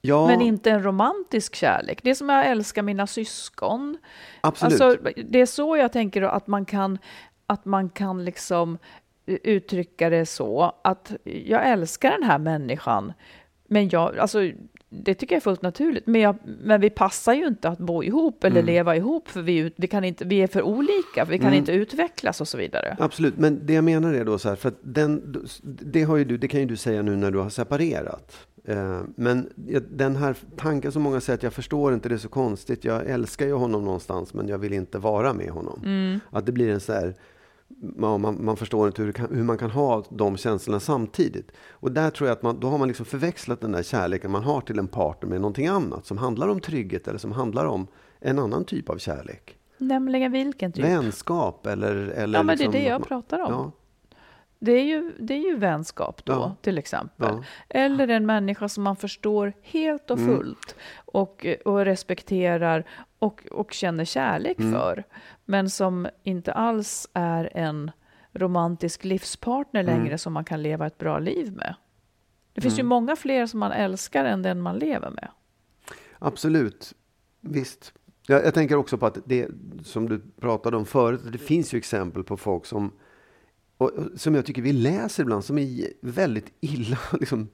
Ja. 0.00 0.26
Men 0.26 0.40
inte 0.40 0.70
en 0.70 0.82
romantisk 0.82 1.54
kärlek. 1.54 2.00
Det 2.02 2.10
är 2.10 2.14
som 2.14 2.28
jag 2.28 2.46
älskar 2.46 2.82
mina 2.82 3.06
syskon. 3.06 3.98
Absolut. 4.40 4.80
Alltså, 4.80 5.12
det 5.24 5.40
är 5.40 5.46
så 5.46 5.76
jag 5.76 5.92
tänker 5.92 6.22
att 6.22 6.46
man 6.46 6.64
kan, 6.64 6.98
att 7.46 7.64
man 7.64 7.88
kan 7.88 8.24
liksom 8.24 8.78
uttrycka 9.26 10.10
det 10.10 10.26
så 10.26 10.72
att 10.84 11.12
jag 11.24 11.68
älskar 11.68 12.10
den 12.10 12.22
här 12.22 12.38
människan. 12.38 13.12
Men 13.66 13.88
jag, 13.88 14.18
alltså, 14.18 14.38
det 14.92 15.14
tycker 15.14 15.34
jag 15.34 15.40
är 15.40 15.42
fullt 15.42 15.62
naturligt. 15.62 16.06
Men, 16.06 16.20
jag, 16.20 16.36
men 16.44 16.80
vi 16.80 16.90
passar 16.90 17.34
ju 17.34 17.46
inte 17.46 17.68
att 17.68 17.78
bo 17.78 18.02
ihop 18.02 18.44
eller 18.44 18.60
mm. 18.60 18.66
leva 18.66 18.96
ihop 18.96 19.28
för 19.28 19.42
vi, 19.42 19.72
vi, 19.76 19.86
kan 19.86 20.04
inte, 20.04 20.24
vi 20.24 20.42
är 20.42 20.46
för 20.46 20.62
olika, 20.62 21.24
vi 21.28 21.38
kan 21.38 21.46
mm. 21.46 21.58
inte 21.58 21.72
utvecklas 21.72 22.40
och 22.40 22.48
så 22.48 22.58
vidare. 22.58 22.96
Absolut, 23.00 23.36
men 23.38 23.66
det 23.66 23.72
jag 23.72 23.84
menar 23.84 24.14
är 24.14 24.24
då 24.24 24.38
så 24.38 24.48
här, 24.48 24.56
för 24.56 24.68
att 24.68 24.78
den, 24.82 25.36
det, 25.62 26.02
har 26.02 26.16
ju 26.16 26.24
du, 26.24 26.36
det 26.38 26.48
kan 26.48 26.60
ju 26.60 26.66
du 26.66 26.76
säga 26.76 27.02
nu 27.02 27.16
när 27.16 27.30
du 27.30 27.38
har 27.38 27.50
separerat. 27.50 28.36
Eh, 28.64 29.00
men 29.16 29.50
den 29.90 30.16
här 30.16 30.36
tanken 30.56 30.92
som 30.92 31.02
många 31.02 31.20
säger 31.20 31.36
att 31.36 31.42
jag 31.42 31.52
förstår 31.52 31.94
inte, 31.94 32.08
det 32.08 32.14
är 32.14 32.18
så 32.18 32.28
konstigt, 32.28 32.84
jag 32.84 33.06
älskar 33.06 33.46
ju 33.46 33.52
honom 33.52 33.84
någonstans 33.84 34.34
men 34.34 34.48
jag 34.48 34.58
vill 34.58 34.72
inte 34.72 34.98
vara 34.98 35.32
med 35.32 35.50
honom. 35.50 35.82
Mm. 35.84 36.20
Att 36.30 36.46
det 36.46 36.52
blir 36.52 36.72
en 36.72 36.80
så 36.80 36.92
här 36.92 37.14
man, 37.78 38.20
man, 38.20 38.44
man, 38.44 38.56
förstår 38.56 38.86
inte 38.86 39.02
hur, 39.02 39.12
kan, 39.12 39.34
hur, 39.34 39.42
man 39.42 39.58
kan 39.58 39.70
ha 39.70 40.04
de 40.10 40.36
känslorna 40.36 40.80
samtidigt. 40.80 41.52
Och 41.70 41.92
där 41.92 42.10
tror 42.10 42.28
jag 42.28 42.36
att 42.36 42.42
man, 42.42 42.60
då 42.60 42.68
har 42.68 42.78
man 42.78 42.88
liksom 42.88 43.06
förväxlat 43.06 43.60
den 43.60 43.72
där 43.72 43.82
kärleken 43.82 44.30
man 44.30 44.42
har 44.42 44.60
till 44.60 44.78
en 44.78 44.88
partner 44.88 45.28
med 45.28 45.40
någonting 45.40 45.66
annat 45.66 46.06
som 46.06 46.18
handlar 46.18 46.48
om 46.48 46.60
trygghet 46.60 47.08
eller 47.08 47.18
som 47.18 47.32
handlar 47.32 47.64
om 47.64 47.86
en 48.20 48.38
annan 48.38 48.64
typ 48.64 48.90
av 48.90 48.98
kärlek. 48.98 49.56
Nämligen 49.78 50.32
vilken 50.32 50.72
typ? 50.72 50.84
Vänskap 50.84 51.66
eller... 51.66 51.94
eller 51.96 52.38
ja, 52.38 52.42
men 52.42 52.56
liksom, 52.56 52.72
det 52.72 52.78
är 52.78 52.82
det 52.82 52.88
jag 52.88 53.06
pratar 53.06 53.38
om. 53.38 53.52
Ja. 53.52 53.72
Det 54.62 54.72
är, 54.72 54.84
ju, 54.84 55.12
det 55.18 55.34
är 55.34 55.38
ju 55.38 55.56
vänskap 55.56 56.24
då, 56.24 56.32
ja. 56.32 56.56
till 56.60 56.78
exempel. 56.78 57.34
Ja. 57.34 57.44
Eller 57.68 58.08
en 58.08 58.26
människa 58.26 58.68
som 58.68 58.84
man 58.84 58.96
förstår 58.96 59.52
helt 59.62 60.10
och 60.10 60.18
mm. 60.18 60.36
fullt 60.36 60.74
mm. 60.74 60.84
och, 61.04 61.46
och 61.64 61.84
respekterar 61.84 62.84
och, 63.18 63.46
och 63.50 63.72
känner 63.72 64.04
kärlek 64.04 64.58
mm. 64.58 64.72
för. 64.72 65.04
Men 65.44 65.70
som 65.70 66.08
inte 66.22 66.52
alls 66.52 67.08
är 67.12 67.50
en 67.54 67.90
romantisk 68.32 69.04
livspartner 69.04 69.80
mm. 69.80 69.96
längre 69.96 70.18
som 70.18 70.32
man 70.32 70.44
kan 70.44 70.62
leva 70.62 70.86
ett 70.86 70.98
bra 70.98 71.18
liv 71.18 71.52
med. 71.56 71.74
Det 72.52 72.60
finns 72.60 72.78
ju 72.78 72.80
mm. 72.80 72.88
många 72.88 73.16
fler 73.16 73.46
som 73.46 73.60
man 73.60 73.72
älskar 73.72 74.24
än 74.24 74.42
den 74.42 74.60
man 74.60 74.78
lever 74.78 75.10
med. 75.10 75.28
Absolut, 76.18 76.94
visst. 77.40 77.92
Jag, 78.26 78.44
jag 78.44 78.54
tänker 78.54 78.76
också 78.76 78.98
på 78.98 79.06
att 79.06 79.18
det 79.24 79.48
som 79.84 80.08
du 80.08 80.20
pratade 80.40 80.76
om 80.76 80.86
förut, 80.86 81.20
det 81.32 81.38
finns 81.38 81.74
ju 81.74 81.78
exempel 81.78 82.24
på 82.24 82.36
folk 82.36 82.66
som 82.66 82.92
och, 83.80 83.90
som 84.16 84.34
jag 84.34 84.46
tycker 84.46 84.62
vi 84.62 84.72
läser 84.72 85.22
ibland, 85.22 85.44
som 85.44 85.58
är 85.58 85.86
väldigt 86.00 86.52
illa 86.60 86.98
liksom, 87.20 87.48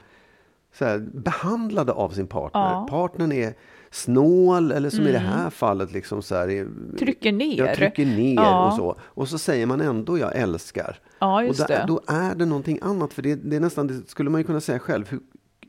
så 0.78 0.84
här, 0.84 0.98
behandlade 1.14 1.92
av 1.92 2.10
sin 2.10 2.26
partner. 2.26 2.60
Ja. 2.60 2.86
Partnern 2.90 3.32
är 3.32 3.54
snål 3.90 4.72
eller 4.72 4.90
som 4.90 5.06
i 5.06 5.12
det 5.12 5.18
Mm. 5.18 5.30
här 5.32 5.50
fallet 5.50 5.92
liksom 5.92 6.22
så 6.22 6.34
här, 6.34 6.48
är, 6.50 6.68
Trycker 6.98 7.32
ner. 7.32 7.58
Jag 7.66 7.76
trycker 7.76 8.06
ner 8.06 8.34
Ja. 8.34 8.66
och 8.68 8.74
så. 8.76 8.96
Och 9.02 9.28
så 9.28 9.38
säger 9.38 9.66
man 9.66 9.80
ändå 9.80 10.18
jag 10.18 10.36
älskar. 10.36 10.98
Ja, 11.18 11.48
och 11.48 11.54
där, 11.54 11.84
då 11.86 12.00
är 12.06 12.34
det 12.34 12.44
någonting 12.46 12.78
annat. 12.82 13.12
För 13.12 13.22
det, 13.22 13.34
det 13.34 13.56
är 13.56 13.60
nästan, 13.60 13.86
det 13.86 14.08
skulle 14.10 14.30
man 14.30 14.40
ju 14.40 14.44
kunna 14.46 14.60
säga 14.60 14.78
själv. 14.78 15.08
Hur, 15.10 15.20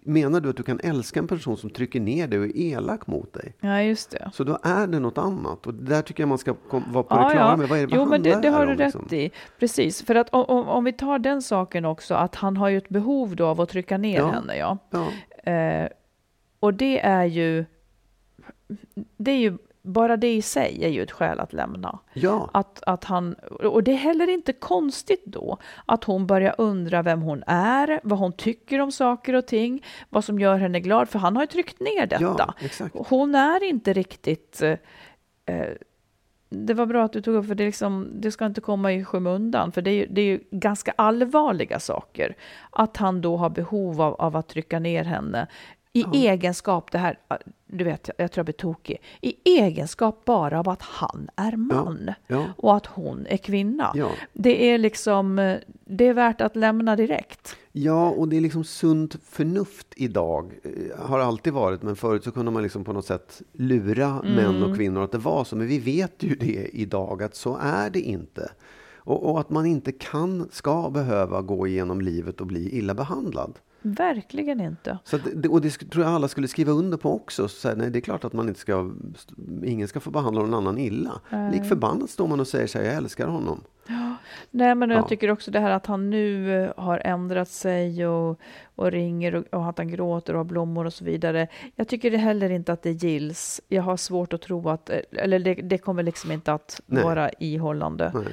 menar 0.08 0.39
du 0.41 0.49
att 0.49 0.58
du 0.58 0.64
kan 0.64 0.80
älska 0.84 1.20
en 1.20 1.28
person 1.28 1.58
som 1.58 1.70
trycker 1.70 1.99
ner 1.99 2.28
dig 2.28 2.39
och 2.39 2.45
är 2.45 2.58
elak 2.58 3.08
mot 3.08 3.34
dig? 3.34 3.53
Ja, 3.60 3.82
just 3.82 4.12
det. 4.12 4.32
Så 4.34 4.43
då 4.43 4.60
är 4.64 4.88
det 4.88 4.99
något 4.99 5.18
annat. 5.18 5.68
Och 5.68 5.74
där 5.74 6.01
tycker 6.01 6.24
jag 6.24 6.28
man 6.30 6.38
ska 6.38 6.55
vara 6.70 7.03
på 7.03 7.16
det 7.16 7.22
Ja, 7.22 7.30
klara 7.30 7.49
ja. 7.51 7.58
med. 7.58 7.70
Vad 7.70 7.80
är 7.80 7.88
det, 7.88 7.93
Jo, 7.95 7.99
vad 7.99 8.10
men 8.10 8.24
det, 8.24 8.41
det 8.41 8.49
har 8.49 8.66
du 8.66 8.72
om, 8.72 8.78
rätt 8.78 8.93
liksom? 8.95 9.16
i. 9.18 9.32
Precis, 9.60 10.01
för 10.05 10.16
att 10.16 10.30
om, 10.30 10.45
om, 10.45 10.68
om 10.68 10.84
vi 10.84 10.93
tar 10.93 11.20
den 11.20 11.41
saken 11.41 11.86
också, 11.86 12.14
att 12.16 12.36
han 12.36 12.58
har 12.58 12.70
ju 12.70 12.78
ett 12.78 12.89
behov 12.89 13.36
då 13.36 13.45
av 13.47 13.62
att 13.62 13.70
trycka 13.70 13.97
ner 13.97 14.18
Ja. 14.20 14.32
henne. 14.32 14.58
Ja. 14.58 14.78
Ja, 14.89 15.08
Eh, 15.51 15.88
och 16.60 16.74
det 16.74 16.99
är 16.99 17.26
ju, 17.26 17.66
det 19.18 19.32
är 19.32 19.38
ju, 19.38 19.58
bara 19.88 20.17
det 20.17 20.35
i 20.35 20.41
sig 20.41 20.85
är 20.85 20.89
ju 20.89 21.03
ett 21.03 21.11
skäl 21.11 21.39
att 21.39 21.53
lämna. 21.53 21.99
ja, 22.13 22.49
Att, 22.53 22.83
att 22.83 23.03
han, 23.03 23.33
och 23.49 23.83
det 23.83 23.91
är 23.91 23.95
heller 23.95 24.29
inte 24.29 24.53
konstigt 24.53 25.25
då 25.25 25.57
att 25.85 26.03
hon 26.03 26.27
börjar 26.27 26.55
undra 26.57 27.01
vem 27.01 27.21
hon 27.21 27.43
är, 27.47 27.99
vad 28.03 28.19
hon 28.19 28.33
tycker 28.33 28.79
om 28.79 28.91
saker 28.91 29.33
och 29.33 29.47
ting, 29.47 29.83
vad 30.09 30.23
som 30.23 30.39
gör 30.39 30.57
henne 30.57 30.79
glad, 30.79 31.09
för 31.09 31.19
han 31.19 31.35
har 31.35 31.43
ju 31.43 31.47
tryckt 31.47 31.79
ner 31.79 32.05
detta. 32.07 32.35
ja, 32.38 32.53
exakt. 32.59 32.95
Hon 33.09 33.35
är 33.35 33.63
inte 33.63 33.93
riktigt... 33.93 34.61
Eh, 34.61 34.77
eh, 35.45 35.73
det 36.49 36.73
var 36.73 36.85
bra 36.85 37.03
att 37.03 37.13
du 37.13 37.21
tog 37.21 37.35
upp, 37.35 37.47
för 37.47 37.55
det, 37.55 37.65
liksom, 37.65 38.07
det 38.13 38.31
ska 38.31 38.45
inte 38.45 38.61
komma 38.61 38.93
i 38.93 39.05
skymundan, 39.05 39.71
för 39.71 39.81
det 39.81 39.91
är, 39.91 39.93
ju, 39.93 40.07
det 40.09 40.21
är 40.21 40.25
ju 40.25 40.39
ganska 40.51 40.93
allvarliga 40.95 41.79
saker. 41.79 42.35
Att 42.69 42.97
han 42.97 43.21
då 43.21 43.38
har 43.38 43.49
behov 43.49 44.01
av, 44.01 44.13
av 44.13 44.35
att 44.35 44.47
trycka 44.47 44.79
ner 44.79 45.03
henne 45.03 45.47
i 46.00 46.28
egenskap, 46.28 46.91
det 46.91 46.98
här, 46.98 47.20
du 47.68 47.84
vet, 47.84 48.10
jag 48.18 48.32
tror 48.32 48.39
jag 48.39 48.45
blir 48.45 48.54
tokig, 48.54 48.98
i 49.22 49.36
egenskap 49.60 50.26
bara 50.26 50.60
av 50.60 50.70
att 50.70 50.82
han 50.82 51.30
är 51.36 51.56
man 51.58 52.12
Ja, 52.28 52.45
och 52.58 52.76
att 52.76 52.86
hon 52.86 53.26
är 53.30 53.38
kvinna. 53.38 53.91
ja. 53.95 54.10
Det 54.34 54.72
är 54.72 54.78
liksom, 54.78 55.56
det 55.86 56.08
är 56.08 56.14
värt 56.14 56.41
att 56.41 56.56
lämna 56.56 56.95
direkt. 56.95 57.56
Ja, 57.72 58.10
och 58.10 58.28
det 58.28 58.38
är 58.38 58.41
liksom 58.41 58.64
sunt 58.64 59.16
förnuft 59.24 59.88
idag. 59.95 60.52
Eh, 60.64 61.00
Har 61.08 61.20
alltid 61.20 61.54
varit, 61.54 61.84
men 61.84 61.95
förut 61.95 62.24
så 62.24 62.32
kunde 62.32 62.52
man 62.52 62.64
liksom 62.64 62.84
på 62.84 62.93
något 62.93 63.06
sätt 63.06 63.41
lura 63.54 64.22
män 64.24 64.56
Mm. 64.56 64.64
och 64.64 64.76
kvinnor 64.78 65.04
att 65.04 65.12
det 65.12 65.18
var 65.18 65.43
så. 65.43 65.56
Men 65.56 65.68
vi 65.68 65.80
vet 65.80 66.24
ju 66.24 66.36
det 66.36 66.70
idag, 66.74 67.24
att 67.24 67.36
så 67.36 67.58
är 67.62 67.89
det 67.89 68.00
inte. 68.02 68.52
Och, 68.98 69.30
och 69.32 69.39
att 69.39 69.50
man 69.50 69.66
inte 69.66 69.91
kan, 69.91 70.50
ska 70.52 70.89
behöva 70.89 71.41
gå 71.41 71.68
igenom 71.68 72.02
livet 72.02 72.41
och 72.41 72.48
bli 72.48 72.78
illa 72.78 72.93
behandlad. 72.93 73.60
Verkligen 73.82 74.61
inte. 74.61 74.97
Så 75.03 75.15
att, 75.15 75.45
och 75.49 75.61
det 75.61 75.69
tror 75.69 76.03
jag 76.05 76.13
alla 76.13 76.28
skulle 76.28 76.47
skriva 76.47 76.71
under 76.71 76.97
på 76.97 77.15
också. 77.15 77.47
Så 77.47 77.67
här, 77.67 77.75
nej, 77.75 77.89
det 77.91 77.99
är 77.99 78.01
klart 78.01 78.25
att 78.25 78.34
man 78.34 78.47
inte 78.47 78.59
ska, 78.59 78.91
ingen 79.63 79.88
ska 79.88 79.99
få 79.99 80.11
behandla 80.11 80.41
någon 80.41 80.53
annan 80.53 80.78
illa. 80.78 81.21
Lik 81.51 81.65
förbannat 81.65 82.09
står 82.09 82.28
man 82.28 82.39
och 82.39 82.47
säger 82.47 82.67
så 82.67 82.78
här, 82.78 82.86
jag 82.86 82.95
älskar 82.95 83.28
honom. 83.28 83.61
Nej, 84.51 84.75
men 84.75 84.89
jag 84.89 84.99
Ja. 84.99 85.07
tycker 85.07 85.32
också 85.32 85.51
det 85.51 85.59
här 85.59 85.71
att 85.71 85.86
han 85.86 86.09
nu 86.09 86.63
eh, 86.63 86.71
har 86.78 87.01
ändrat 87.05 87.49
sig 87.49 88.07
och, 88.07 88.39
och 88.75 88.91
ringer 88.91 89.36
och, 89.36 89.43
och 89.53 89.69
att 89.69 89.78
han 89.78 89.88
gråter 89.88 90.34
och 90.34 90.38
har 90.39 90.43
blommor 90.45 90.86
och 90.86 90.93
så 90.93 91.05
vidare. 91.05 91.47
Jag 91.75 91.88
tycker 91.88 92.11
det 92.11 92.17
heller 92.17 92.49
inte 92.49 92.73
att 92.73 92.84
det 92.84 92.91
gills. 92.91 93.61
Jag 93.67 93.84
har 93.84 93.97
svårt 93.97 94.34
att 94.34 94.41
tro 94.41 94.69
att, 94.69 94.89
eh, 94.89 94.99
eller 95.11 95.39
det, 95.39 95.53
det 95.53 95.78
kommer 95.78 96.03
liksom 96.03 96.32
inte 96.32 96.53
att 96.53 96.82
Nej. 96.86 97.03
vara 97.03 97.30
ihållande. 97.39 98.11
Nej. 98.15 98.23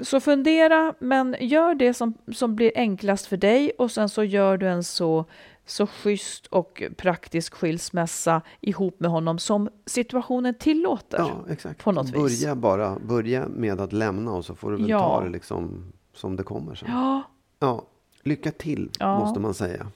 Så 0.00 0.20
fundera, 0.20 0.94
men 0.98 1.36
gör 1.40 1.74
det 1.74 1.94
som, 1.94 2.14
som 2.32 2.56
blir 2.56 2.72
enklast 2.74 3.26
för 3.26 3.36
dig 3.36 3.70
och 3.78 3.90
sen 3.90 4.08
så 4.08 4.24
gör 4.24 4.56
du 4.56 4.68
en 4.68 4.84
så, 4.84 5.24
så 5.66 5.86
schysst 5.86 6.46
och 6.46 6.82
praktisk 6.96 7.54
skilsmässa 7.54 8.42
ihop 8.60 9.00
med 9.00 9.10
honom 9.10 9.38
som 9.38 9.68
situationen 9.86 10.54
tillåter. 10.54 11.18
Ja, 11.18 11.44
exakt. 11.50 11.84
På 11.84 11.92
något 11.92 12.12
börja 12.12 12.24
vis. 12.24 12.54
bara, 12.54 12.98
börja 12.98 13.48
med 13.48 13.80
att 13.80 13.92
lämna 13.92 14.30
och 14.32 14.44
så 14.44 14.54
får 14.54 14.70
du 14.70 14.76
väl 14.76 14.88
Ja. 14.88 14.98
ta 14.98 15.24
det 15.24 15.30
liksom 15.30 15.92
som 16.14 16.36
det 16.36 16.42
kommer 16.42 16.74
sen. 16.74 16.88
Ja, 16.92 17.22
Ja, 17.58 17.82
lycka 18.22 18.50
till 18.50 18.90
Ja. 18.98 19.18
måste 19.18 19.40
man 19.40 19.54
säga. 19.54 19.86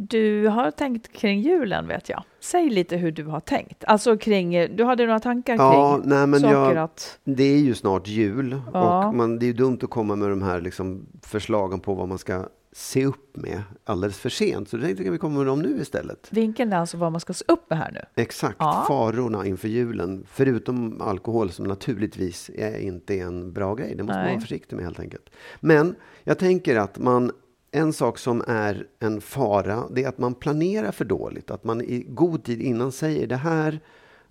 Du 0.00 0.46
har 0.46 0.70
tänkt 0.70 1.12
kring 1.12 1.40
julen 1.40 1.88
vet 1.88 2.08
jag. 2.08 2.22
Säg 2.40 2.70
lite 2.70 2.96
hur 2.96 3.12
du 3.12 3.24
har 3.24 3.40
tänkt. 3.40 3.84
Alltså 3.84 4.16
kring, 4.16 4.76
du 4.76 4.84
hade 4.84 5.06
några 5.06 5.20
tankar 5.20 5.54
Ja, 5.56 5.94
kring 5.96 6.08
nej, 6.10 6.26
men 6.26 6.40
saker 6.40 6.54
jag- 6.74 6.76
att... 6.76 7.18
Det 7.24 7.42
är 7.44 7.58
ju 7.58 7.74
snart 7.74 8.08
jul 8.08 8.60
Ja. 8.72 9.06
och 9.08 9.14
man, 9.14 9.38
det 9.38 9.44
är 9.44 9.46
ju 9.46 9.52
dumt 9.52 9.78
att 9.82 9.90
komma 9.90 10.16
med 10.16 10.30
de 10.30 10.42
här 10.42 10.60
liksom 10.60 11.06
förslagen 11.22 11.80
på 11.80 11.94
vad 11.94 12.08
man 12.08 12.18
ska 12.18 12.44
se 12.72 13.04
upp 13.06 13.36
med 13.36 13.62
alldeles 13.84 14.18
för 14.18 14.28
sent. 14.28 14.68
Så 14.68 14.76
jag 14.76 14.84
tänkte 14.84 15.04
att 15.08 15.14
vi 15.14 15.18
kommer 15.18 15.36
med 15.38 15.46
dem 15.46 15.58
nu 15.62 15.78
istället. 15.80 16.26
Vinkeln 16.30 16.72
är 16.72 16.76
alltså 16.76 16.96
vad 16.96 17.12
man 17.12 17.20
ska 17.20 17.32
se 17.32 17.44
upp 17.48 17.70
med 17.70 17.78
här 17.78 17.90
nu. 17.92 18.22
Exakt, 18.22 18.56
Ja. 18.58 18.84
farorna 18.88 19.46
inför 19.46 19.68
julen. 19.68 20.24
Förutom 20.30 21.00
alkohol 21.00 21.50
som 21.50 21.66
naturligtvis 21.66 22.50
är 22.54 22.78
inte 22.78 23.14
är 23.14 23.22
en 23.24 23.52
bra 23.52 23.74
grej. 23.74 23.94
Det 23.96 24.02
måste 24.02 24.16
man 24.16 24.24
Nej. 24.24 24.32
vara 24.34 24.40
försiktig 24.40 24.76
med 24.76 24.84
helt 24.84 25.00
enkelt. 25.00 25.30
Men 25.60 25.94
jag 26.24 26.38
tänker 26.38 26.76
att 26.76 26.98
man 26.98 27.30
en 27.70 27.92
sak 27.92 28.18
som 28.18 28.44
är 28.46 28.86
en 28.98 29.20
fara, 29.20 29.84
det 29.90 30.04
är 30.04 30.08
att 30.08 30.18
man 30.18 30.34
planerar 30.34 30.92
för 30.92 31.04
dåligt. 31.04 31.50
Att 31.50 31.64
man 31.64 31.80
i 31.80 32.04
god 32.08 32.44
tid 32.44 32.60
innan 32.60 32.92
säger 32.92 33.26
det 33.26 33.36
här, 33.36 33.80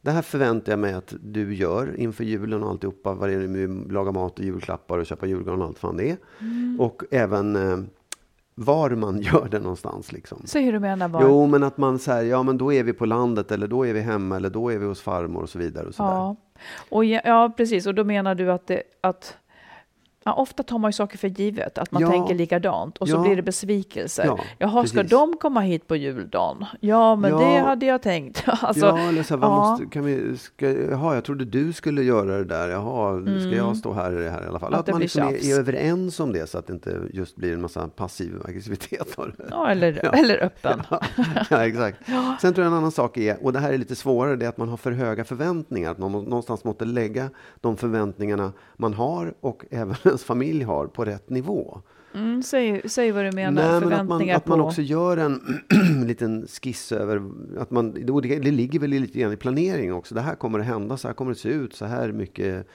det 0.02 0.12
här 0.12 0.22
förväntar 0.22 0.72
jag 0.72 0.80
mig 0.80 0.94
att 0.94 1.14
du 1.22 1.56
gör 1.56 2.00
inför 2.00 2.24
julen 2.24 2.64
och 2.64 2.70
alltihopa. 2.70 3.14
Vad 3.14 3.30
det 3.30 3.36
är 3.36 3.48
med 3.48 3.92
laga 3.92 4.12
mat 4.12 4.40
och 4.40 4.46
julklappar 4.46 4.98
och 4.98 5.06
köpa 5.06 5.26
julgran 5.26 5.62
och 5.62 5.68
allt 5.68 5.80
fan 5.80 5.98
det 5.98 6.10
är. 6.10 6.18
Mm. 6.42 6.78
Och 6.80 7.04
även 7.12 7.56
eh, 7.56 7.80
var 8.56 8.90
man 8.90 9.22
gör 9.22 9.48
det 9.52 9.60
någonstans. 9.60 10.12
Liksom. 10.12 10.42
Säg 10.46 10.64
hur 10.64 10.74
du 10.74 10.80
menar. 10.80 11.08
Var. 11.08 11.22
Jo, 11.22 11.48
men 11.48 11.64
att 11.64 11.78
man 11.78 12.00
säger, 12.00 12.32
ja 12.32 12.44
men 12.44 12.58
då 12.58 12.74
är 12.74 12.84
vi 12.84 12.94
på 12.94 13.06
landet 13.06 13.52
eller 13.52 13.68
då 13.68 13.86
är 13.86 13.94
vi 13.94 14.02
hemma 14.02 14.36
eller 14.36 14.50
då 14.50 14.70
är 14.70 14.78
vi 14.78 14.86
hos 14.86 15.02
farmor 15.02 15.42
och 15.42 15.50
så 15.50 15.60
vidare. 15.60 15.88
Och 15.88 15.96
så 15.96 16.04
där. 16.04 16.10
Ja. 16.10 16.36
Och 16.90 17.06
ja, 17.06 17.22
ja, 17.26 17.54
precis. 17.58 17.88
Och 17.88 17.96
då 17.96 18.04
menar 18.04 18.36
du 18.36 18.52
att, 18.52 18.68
det, 18.68 18.84
att 19.02 19.38
ja, 20.28 20.34
ofta 20.34 20.64
tar 20.64 20.78
man 20.78 20.90
ju 20.90 20.94
saker 20.94 21.18
för 21.18 21.28
givet, 21.28 21.78
att 21.78 21.92
man 21.92 22.02
Ja. 22.02 22.10
tänker 22.12 22.36
likadant 22.36 22.98
och 22.98 23.08
så 23.10 23.16
Ja. 23.16 23.22
blir 23.22 23.36
det 23.36 23.42
besvikelser. 23.42 24.26
Ja, 24.26 24.40
Jaha, 24.58 24.86
ska 24.88 24.96
precis. 24.98 25.12
de 25.12 25.38
komma 25.38 25.62
hit 25.62 25.88
på 25.88 25.96
juldagen? 25.96 26.66
Ja, 26.80 27.16
men 27.16 27.32
Ja. 27.32 27.38
det 27.40 27.58
hade 27.60 27.86
jag 27.86 28.02
tänkt. 28.02 28.44
alltså, 28.62 28.86
ja, 28.86 29.00
eller 29.00 29.24
så 29.24 29.34
här, 29.34 29.42
vad 29.42 29.52
måste, 29.52 29.86
kan 29.86 30.06
vi, 30.06 30.38
ska, 30.38 30.70
jaha, 30.72 31.14
jag 31.16 31.24
trodde 31.24 31.46
du 31.46 31.74
skulle 31.74 32.04
göra 32.04 32.38
det 32.38 32.44
där. 32.44 32.70
Jaha, 32.70 33.22
ska 33.22 33.56
jag 33.56 33.78
stå 33.78 33.94
här 33.94 34.20
i 34.20 34.24
det 34.24 34.30
här 34.30 34.44
i 34.44 34.48
alla 34.48 34.60
fall? 34.60 34.68
Mm. 34.70 34.80
Att 34.80 34.90
Att, 34.90 34.94
man 34.94 35.02
liksom 35.02 35.24
är, 35.28 35.52
är 35.54 35.60
överens 35.60 36.20
om 36.20 36.34
det 36.34 36.50
så 36.50 36.58
att 36.58 36.68
det 36.68 36.74
inte 36.74 37.02
just 37.14 37.36
blir 37.36 37.54
en 37.54 37.62
massa 37.62 37.88
passiv 37.88 38.34
aggressivitet. 38.46 39.18
ja, 39.52 39.70
eller, 39.70 40.16
eller 40.16 40.44
öppen. 40.44 40.82
ja, 41.50 41.66
exakt. 41.66 41.98
Sen 42.42 42.54
tror 42.54 42.64
jag 42.66 42.72
en 42.72 42.78
annan 42.78 42.92
sak 42.92 43.18
är, 43.18 43.44
och 43.46 43.54
det 43.54 43.60
här 43.60 43.74
är 43.74 43.78
lite 43.78 43.96
svårare, 43.96 44.36
det 44.36 44.46
är 44.46 44.50
att 44.50 44.58
man 44.58 44.70
har 44.70 44.78
för 44.78 44.92
höga 44.92 45.24
förväntningar. 45.24 45.92
Att 45.92 45.98
man 45.98 46.12
någonstans 46.12 46.64
måste 46.64 46.86
lägga 46.86 47.30
de 47.62 47.78
förväntningarna 47.78 48.54
man 48.78 48.94
har 48.94 49.34
och 49.42 49.66
även 49.72 50.17
ens 50.18 50.24
familj 50.24 50.64
har 50.64 50.88
på 50.88 51.06
rätt 51.06 51.30
nivå. 51.30 51.82
Mm, 52.14 52.44
säg, 52.44 52.82
säg 52.90 53.12
vad 53.12 53.26
du 53.26 53.32
menar. 53.32 53.52
Nej, 53.52 53.64
men 53.64 53.76
att 53.76 53.82
man, 53.84 53.92
Förväntningar 53.92 54.36
att 54.36 54.48
man 54.48 54.60
på... 54.60 54.66
också 54.66 54.82
gör 54.82 55.18
en 55.18 55.42
liten 56.08 56.48
skiss 56.48 56.92
över 56.92 57.22
att 57.58 57.72
man, 57.72 57.94
det, 57.94 58.40
det 58.40 58.52
ligger 58.52 58.80
väl 58.80 58.90
lite 58.90 59.20
grann 59.20 59.34
i 59.34 59.38
planeringen 59.38 59.96
också. 59.96 60.16
Det 60.16 60.22
här 60.22 60.36
kommer 60.36 60.60
att 60.60 60.66
hända, 60.66 60.98
så 60.98 61.08
här 61.08 61.16
kommer 61.16 61.32
det 61.32 61.38
se 61.38 61.50
ut, 61.50 61.76
så 61.76 61.86
här 61.86 62.12
mycket 62.12 62.68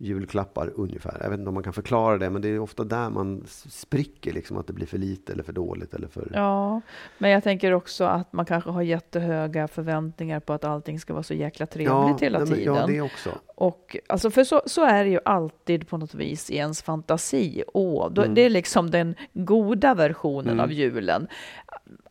julklappar 0.00 0.72
ungefär. 0.74 1.16
Jag 1.22 1.30
vet 1.30 1.38
inte 1.38 1.48
om 1.48 1.54
man 1.54 1.62
kan 1.62 1.72
förklara 1.72 2.18
det, 2.18 2.30
men 2.30 2.42
det 2.42 2.48
är 2.48 2.58
ofta 2.58 2.84
där 2.84 3.10
man 3.10 3.44
spricker, 3.68 4.32
liksom, 4.32 4.56
att 4.58 4.66
det 4.66 4.72
blir 4.72 4.86
för 4.86 4.98
lite 4.98 5.32
eller 5.32 5.42
för 5.42 5.52
dåligt. 5.52 5.94
Eller 5.94 6.08
för... 6.08 6.30
Ja, 6.34 6.80
men 7.18 7.30
jag 7.30 7.42
tänker 7.44 7.72
också 7.72 8.04
att 8.04 8.32
man 8.32 8.44
kanske 8.46 8.70
har 8.70 8.82
jättehöga 8.82 9.68
förväntningar 9.68 10.40
på 10.40 10.52
att 10.52 10.64
allting 10.64 11.00
ska 11.00 11.12
vara 11.12 11.22
så 11.22 11.34
jäkla 11.34 11.66
trevligt 11.66 12.20
hela 12.22 12.38
nej, 12.38 12.48
men- 12.48 12.58
tiden. 12.58 12.74
Ja, 12.74 12.86
det 12.86 13.00
också. 13.00 13.30
Och, 13.46 13.96
alltså 14.08 14.30
för 14.30 14.44
så, 14.44 14.62
så 14.66 14.84
är 14.84 15.04
det 15.04 15.10
ju 15.10 15.20
alltid 15.24 15.88
på 15.88 15.96
något 15.98 16.14
vis 16.14 16.50
i 16.50 16.56
ens 16.56 16.82
fantasi. 16.82 17.62
Åh, 17.74 18.10
då, 18.12 18.22
Mm. 18.22 18.34
Det 18.34 18.40
är 18.42 18.50
liksom 18.50 18.90
den 18.90 19.14
goda 19.32 19.94
versionen 19.94 20.48
Mm. 20.52 20.60
av 20.60 20.72
julen. 20.72 21.26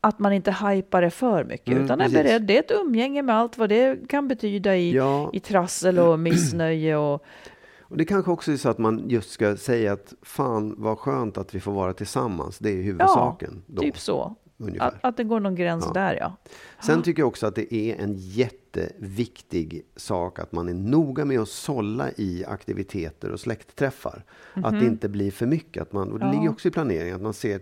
Att 0.01 0.19
man 0.19 0.33
inte 0.33 0.51
hypar 0.51 1.01
det 1.01 1.09
för 1.09 1.43
mycket, 1.43 1.67
Mm, 1.67 1.83
utan 1.83 2.01
är 2.01 2.09
beredd. 2.09 2.41
Det 2.41 2.55
är 2.55 2.59
ett 2.59 2.71
umgänge 2.71 3.21
med 3.21 3.35
allt 3.35 3.57
vad 3.57 3.69
det 3.69 4.09
kan 4.09 4.27
betyda 4.27 4.75
i, 4.75 4.91
Ja, 4.95 5.29
i 5.33 5.39
trassel 5.39 5.99
och 5.99 6.19
missnöje. 6.19 6.97
Och, 6.97 7.23
och 7.89 7.97
det 7.97 8.05
kanske 8.05 8.31
också 8.31 8.51
är 8.51 8.57
så 8.57 8.69
att 8.69 8.77
man 8.77 9.09
just 9.09 9.29
ska 9.31 9.57
säga 9.57 9.93
att 9.93 10.13
fan 10.21 10.75
vad 10.77 10.97
skönt 10.99 11.37
att 11.37 11.55
vi 11.55 11.59
får 11.59 11.71
vara 11.71 11.93
tillsammans. 11.93 12.59
Det 12.59 12.69
är 12.69 12.81
huvudsaken. 12.83 13.63
då, 13.67 13.81
typ 13.81 13.97
så. 13.99 14.35
ungefär. 14.57 14.87
Att, 14.87 14.93
att 15.01 15.17
det 15.17 15.23
går 15.23 15.39
någon 15.39 15.55
gräns 15.55 15.83
Ja. 15.87 15.93
där, 15.93 16.15
ja. 16.15 16.35
Sen 16.85 17.01
tycker 17.03 17.21
jag 17.21 17.27
också 17.27 17.47
att 17.47 17.55
det 17.55 17.73
är 17.73 17.95
en 18.03 18.13
jätteviktig 18.17 19.81
sak 19.95 20.39
att 20.39 20.51
man 20.51 20.69
är 20.69 20.73
noga 20.73 21.25
med 21.25 21.39
att 21.39 21.49
sålla 21.49 22.11
i 22.17 22.45
aktiviteter 22.45 23.29
och 23.31 23.39
släktträffar. 23.39 24.23
Att 24.53 24.79
det 24.79 24.85
inte 24.85 25.09
blir 25.09 25.31
för 25.31 25.45
mycket. 25.45 25.81
Att 25.81 25.93
man, 25.93 26.11
och 26.11 26.19
det 26.19 26.25
Ja. 26.25 26.31
ligger 26.31 26.49
också 26.49 26.67
i 26.67 26.71
planeringen 26.71 27.15
att 27.15 27.21
man 27.21 27.33
ser 27.33 27.61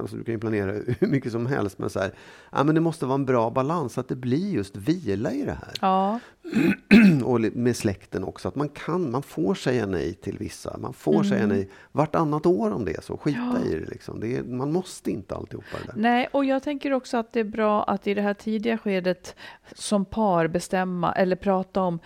alltså 0.00 0.16
du 0.16 0.24
kan 0.24 0.34
ju 0.34 0.38
planera 0.40 0.72
hur 1.00 1.06
mycket 1.08 1.32
som 1.32 1.46
helst, 1.46 1.78
men 1.78 1.90
så 1.90 2.00
här, 2.00 2.10
ja, 2.52 2.64
men 2.64 2.74
det 2.74 2.80
måste 2.80 3.06
vara 3.06 3.14
en 3.14 3.24
bra 3.24 3.50
balans, 3.50 3.98
att 3.98 4.08
det 4.08 4.16
blir 4.16 4.50
just 4.52 4.76
vila 4.76 5.32
i 5.32 5.44
det 5.44 5.52
här. 5.60 5.72
Ja, 5.80 6.20
Och 7.24 7.40
med 7.40 7.76
släkten 7.76 8.24
också, 8.24 8.48
att 8.48 8.54
man 8.54 8.68
kan, 8.68 9.10
man 9.10 9.22
får 9.22 9.54
säga 9.54 9.86
nej 9.86 10.14
till 10.14 10.38
vissa. 10.38 10.78
Man 10.78 10.92
får 10.92 11.12
Mm. 11.14 11.24
säga 11.24 11.46
nej 11.46 11.70
vartannat 11.92 12.46
år 12.46 12.70
om 12.72 12.84
det 12.84 12.92
är 12.96 13.00
så. 13.00 13.16
Skita 13.16 13.58
i 13.66 13.74
det 13.74 13.86
liksom. 13.90 14.20
Det 14.20 14.36
är, 14.36 14.42
man 14.42 14.72
måste 14.72 15.10
inte 15.10 15.34
alltihopa 15.34 15.66
det 15.80 15.92
där. 15.92 16.00
nej, 16.02 16.28
och 16.32 16.44
jag 16.44 16.62
tänker 16.62 16.92
också 16.92 17.16
att 17.16 17.32
det 17.32 17.40
är 17.40 17.44
bra 17.44 17.82
att 17.84 18.06
i 18.06 18.14
det 18.14 18.22
här 18.22 18.34
tidiga 18.34 18.78
skedet 18.78 19.36
som 19.74 20.04
par 20.04 20.46
bestämma 20.48 21.12
eller 21.12 21.36
prata 21.36 21.80
om 21.82 21.98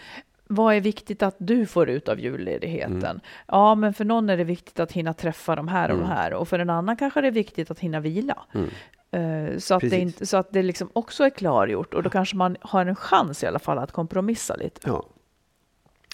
vad 0.48 0.74
är 0.74 0.80
viktigt 0.80 1.22
att 1.22 1.34
du 1.38 1.66
får 1.66 1.88
ut 1.90 2.08
av 2.08 2.20
julledigheten? 2.20 2.94
Mm. 3.04 3.20
Ja, 3.48 3.74
men 3.74 3.94
för 3.94 4.04
någon 4.04 4.30
är 4.30 4.36
det 4.36 4.44
viktigt 4.44 4.80
att 4.80 4.92
hinna 4.92 5.12
träffa 5.14 5.56
de 5.56 5.68
här 5.68 5.90
och 5.90 5.98
de 5.98 6.04
här 6.06 6.32
och 6.34 6.48
för 6.48 6.58
en 6.58 6.70
annan 6.70 6.96
kanske 6.96 7.20
det 7.20 7.26
är 7.26 7.32
viktigt 7.32 7.70
att 7.70 7.78
hinna 7.78 8.00
vila. 8.00 8.38
Eh, 9.10 9.58
Så 9.58 9.74
att, 9.74 9.80
det 9.80 9.86
Mm. 9.86 10.00
Inte, 10.00 10.26
så 10.26 10.36
att 10.36 10.52
det 10.52 10.62
liksom 10.62 10.90
också 10.92 11.24
är 11.24 11.30
klargjort 11.30 11.94
och 11.94 12.02
då 12.02 12.10
kanske 12.10 12.36
man 12.36 12.56
har 12.60 12.86
en 12.86 12.96
chans 12.96 13.42
i 13.42 13.46
alla 13.46 13.58
fall 13.58 13.78
att 13.78 13.92
kompromissa 13.92 14.56
lite. 14.56 14.80
Ja. 14.84 15.06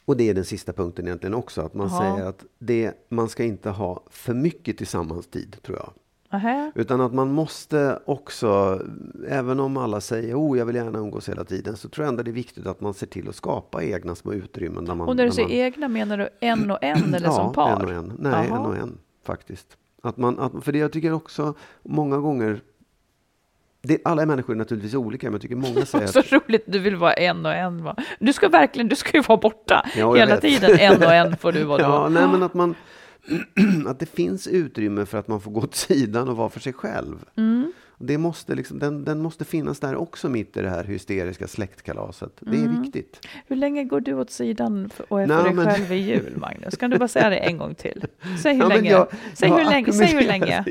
Och 0.04 0.16
det 0.16 0.28
är 0.30 0.34
den 0.34 0.44
sista 0.44 0.72
punkten 0.72 1.06
egentligen 1.06 1.34
också, 1.34 1.60
att 1.60 1.74
man 1.74 1.88
Ja. 1.92 1.98
säger 2.00 2.28
att 2.28 2.44
det, 2.58 2.92
man 3.08 3.28
ska 3.28 3.44
inte 3.44 3.70
ha 3.70 4.02
för 4.10 4.34
mycket 4.34 4.78
tillsammanstid, 4.78 5.56
tror 5.62 5.78
jag. 5.78 5.92
Nähä. 6.32 6.72
Utan 6.74 7.00
att 7.00 7.14
man 7.14 7.32
måste 7.32 7.98
också, 8.04 8.80
även 9.28 9.60
om 9.60 9.76
alla 9.76 10.00
säger 10.00 10.34
oh, 10.34 10.58
jag 10.58 10.66
vill 10.66 10.76
gärna 10.76 10.98
umgås 10.98 11.28
hela 11.28 11.44
tiden, 11.44 11.76
så 11.76 11.88
tror 11.88 12.04
jag 12.04 12.08
ändå 12.08 12.22
det 12.22 12.30
är 12.30 12.32
viktigt 12.32 12.66
att 12.66 12.80
man 12.80 12.94
ser 12.94 13.06
till 13.06 13.28
att 13.28 13.34
skapa 13.34 13.82
egna 13.84 14.14
små 14.14 14.32
utrymmen. 14.32 14.84
Där 14.84 14.94
man, 14.94 15.08
Och 15.08 15.16
när 15.16 15.24
du 15.24 15.30
säger 15.32 15.48
man, 15.48 15.56
egna, 15.56 15.88
menar 15.88 16.18
du 16.18 16.28
en 16.40 16.70
och 16.70 16.78
en 16.84 17.14
eller 17.14 17.30
som 17.30 17.52
par? 17.52 17.70
en 17.70 17.84
och 17.84 17.92
en. 17.92 18.12
Nej, 18.18 18.46
Jaha. 18.48 18.58
en 18.58 18.66
och 18.66 18.76
en 18.76 18.98
faktiskt. 19.26 19.76
Att 20.02 20.16
man, 20.16 20.38
att, 20.38 20.64
för 20.64 20.72
det 20.72 20.78
jag 20.78 20.92
tycker 20.92 21.12
också 21.12 21.54
många 21.82 22.18
gånger, 22.18 22.60
det, 23.82 23.98
alla 24.04 24.26
människor 24.26 24.54
är 24.54 24.58
naturligtvis 24.58 24.94
olika, 24.94 25.26
men 25.26 25.32
jag 25.32 25.42
tycker 25.42 25.56
många 25.56 25.86
säger 25.86 26.06
Så 26.12 26.18
att 26.18 26.32
roligt, 26.32 26.64
du 26.66 26.78
vill 26.78 26.96
vara 26.96 27.12
en 27.12 27.46
och 27.46 27.54
en. 27.54 27.84
Va? 27.84 27.96
Du 28.20 28.32
ska 28.32 28.48
verkligen, 28.48 28.88
du 28.88 28.96
ska 28.96 29.16
ju 29.16 29.22
vara 29.22 29.38
borta 29.38 29.86
Ja, 29.96 30.14
hela 30.14 30.34
vet. 30.34 30.40
tiden. 30.40 30.78
En 30.78 30.96
och 31.02 31.12
en 31.14 31.36
får 31.36 31.52
du 31.52 31.64
vara 31.64 31.78
då. 31.82 31.84
Ja, 31.84 32.08
nej, 32.08 32.26
men 32.28 32.42
att, 32.42 32.54
man, 32.54 32.74
att 33.86 33.98
det 33.98 34.06
finns 34.06 34.46
utrymme 34.46 35.06
för 35.06 35.18
att 35.18 35.28
man 35.28 35.40
får 35.40 35.50
gå 35.50 35.60
åt 35.60 35.74
sidan 35.74 36.28
och 36.28 36.36
vara 36.36 36.48
för 36.48 36.60
sig 36.60 36.72
själv. 36.72 37.24
Mm. 37.36 37.72
Det 38.04 38.18
måste 38.18 38.54
liksom, 38.54 38.78
den, 38.78 39.04
den 39.04 39.18
måste 39.22 39.44
finnas 39.44 39.80
där 39.80 39.96
också 39.96 40.28
mitt 40.28 40.56
i 40.56 40.62
det 40.62 40.70
här 40.70 40.84
hysteriska 40.84 41.46
släktkalaset. 41.48 42.32
Det 42.40 42.56
är 42.56 42.64
Mm. 42.64 42.82
viktigt. 42.82 43.26
Hur 43.46 43.56
länge 43.56 43.84
går 43.84 44.00
du 44.00 44.14
åt 44.14 44.30
sidan 44.30 44.90
för- 44.94 45.12
och 45.12 45.22
är 45.22 45.26
för 45.26 45.44
dig 45.44 45.54
men- 45.54 45.66
själv 45.66 45.92
i 45.92 45.96
jul, 45.96 46.32
Magnus? 46.36 46.76
Kan 46.76 46.90
du 46.90 46.98
bara 46.98 47.08
säga 47.08 47.30
det 47.30 47.36
en 47.36 47.58
gång 47.58 47.74
till? 47.74 48.04
Säg 48.42 48.54
hur 48.54 48.62
Ja, 48.62 48.68
länge. 48.68 48.90
jag- 48.90 49.06
säg, 49.34 49.48
jag 49.48 49.56
hur 49.58 49.64
länge 49.70 49.92
säg 49.92 50.06
hur 50.06 50.22
länge. 50.26 50.64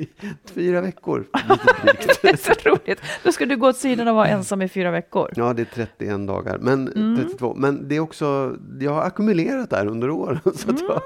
Fyra 0.46 0.82
veckor. 0.82 1.26
Det 2.22 2.30
är 2.30 2.38
så 2.38 2.70
roligt. 2.70 3.02
Då 3.24 3.32
ska 3.32 3.46
du 3.46 3.58
gå 3.58 3.68
åt 3.70 3.78
sidan 3.78 4.08
och 4.08 4.16
vara 4.16 4.28
ensam 4.28 4.62
i 4.62 4.68
fyra 4.70 4.92
veckor. 4.92 5.30
Ja, 5.36 5.54
det 5.54 5.62
är 5.62 5.86
31 5.98 6.28
dagar. 6.28 6.58
Men, 6.58 6.88
Mm. 6.88 7.18
32. 7.18 7.54
Men 7.58 7.88
det 7.88 7.96
är 7.96 8.00
också, 8.00 8.56
jag 8.80 8.92
har 8.92 9.02
ackumulerat 9.04 9.70
där 9.70 9.86
under 9.88 10.10
åren. 10.10 10.40
Så 10.56 10.70
att 10.72 10.82
jag, 10.82 11.02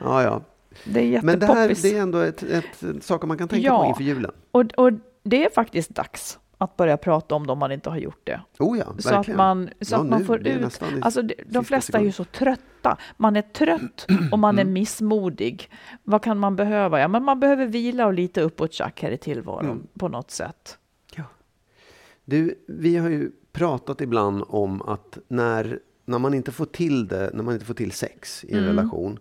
ja, 0.00 0.22
ja. 0.22 0.42
Det 0.84 1.00
är 1.16 1.22
Men 1.22 1.38
det 1.38 1.46
här 1.46 1.54
jättepoppis. 1.68 1.82
det 1.82 1.96
är 1.98 2.02
ändå 2.02 2.18
ett, 2.18 2.42
ett, 2.42 2.82
ett, 2.82 3.04
saker 3.04 3.26
man 3.26 3.38
kan 3.38 3.48
tänka 3.48 3.66
Ja. 3.66 3.82
på 3.82 3.88
inför 3.88 4.02
julen. 4.04 4.30
Och, 4.50 4.64
och 4.76 4.92
det 5.22 5.44
är 5.44 5.50
faktiskt 5.50 5.90
dags 5.94 6.38
att 6.58 6.76
börja 6.76 6.96
prata 6.96 7.34
om 7.34 7.46
det 7.46 7.52
om 7.52 7.58
man 7.58 7.72
inte 7.72 7.90
har 7.90 7.96
gjort 7.98 8.20
det. 8.24 8.40
Oh 8.58 8.78
ja, 8.78 8.86
Så 8.98 9.14
att 9.14 9.28
man, 9.28 9.70
så 9.80 9.94
Ja, 9.94 10.00
att 10.00 10.06
man 10.06 10.18
nu, 10.20 10.24
får 10.26 10.46
är 10.46 10.58
ut... 10.66 10.80
Alltså, 11.00 11.22
de 11.46 11.64
flesta 11.64 11.98
är 11.98 12.02
ju 12.02 12.12
så 12.12 12.24
trötta. 12.24 12.96
Man 13.16 13.36
är 13.36 13.42
trött 13.42 14.06
och 14.32 14.38
man 14.38 14.58
är 14.58 14.62
Mm. 14.62 14.72
missmodig. 14.72 15.70
Vad 16.02 16.22
kan 16.22 16.38
man 16.38 16.56
behöva? 16.56 17.00
Ja, 17.00 17.08
men 17.08 17.24
man 17.24 17.40
behöver 17.40 17.66
vila 17.66 18.06
och 18.06 18.12
lite 18.14 18.40
uppåt 18.40 18.72
tjack 18.72 19.02
här 19.02 19.10
i 19.10 19.18
tillvaron 19.18 19.64
Mm. 19.70 19.86
på 19.98 20.08
något 20.08 20.30
sätt. 20.30 20.78
Du, 22.24 22.54
vi 22.68 22.96
har 22.96 23.08
ju 23.08 23.30
pratat 23.52 24.00
ibland 24.00 24.44
om 24.48 24.82
att 24.82 25.18
när, 25.28 25.78
när 26.04 26.18
man 26.18 26.34
inte 26.34 26.52
får 26.52 26.64
till 26.64 27.08
det, 27.08 27.30
när 27.34 27.42
man 27.42 27.54
inte 27.54 27.66
får 27.66 27.74
till 27.74 27.92
sex 27.92 28.44
i 28.44 28.52
en 28.52 28.58
Mm. 28.58 28.68
relation, 28.76 29.18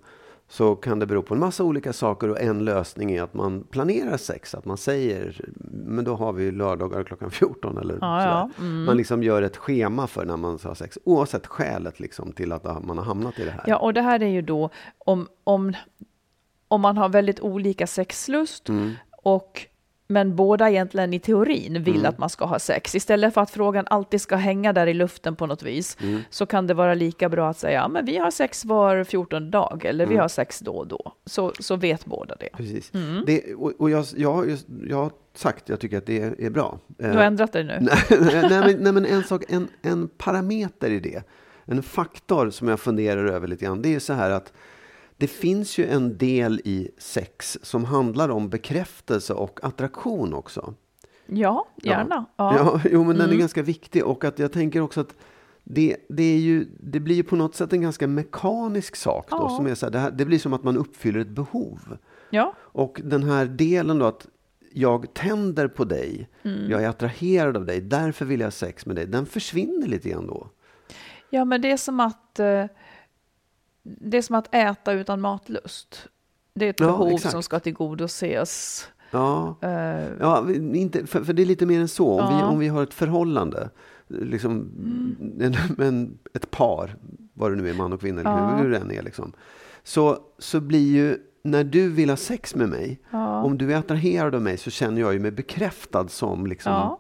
så 0.50 0.76
kan 0.76 1.00
det 1.00 1.06
bero 1.06 1.22
på 1.22 1.34
en 1.34 1.40
massa 1.40 1.64
olika 1.64 1.94
saker 1.94 2.30
och 2.30 2.42
en 2.42 2.66
lösning 2.66 3.12
är 3.12 3.24
att 3.24 3.34
man 3.34 3.64
planerar 3.64 4.18
sex. 4.18 4.56
Att 4.56 4.66
man 4.66 4.78
säger, 4.78 5.42
men 5.72 6.06
då 6.06 6.16
har 6.16 6.34
vi 6.34 6.52
lördagar 6.52 7.04
klockan 7.04 7.32
14 7.32 7.78
eller 7.78 7.98
Ja, 8.02 8.24
ja. 8.24 8.50
Mm. 8.60 8.84
Man 8.84 8.98
liksom 8.98 9.24
gör 9.24 9.42
ett 9.42 9.58
schema 9.58 10.08
för 10.08 10.26
när 10.26 10.38
man 10.38 10.60
ska 10.60 10.68
ha 10.68 10.76
sex, 10.76 10.98
oavsett 11.04 11.48
skälet 11.48 12.00
liksom 12.00 12.32
till 12.32 12.52
att 12.52 12.64
man 12.86 12.98
har 12.98 13.06
hamnat 13.06 13.40
i 13.40 13.46
det 13.46 13.52
här. 13.52 13.64
Ja, 13.68 13.78
och 13.78 13.94
det 13.94 14.02
här 14.02 14.24
är 14.24 14.28
ju 14.28 14.42
då 14.42 14.70
om, 14.98 15.28
om, 15.44 15.74
om 16.68 16.82
man 16.82 16.98
har 16.98 17.10
väldigt 17.10 17.40
olika 17.40 17.88
sexlust 17.88 18.70
Mm. 18.70 18.94
och 19.24 19.66
men 20.10 20.36
båda 20.36 20.70
egentligen 20.70 21.14
i 21.14 21.20
teorin 21.20 21.84
vill 21.84 21.96
Mm. 21.96 22.06
att 22.10 22.18
man 22.18 22.30
ska 22.30 22.46
ha 22.46 22.60
sex. 22.60 22.96
Istället 22.96 23.34
för 23.34 23.42
att 23.42 23.50
frågan 23.52 23.86
alltid 23.88 24.22
ska 24.22 24.36
hänga 24.36 24.74
där 24.74 24.88
i 24.88 24.94
luften 24.94 25.36
på 25.36 25.46
något 25.46 25.64
vis 25.64 25.98
Mm. 26.02 26.22
så 26.30 26.46
kan 26.46 26.68
det 26.68 26.74
vara 26.74 26.94
lika 26.94 27.30
bra 27.30 27.50
att 27.50 27.58
säga 27.58 27.88
men 27.88 28.06
vi 28.06 28.18
har 28.18 28.32
sex 28.32 28.66
var 28.66 29.04
14 29.04 29.52
dag 29.52 29.86
eller 29.86 30.06
vi 30.06 30.14
Mm. 30.14 30.22
har 30.22 30.28
sex 30.28 30.60
då 30.60 30.72
och 30.72 30.88
då. 30.88 31.12
Så, 31.26 31.54
så 31.60 31.76
vet 31.76 32.06
båda 32.06 32.36
det. 32.36 32.50
Precis. 32.58 32.94
Mm. 32.94 33.24
Det, 33.26 33.54
och 33.54 33.74
och 33.80 33.90
jag, 33.90 34.06
jag, 34.16 34.58
jag 34.90 35.12
sagt, 35.36 35.70
jag 35.70 35.80
tycker 35.80 35.98
att 35.98 36.06
det 36.06 36.22
är, 36.22 36.42
är 36.42 36.50
bra. 36.50 36.80
Du 36.88 37.06
har 37.08 37.24
ändrat 37.24 37.54
dig 37.54 37.64
nu? 37.64 37.78
nej, 37.82 37.98
nej, 38.10 38.50
men, 38.50 38.76
nej, 38.84 38.92
men 38.94 39.06
en 39.06 39.24
sak, 39.24 39.44
en, 39.50 39.68
en 39.82 40.08
parameter 40.08 40.90
i 40.92 41.00
det, 41.00 41.24
en 41.66 41.84
faktor 41.84 42.50
som 42.50 42.68
jag 42.68 42.80
funderar 42.80 43.26
över 43.26 43.48
lite 43.48 43.66
grann, 43.66 43.82
det 43.82 43.96
är 43.96 44.00
så 44.00 44.14
här 44.14 44.32
att 44.32 44.54
det 45.18 45.28
finns 45.28 45.78
ju 45.78 45.86
en 45.86 46.18
del 46.18 46.62
i 46.66 46.92
sex 46.98 47.58
som 47.62 47.86
handlar 47.86 48.30
om 48.30 48.50
bekräftelse 48.50 49.34
och 49.34 49.60
attraktion 49.64 50.34
också. 50.34 50.74
Ja, 51.26 51.68
gärna. 51.84 52.26
Ja. 52.36 52.56
Ja, 52.58 52.82
jo, 52.92 53.04
men 53.04 53.16
den 53.16 53.22
är 53.22 53.28
Mm. 53.28 53.40
ganska 53.40 53.62
viktig 53.62 54.06
och 54.06 54.24
att 54.26 54.40
jag 54.40 54.52
tänker 54.52 54.82
också 54.82 55.02
att 55.02 55.16
det, 55.64 55.98
det, 56.10 56.24
är 56.24 56.38
ju, 56.40 56.68
det 56.80 57.00
blir 57.00 57.16
ju 57.16 57.24
på 57.24 57.36
något 57.36 57.56
sätt 57.56 57.74
en 57.74 57.82
ganska 57.82 58.08
mekanisk 58.08 58.96
sak 58.96 59.26
då, 59.30 59.38
Ja. 59.38 59.50
som 59.58 59.68
är 59.68 59.76
så 59.76 59.86
här, 59.86 59.92
det, 59.92 60.00
här, 60.00 60.12
det 60.12 60.26
blir 60.26 60.40
som 60.40 60.54
att 60.54 60.64
man 60.64 60.78
uppfyller 60.78 61.20
ett 61.20 61.28
behov. 61.30 61.98
ja. 62.30 62.54
Och 62.60 63.02
den 63.04 63.24
här 63.24 63.46
delen 63.46 64.00
då 64.00 64.06
att 64.06 64.28
jag 64.74 65.14
tänder 65.14 65.68
på 65.68 65.84
dig, 65.86 66.30
Mm. 66.44 66.70
jag 66.72 66.84
är 66.84 66.90
attraherad 66.90 67.58
av 67.58 67.66
dig, 67.66 67.82
därför 67.82 68.26
vill 68.26 68.40
jag 68.40 68.48
ha 68.48 68.52
sex 68.52 68.86
med 68.86 68.96
dig, 68.96 69.06
den 69.06 69.26
försvinner 69.26 69.88
lite 69.88 70.10
grann 70.10 70.28
då. 70.28 70.48
Ja, 71.30 71.46
men 71.46 71.62
det 71.62 71.72
är 71.72 71.78
som 71.78 72.00
att 72.00 72.40
eh, 72.40 72.66
det 74.00 74.18
är 74.18 74.22
som 74.22 74.36
att 74.36 74.56
äta 74.56 74.94
utan 74.94 75.22
matlust. 75.22 76.08
Det 76.54 76.66
är 76.66 76.70
ett 76.70 76.80
Ja, 76.80 76.86
behov 76.86 77.08
exakt. 77.14 77.32
som 77.32 77.44
ska 77.44 77.60
tillgodoses. 77.60 78.88
Ja, 79.12 79.56
Eh, 79.62 80.06
ja 80.20 80.42
vi- 80.42 80.78
inte, 80.78 81.08
för, 81.08 81.24
för 81.24 81.34
det 81.34 81.42
är 81.42 81.46
lite 81.46 81.66
mer 81.66 81.80
än 81.82 81.88
så. 81.88 82.20
Om, 82.22 82.34
vi, 82.34 82.40
Ja. 82.40 82.46
om 82.48 82.60
vi 82.60 82.68
har 82.68 82.84
ett 82.84 82.94
förhållande, 82.94 83.70
liksom 84.08 84.52
Mm. 84.52 85.42
en, 85.78 85.86
en, 85.86 86.18
ett 86.34 86.52
par, 86.52 86.96
vad 87.34 87.52
det 87.52 87.56
nu 87.56 87.70
är, 87.70 87.74
man 87.74 87.94
och 87.94 88.00
kvinna, 88.02 88.22
eller 88.22 88.64
hur, 88.64 88.70
det 88.72 88.78
än 88.78 88.92
är, 88.92 89.04
liksom, 89.04 89.34
så, 89.84 90.18
så 90.40 90.60
blir 90.60 90.88
ju, 90.96 91.18
när 91.44 91.64
du 91.64 91.90
vill 91.90 92.10
ha 92.10 92.18
sex 92.18 92.56
med 92.56 92.70
mig, 92.70 93.00
om 93.44 93.58
du 93.58 93.74
är 93.74 93.78
attraherad 93.78 94.36
av 94.36 94.42
mig 94.42 94.58
så 94.58 94.70
känner 94.70 95.02
jag 95.02 95.14
ju 95.14 95.20
mig 95.20 95.32
bekräftad 95.32 96.08
som 96.08 96.48
liksom. 96.48 96.98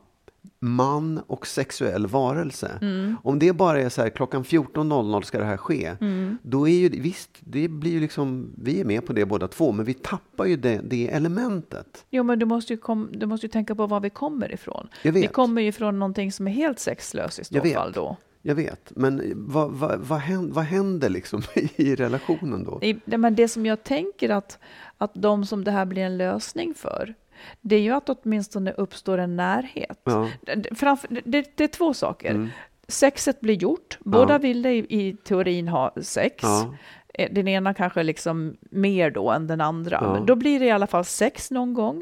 Man 0.59 1.21
och 1.27 1.47
sexuell 1.47 2.07
varelse. 2.07 2.71
Mm. 2.81 3.15
Om 3.23 3.39
det 3.39 3.53
bara 3.53 3.81
är 3.81 3.89
så 3.89 4.01
här 4.01 4.09
klockan 4.09 4.43
14.00 4.43 5.21
ska 5.21 5.37
det 5.37 5.45
här 5.45 5.57
ske. 5.57 5.95
Mm. 6.01 6.37
Då 6.43 6.67
är 6.67 6.73
ju 6.73 6.89
visst, 6.89 7.29
det 7.39 7.67
blir 7.67 7.91
ju 7.91 7.99
liksom, 7.99 8.53
vi 8.57 8.81
är 8.81 8.85
med 8.85 9.05
på 9.05 9.13
det 9.13 9.25
båda 9.25 9.47
två, 9.47 9.71
men 9.71 9.85
vi 9.85 9.93
tappar 9.93 10.45
ju 10.45 10.55
det, 10.55 10.81
det 10.83 11.09
elementet. 11.09 12.05
Jo, 12.09 12.23
men 12.23 12.39
du 12.39 12.45
måste, 12.45 12.73
ju 12.73 12.77
kom, 12.77 13.09
du 13.11 13.25
måste 13.25 13.45
ju 13.45 13.51
tänka 13.51 13.75
på 13.75 13.87
var 13.87 13.99
vi 13.99 14.09
kommer 14.09 14.53
ifrån. 14.53 14.87
Vi 15.03 15.27
kommer 15.27 15.61
ju 15.61 15.71
från 15.71 15.99
någonting 15.99 16.31
som 16.31 16.47
är 16.47 16.51
helt 16.51 16.79
sexlöst 16.79 17.39
i 17.39 17.43
så 17.43 17.61
fall 17.61 17.91
då. 17.91 18.17
Jag 18.41 18.55
vet, 18.55 18.91
men 18.95 19.33
vad, 19.35 19.71
vad, 19.71 19.99
vad, 19.99 20.19
händer, 20.19 20.53
vad 20.53 20.63
händer 20.65 21.09
liksom 21.09 21.43
i 21.75 21.95
relationen 21.95 22.63
då? 22.63 22.79
I, 22.83 22.99
men 23.05 23.35
det 23.35 23.47
som 23.47 23.65
jag 23.65 23.83
tänker 23.83 24.29
att, 24.29 24.59
att 24.97 25.11
de 25.13 25.45
som 25.45 25.63
det 25.63 25.71
här 25.71 25.85
blir 25.85 26.01
en 26.01 26.17
lösning 26.17 26.73
för, 26.73 27.15
det 27.61 27.75
är 27.75 27.79
ju 27.81 27.91
att 27.91 28.09
åtminstone 28.09 28.71
uppstår 28.71 29.17
en 29.17 29.35
närhet. 29.35 30.01
Ja, 30.03 30.29
framför, 30.75 31.07
det, 31.25 31.57
det, 31.57 31.63
är 31.63 31.67
två 31.67 31.93
saker. 31.93 32.29
mm, 32.31 32.49
Sexet 32.87 33.39
blir 33.41 33.55
gjort, 33.55 33.97
båda 34.01 34.33
Ja. 34.33 34.37
ville 34.37 34.71
i, 34.71 34.77
i 34.89 35.13
teorin 35.23 35.67
ha 35.67 35.93
sex. 36.01 36.35
ja, 36.43 36.75
Eh, 37.13 37.29
Den 37.31 37.47
ena 37.47 37.73
kanske 37.73 38.03
liksom 38.03 38.57
mer 38.71 39.11
då 39.11 39.31
än 39.31 39.47
den 39.47 39.61
andra. 39.61 39.99
Ja. 40.01 40.13
Men 40.13 40.25
då 40.25 40.35
blir 40.35 40.59
det 40.59 40.65
i 40.65 40.71
alla 40.71 40.87
fall 40.87 41.05
sex 41.05 41.51
någon 41.51 41.73
gång. 41.73 42.01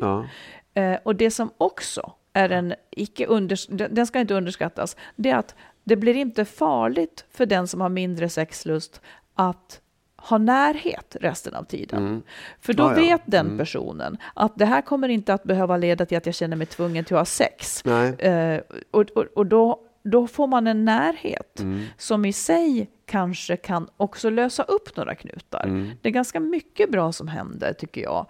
Eh, 0.73 0.97
och 1.03 1.15
det 1.15 1.31
som 1.31 1.49
också 1.57 2.11
är 2.33 2.49
en 2.49 2.73
icke 2.91 3.25
unders- 3.27 3.67
den 3.75 3.93
den 3.95 4.07
ska 4.07 4.19
inte 4.19 4.33
underskattas, 4.33 4.97
det 5.15 5.29
är 5.29 5.35
att 5.37 5.55
det 5.83 5.95
blir 5.95 6.13
inte 6.15 6.45
farligt 6.45 7.25
för 7.31 7.45
den 7.45 7.67
som 7.67 7.81
har 7.81 7.89
mindre 7.89 8.29
sexlust 8.29 9.01
att 9.35 9.81
ha 10.29 10.37
närhet 10.37 11.17
resten 11.21 11.55
av 11.55 11.63
tiden. 11.63 11.99
mm, 12.07 12.21
För 12.59 12.73
då 12.73 12.83
Ja, 12.83 12.89
ja. 12.89 12.95
vet 12.95 13.21
den 13.25 13.45
Mm. 13.45 13.57
personen 13.57 14.17
att 14.33 14.55
det 14.55 14.65
här 14.65 14.81
kommer 14.81 15.09
inte 15.09 15.33
att 15.33 15.43
behöva 15.43 15.77
leda 15.77 16.05
till 16.05 16.17
att 16.17 16.25
jag 16.25 16.35
känner 16.35 16.57
mig 16.57 16.67
tvungen 16.67 17.05
till 17.05 17.15
att 17.15 17.19
ha 17.19 17.25
sex. 17.25 17.85
Eh, 18.19 18.61
och 18.91 19.01
och, 19.15 19.23
och 19.35 19.45
då, 19.45 19.79
då 20.03 20.27
får 20.27 20.47
man 20.47 20.67
en 20.67 20.85
närhet 20.85 21.59
mm, 21.59 21.83
som 21.97 22.25
i 22.25 22.33
sig 22.33 22.89
kanske 23.05 23.57
kan 23.57 23.87
också 23.97 24.29
lösa 24.29 24.63
upp 24.63 24.97
några 24.97 25.15
knutar. 25.15 25.63
mm, 25.63 25.91
Det 26.01 26.09
är 26.09 26.13
ganska 26.13 26.39
mycket 26.39 26.91
bra 26.91 27.11
som 27.11 27.27
händer 27.27 27.73
tycker 27.73 28.01
jag. 28.01 28.25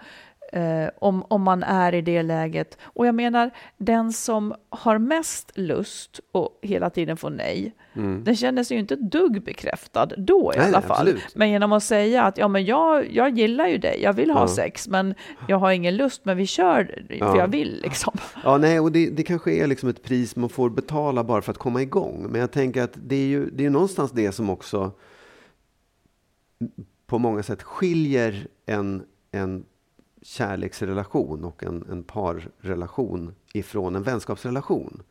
Eh, 0.53 0.89
om, 0.99 1.23
om 1.27 1.41
man 1.41 1.63
är 1.63 1.93
i 1.95 2.01
det 2.01 2.23
läget. 2.23 2.77
Och 2.83 3.07
jag 3.07 3.15
menar, 3.15 3.51
den 3.77 4.13
som 4.13 4.53
har 4.69 4.97
mest 4.97 5.51
lust 5.57 6.19
och 6.31 6.59
hela 6.61 6.89
tiden 6.89 7.17
får 7.17 7.29
nej, 7.29 7.75
den 8.23 8.35
känner 8.35 8.63
sig 8.63 8.75
ju 8.77 8.81
inte 8.81 8.93
ett 8.93 9.11
dugg 9.11 9.43
bekräftad 9.43 10.05
då 10.05 10.51
i 10.55 10.57
Nej, 10.57 10.67
alla 10.67 10.81
fall. 10.81 10.91
absolut. 11.07 11.35
Men 11.35 11.49
genom 11.49 11.71
att 11.71 11.83
säga 11.83 12.23
att 12.23 12.37
ja, 12.37 12.47
men 12.47 12.65
jag, 12.65 13.11
jag 13.11 13.37
gillar 13.37 13.67
ju 13.67 13.77
dig, 13.77 13.99
jag 14.03 14.13
vill 14.13 14.31
ha 14.31 14.41
Ja. 14.41 14.47
sex, 14.47 14.87
men 14.87 15.15
jag 15.47 15.57
har 15.57 15.71
ingen 15.71 15.95
lust, 15.97 16.25
men 16.25 16.37
vi 16.37 16.47
kör 16.47 17.03
för 17.07 17.15
Ja. 17.15 17.37
jag 17.37 17.47
vill 17.47 17.79
liksom. 17.83 18.13
Ja, 18.43 18.57
nej, 18.57 18.79
och 18.79 18.91
det, 18.91 19.09
det 19.09 19.23
kanske 19.23 19.51
är 19.51 19.67
liksom 19.67 19.89
ett 19.89 20.03
pris 20.03 20.35
man 20.35 20.49
får 20.49 20.69
betala 20.69 21.23
bara 21.23 21.41
för 21.41 21.51
att 21.51 21.57
komma 21.57 21.81
igång. 21.81 22.27
Men 22.29 22.41
jag 22.41 22.51
tänker 22.51 22.83
att 22.83 22.93
det 23.05 23.15
är 23.15 23.27
ju 23.27 23.49
det 23.49 23.65
är 23.65 23.69
någonstans 23.69 24.11
det 24.11 24.31
som 24.31 24.49
också 24.49 24.91
på 27.07 27.17
många 27.19 27.43
sätt 27.43 27.63
skiljer 27.63 28.47
en, 28.65 29.03
en 29.31 29.65
kärleksrelation 30.25 31.43
och 31.43 31.63
en, 31.63 31.85
en 31.91 32.03
parrelation 32.03 33.35
ifrån 33.53 33.95
en 33.95 34.03
vänskapsrelation. 34.03 35.01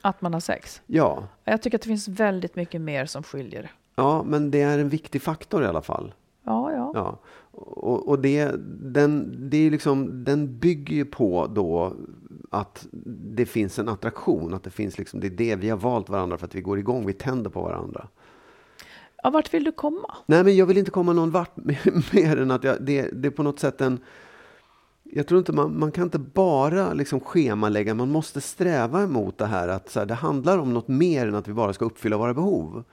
Att 0.00 0.20
man 0.20 0.32
har 0.32 0.40
sex. 0.40 0.82
Ja, 0.86 1.28
Jag 1.44 1.62
tycker 1.62 1.78
att 1.78 1.82
det 1.82 1.88
finns 1.88 2.08
väldigt 2.08 2.56
mycket 2.56 2.80
mer 2.80 3.06
som 3.06 3.22
skiljer. 3.22 3.72
ja, 3.96 4.22
men 4.26 4.50
det 4.50 4.60
är 4.60 4.78
en 4.78 4.88
viktig 4.88 5.22
faktor 5.22 5.62
i 5.62 5.66
alla 5.66 5.82
fall. 5.82 6.14
Ja, 6.44 6.72
ja. 6.72 6.92
Ja, 6.94 7.18
och, 7.60 8.08
och 8.08 8.18
det, 8.18 8.50
den, 8.82 9.36
det 9.50 9.56
är 9.56 9.70
liksom, 9.70 10.24
den 10.24 10.58
bygger 10.58 10.94
ju 10.96 11.04
på 11.04 11.46
då 11.46 11.92
att 12.50 12.86
det 13.34 13.46
finns 13.46 13.78
en 13.78 13.88
attraktion, 13.88 14.54
att 14.54 14.62
det 14.62 14.70
finns 14.70 14.98
liksom, 14.98 15.20
det 15.20 15.26
är 15.26 15.30
det 15.30 15.56
vi 15.56 15.70
har 15.70 15.76
valt 15.76 16.08
varandra 16.08 16.38
för 16.38 16.46
att 16.46 16.54
vi 16.54 16.60
går 16.60 16.78
igång, 16.78 17.06
vi 17.06 17.12
tänder 17.12 17.50
på 17.50 17.62
varandra. 17.62 18.08
ja. 19.22 19.30
Vart 19.30 19.54
vill 19.54 19.64
du 19.64 19.72
komma? 19.72 20.14
Nej, 20.26 20.44
men 20.44 20.56
jag 20.56 20.66
vill 20.66 20.78
inte 20.78 20.90
komma 20.90 21.12
någon 21.12 21.30
vart 21.30 21.56
mer 22.12 22.36
än 22.36 22.50
att 22.50 22.64
jag, 22.64 22.76
det, 22.82 23.10
det 23.12 23.28
är 23.28 23.30
på 23.30 23.42
något 23.42 23.58
sätt 23.60 23.80
en, 23.80 23.98
jag 25.16 25.26
tror 25.26 25.38
inte 25.38 25.52
man, 25.52 25.78
man 25.78 25.92
kan 25.92 26.04
inte 26.04 26.18
bara 26.18 26.92
liksom 26.92 27.20
schemalägga, 27.20 27.94
man 27.94 28.10
måste 28.10 28.40
sträva 28.40 29.02
emot 29.02 29.38
det 29.38 29.46
här 29.46 29.68
att 29.68 29.90
så 29.90 29.98
här, 29.98 30.06
det 30.06 30.14
handlar 30.14 30.58
om 30.58 30.74
något 30.74 30.88
mer 30.88 31.26
än 31.26 31.34
att 31.34 31.48
vi 31.48 31.52
bara 31.52 31.72
ska 31.72 31.84
uppfylla 31.84 32.16
våra 32.16 32.34
behov. 32.34 32.84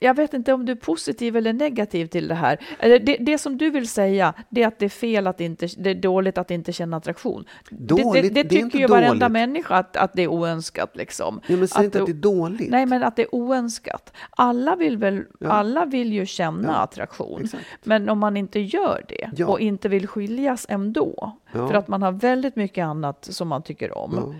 Jag 0.00 0.14
vet 0.16 0.34
inte 0.34 0.52
om 0.52 0.66
du 0.66 0.72
är 0.72 0.76
positiv 0.76 1.36
eller 1.36 1.52
negativ 1.52 2.06
till 2.06 2.28
det 2.28 2.34
här. 2.34 2.58
Eller 2.78 2.98
det, 2.98 3.16
det 3.20 3.38
som 3.38 3.58
du 3.58 3.70
vill 3.70 3.88
säga, 3.88 4.34
det 4.48 4.62
är 4.62 4.66
att 4.68 4.78
det 4.78 4.84
är 4.84 4.88
fel 4.88 5.26
att 5.26 5.40
inte, 5.40 5.68
det 5.78 5.90
är 5.90 5.94
dåligt 5.94 6.38
att 6.38 6.50
inte 6.50 6.72
känna 6.72 6.96
attraktion. 6.96 7.44
Dåligt, 7.70 8.22
det, 8.22 8.28
det, 8.28 8.42
det 8.42 8.48
tycker 8.48 8.78
ju 8.78 8.86
varenda 8.86 9.14
dåligt. 9.14 9.32
människa 9.32 9.74
att, 9.76 9.96
att 9.96 10.12
det 10.12 10.22
är 10.22 10.28
oönskat 10.28 10.96
liksom. 10.96 11.40
Ja, 11.46 11.56
men 11.56 11.68
säg 11.68 11.84
inte 11.84 12.00
att 12.00 12.06
det- 12.06 12.12
är 12.12 12.14
dåligt. 12.14 12.70
Nej, 12.70 12.86
men 12.86 13.02
att 13.02 13.16
det 13.16 13.22
är 13.22 13.34
oönskat. 13.34 14.12
Alla 14.30 14.76
vill 14.76 14.96
väl, 14.96 15.22
Ja. 15.40 15.48
alla 15.48 15.84
vill 15.84 16.12
ju 16.12 16.26
känna 16.26 16.68
Ja, 16.68 16.74
attraktion. 16.74 17.44
exakt. 17.44 17.64
Men 17.84 18.08
om 18.08 18.18
man 18.18 18.36
inte 18.36 18.60
gör 18.60 19.04
det 19.08 19.30
Ja. 19.36 19.46
och 19.46 19.60
inte 19.60 19.88
vill 19.88 20.06
skiljas 20.08 20.66
ändå, 20.68 21.32
för 21.52 21.74
att 21.74 21.88
man 21.88 22.02
har 22.02 22.12
väldigt 22.12 22.56
mycket 22.56 22.84
annat 22.84 23.24
som 23.30 23.48
man 23.48 23.62
tycker 23.62 23.98
om. 23.98 24.34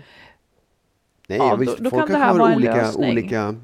Nej, 1.27 1.37
Ja, 1.37 1.55
då- 1.55 1.75
då 1.79 1.89
folk 1.89 1.91
kan 1.91 2.19
det 2.19 2.25
här 2.25 2.33
vara 2.33 2.55
olika, 2.55 2.91
olika, 2.95 3.55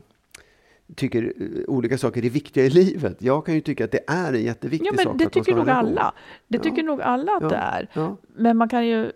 tycker 0.95 1.33
eh, 1.39 1.47
olika 1.67 1.97
saker 1.97 2.25
är 2.25 2.29
viktiga 2.29 2.65
i 2.65 2.69
livet. 2.69 3.17
Jag 3.19 3.45
kan 3.45 3.55
ju 3.55 3.61
tycka 3.61 3.85
att 3.85 3.91
det 3.91 4.03
är 4.07 4.33
en 4.33 4.43
jätteviktig 4.43 4.87
Ja, 4.87 4.91
men 4.95 5.03
sak. 5.05 5.17
det 5.17 5.25
att 5.25 5.35
man 5.35 5.43
ska 5.43 5.51
tycker 5.51 5.57
nog 5.59 5.69
alla. 5.69 6.13
Det 6.47 6.57
Ja. 6.57 6.63
tycker 6.63 6.83
nog 6.83 7.01
alla 7.01 7.31
att 7.31 7.41
Ja. 7.43 7.49
det 7.49 7.55
är. 7.55 7.87
Ja. 7.93 8.17
Men 8.35 8.57
man 8.57 8.69
kan 8.69 8.87
ju... 8.87 9.11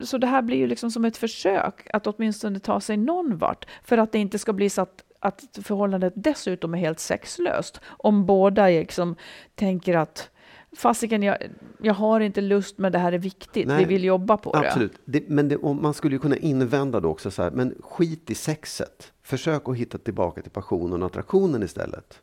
Så 0.00 0.18
det 0.18 0.26
här 0.26 0.42
blir 0.42 0.56
ju 0.56 0.66
liksom 0.66 0.90
som 0.90 1.04
ett 1.04 1.16
försök 1.16 1.86
att 1.92 2.06
åtminstone 2.06 2.58
ta 2.60 2.80
sig 2.80 2.96
någon 2.96 3.36
vart. 3.38 3.66
För 3.84 3.98
att 3.98 4.12
det 4.12 4.18
inte 4.18 4.38
ska 4.38 4.52
bli 4.52 4.70
så 4.70 4.82
att, 4.82 5.04
att 5.20 5.58
förhållandet 5.62 6.12
dessutom 6.16 6.74
är 6.74 6.78
helt 6.78 7.00
sexlöst. 7.00 7.80
Om 7.86 8.26
båda 8.26 8.66
liksom 8.66 9.16
tänker 9.54 9.94
att 9.96 10.30
fasiken, 10.76 11.22
jag, 11.22 11.36
jag 11.82 11.94
har 11.94 12.20
inte 12.20 12.40
lust 12.40 12.78
men 12.78 12.92
det 12.92 12.98
här 12.98 13.12
är 13.12 13.18
viktigt. 13.18 13.66
Nej, 13.68 13.78
Vi 13.78 13.84
vill 13.94 14.04
jobba 14.04 14.36
på 14.36 14.52
det. 14.52 14.58
Absolut. 14.58 14.92
Det, 15.04 15.28
men 15.28 15.48
det, 15.48 15.58
man 15.62 15.94
skulle 15.94 16.14
ju 16.14 16.18
kunna 16.18 16.36
invända 16.36 17.00
då 17.00 17.08
också 17.08 17.30
så 17.30 17.42
här, 17.42 17.50
men 17.50 17.74
skit 17.80 18.30
i 18.30 18.34
sexet. 18.34 19.12
Försök 19.24 19.68
att 19.68 19.76
hitta 19.76 19.98
tillbaka 19.98 20.42
till 20.42 20.50
passionen 20.50 21.02
och 21.02 21.06
attraktionen 21.06 21.62
istället. 21.62 22.22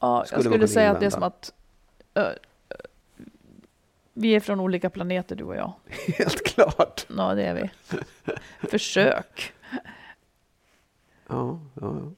Ja, 0.00 0.24
skulle 0.26 0.38
jag 0.42 0.44
skulle 0.52 0.68
säga 0.68 0.90
att 0.90 1.00
det 1.00 1.06
är 1.06 1.10
som 1.10 1.22
att 1.22 1.52
ö, 2.14 2.32
vi 4.12 4.34
är 4.34 4.40
från 4.40 4.60
olika 4.60 4.90
planeter 4.90 5.36
du 5.36 5.44
och 5.44 5.56
jag. 5.56 5.72
Helt 6.18 6.46
klart. 6.46 7.06
Ja, 7.16 7.34
det 7.34 7.42
är 7.42 7.54
vi. 7.54 7.70
Försök. 8.68 9.52
Ja, 11.26 11.60
ja, 11.74 11.80
ja. 11.80 12.12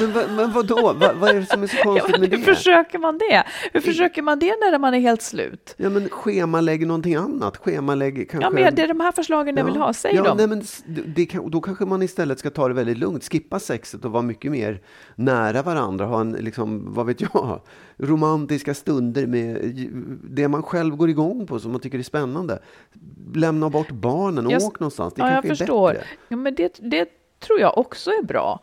Men, 0.00 0.12
men, 0.12 0.36
men 0.36 0.52
vadå? 0.52 0.92
Vad, 1.00 1.16
vad 1.16 1.30
är 1.30 1.34
det 1.34 1.46
som 1.46 1.62
är 1.62 1.66
så 1.66 1.76
Ja, 1.76 1.82
konstigt 1.84 2.10
men 2.10 2.20
med 2.20 2.30
hur 2.30 2.38
det? 2.46 2.54
försöker 2.54 2.98
man 2.98 3.18
det? 3.18 3.44
Hur 3.72 3.80
försöker 3.80 4.22
man 4.22 4.38
det 4.38 4.46
när 4.46 4.78
man 4.78 4.94
är 4.94 5.00
helt 5.00 5.22
slut? 5.22 5.74
Ja, 5.76 5.90
men 5.90 6.08
schemalägg 6.08 6.86
någonting 6.86 7.14
annat. 7.14 7.56
Schemalägg 7.56 8.30
kanske... 8.30 8.46
Ja, 8.46 8.50
men 8.50 8.74
det 8.74 8.82
är 8.82 8.88
de 8.88 9.00
här 9.00 9.12
förslagen 9.12 9.56
jag 9.56 9.64
vill 9.64 9.76
ha. 9.76 9.92
Säg 9.92 10.14
ja, 10.14 10.22
dem. 10.22 10.36
Nej, 10.36 10.46
men 10.46 10.62
det, 11.06 11.26
kan, 11.26 11.50
då 11.50 11.60
kanske 11.60 11.84
man 11.84 12.02
istället 12.02 12.38
ska 12.38 12.50
ta 12.50 12.68
det 12.68 12.74
väldigt 12.74 12.98
lugnt. 12.98 13.24
Skippa 13.32 13.58
sexet 13.58 14.04
och 14.04 14.12
vara 14.12 14.22
mycket 14.22 14.50
mer 14.52 14.80
nära 15.14 15.62
varandra. 15.62 16.04
Ha 16.06 16.20
en, 16.20 16.32
liksom, 16.32 16.94
vad 16.94 17.06
vet 17.06 17.20
jag, 17.20 17.60
romantiska 17.98 18.74
stunder 18.74 19.26
med 19.26 19.58
det 20.30 20.48
man 20.48 20.62
själv 20.62 20.96
går 20.96 21.10
igång 21.10 21.46
på 21.46 21.60
som 21.60 21.72
man 21.72 21.80
tycker 21.80 21.98
är 21.98 22.02
spännande. 22.02 22.58
Lämna 23.34 23.70
bort 23.70 23.90
barnen, 23.90 24.50
Jag 24.50 24.56
s- 24.62 24.64
åk 24.68 24.80
någonstans. 24.80 25.14
Det 25.14 25.22
ja, 25.22 25.26
jag 25.26 25.34
kanske 25.34 25.48
är 25.64 25.66
förstår. 25.66 25.92
bättre. 25.92 26.06
Ja, 26.28 26.36
men 26.36 26.54
det, 26.54 26.78
det 26.82 27.08
tror 27.46 27.60
jag 27.60 27.78
också 27.78 28.10
är 28.10 28.22
bra. 28.22 28.60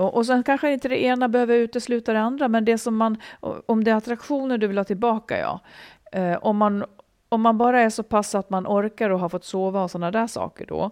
Och, 0.00 0.14
och 0.14 0.26
sen 0.26 0.42
kanske 0.42 0.72
inte 0.72 0.88
det 0.88 1.02
ena 1.02 1.28
behöver 1.28 1.56
utesluta 1.56 2.12
det 2.12 2.20
andra, 2.20 2.48
men 2.48 2.64
det 2.64 2.78
som 2.78 2.96
man, 2.96 3.16
om 3.66 3.84
det 3.84 3.90
är 3.90 3.94
attraktioner 3.94 4.58
du 4.58 4.66
vill 4.66 4.78
ha 4.78 4.84
tillbaka, 4.84 5.38
ja. 5.38 5.60
Eh, 6.12 6.38
om, 6.42 6.56
man, 6.56 6.84
om 7.28 7.40
man 7.40 7.58
bara 7.58 7.80
är 7.80 7.90
så 7.90 8.02
pass 8.02 8.34
att 8.34 8.50
man 8.50 8.66
orkar 8.66 9.10
och 9.10 9.20
har 9.20 9.28
fått 9.28 9.44
sova 9.44 9.82
och 9.82 9.90
sådana 9.90 10.10
där 10.10 10.26
saker 10.26 10.66
då, 10.66 10.90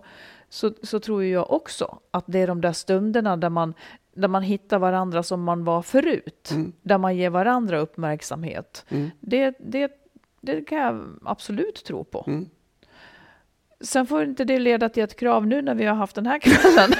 så, 0.48 0.72
så 0.82 1.00
tror 1.00 1.24
jag 1.24 1.50
också 1.50 1.98
att 2.10 2.24
det 2.26 2.38
är 2.38 2.46
de 2.46 2.60
där 2.60 2.72
stunderna 2.72 3.36
där 3.36 3.50
man, 3.50 3.74
där 4.14 4.28
man 4.28 4.42
hittar 4.42 4.78
varandra 4.78 5.22
som 5.22 5.42
man 5.42 5.64
var 5.64 5.82
förut. 5.82 6.50
Där 6.82 6.98
man 6.98 7.16
ger 7.16 7.30
varandra 7.30 7.78
uppmärksamhet. 7.78 8.84
Det, 9.20 9.56
det, 9.58 9.92
det 10.40 10.64
kan 10.64 10.78
jag 10.78 11.04
absolut 11.24 11.84
tro 11.84 12.04
på. 12.04 12.24
Mm. 12.26 12.48
Sen 13.80 14.06
får 14.06 14.22
inte 14.22 14.44
det 14.44 14.58
leda 14.58 14.88
till 14.88 15.02
ett 15.02 15.16
krav 15.16 15.46
nu 15.46 15.62
när 15.62 15.74
vi 15.74 15.84
har 15.84 15.94
haft 15.94 16.14
den 16.14 16.26
här 16.26 16.38
kvällen. 16.38 16.92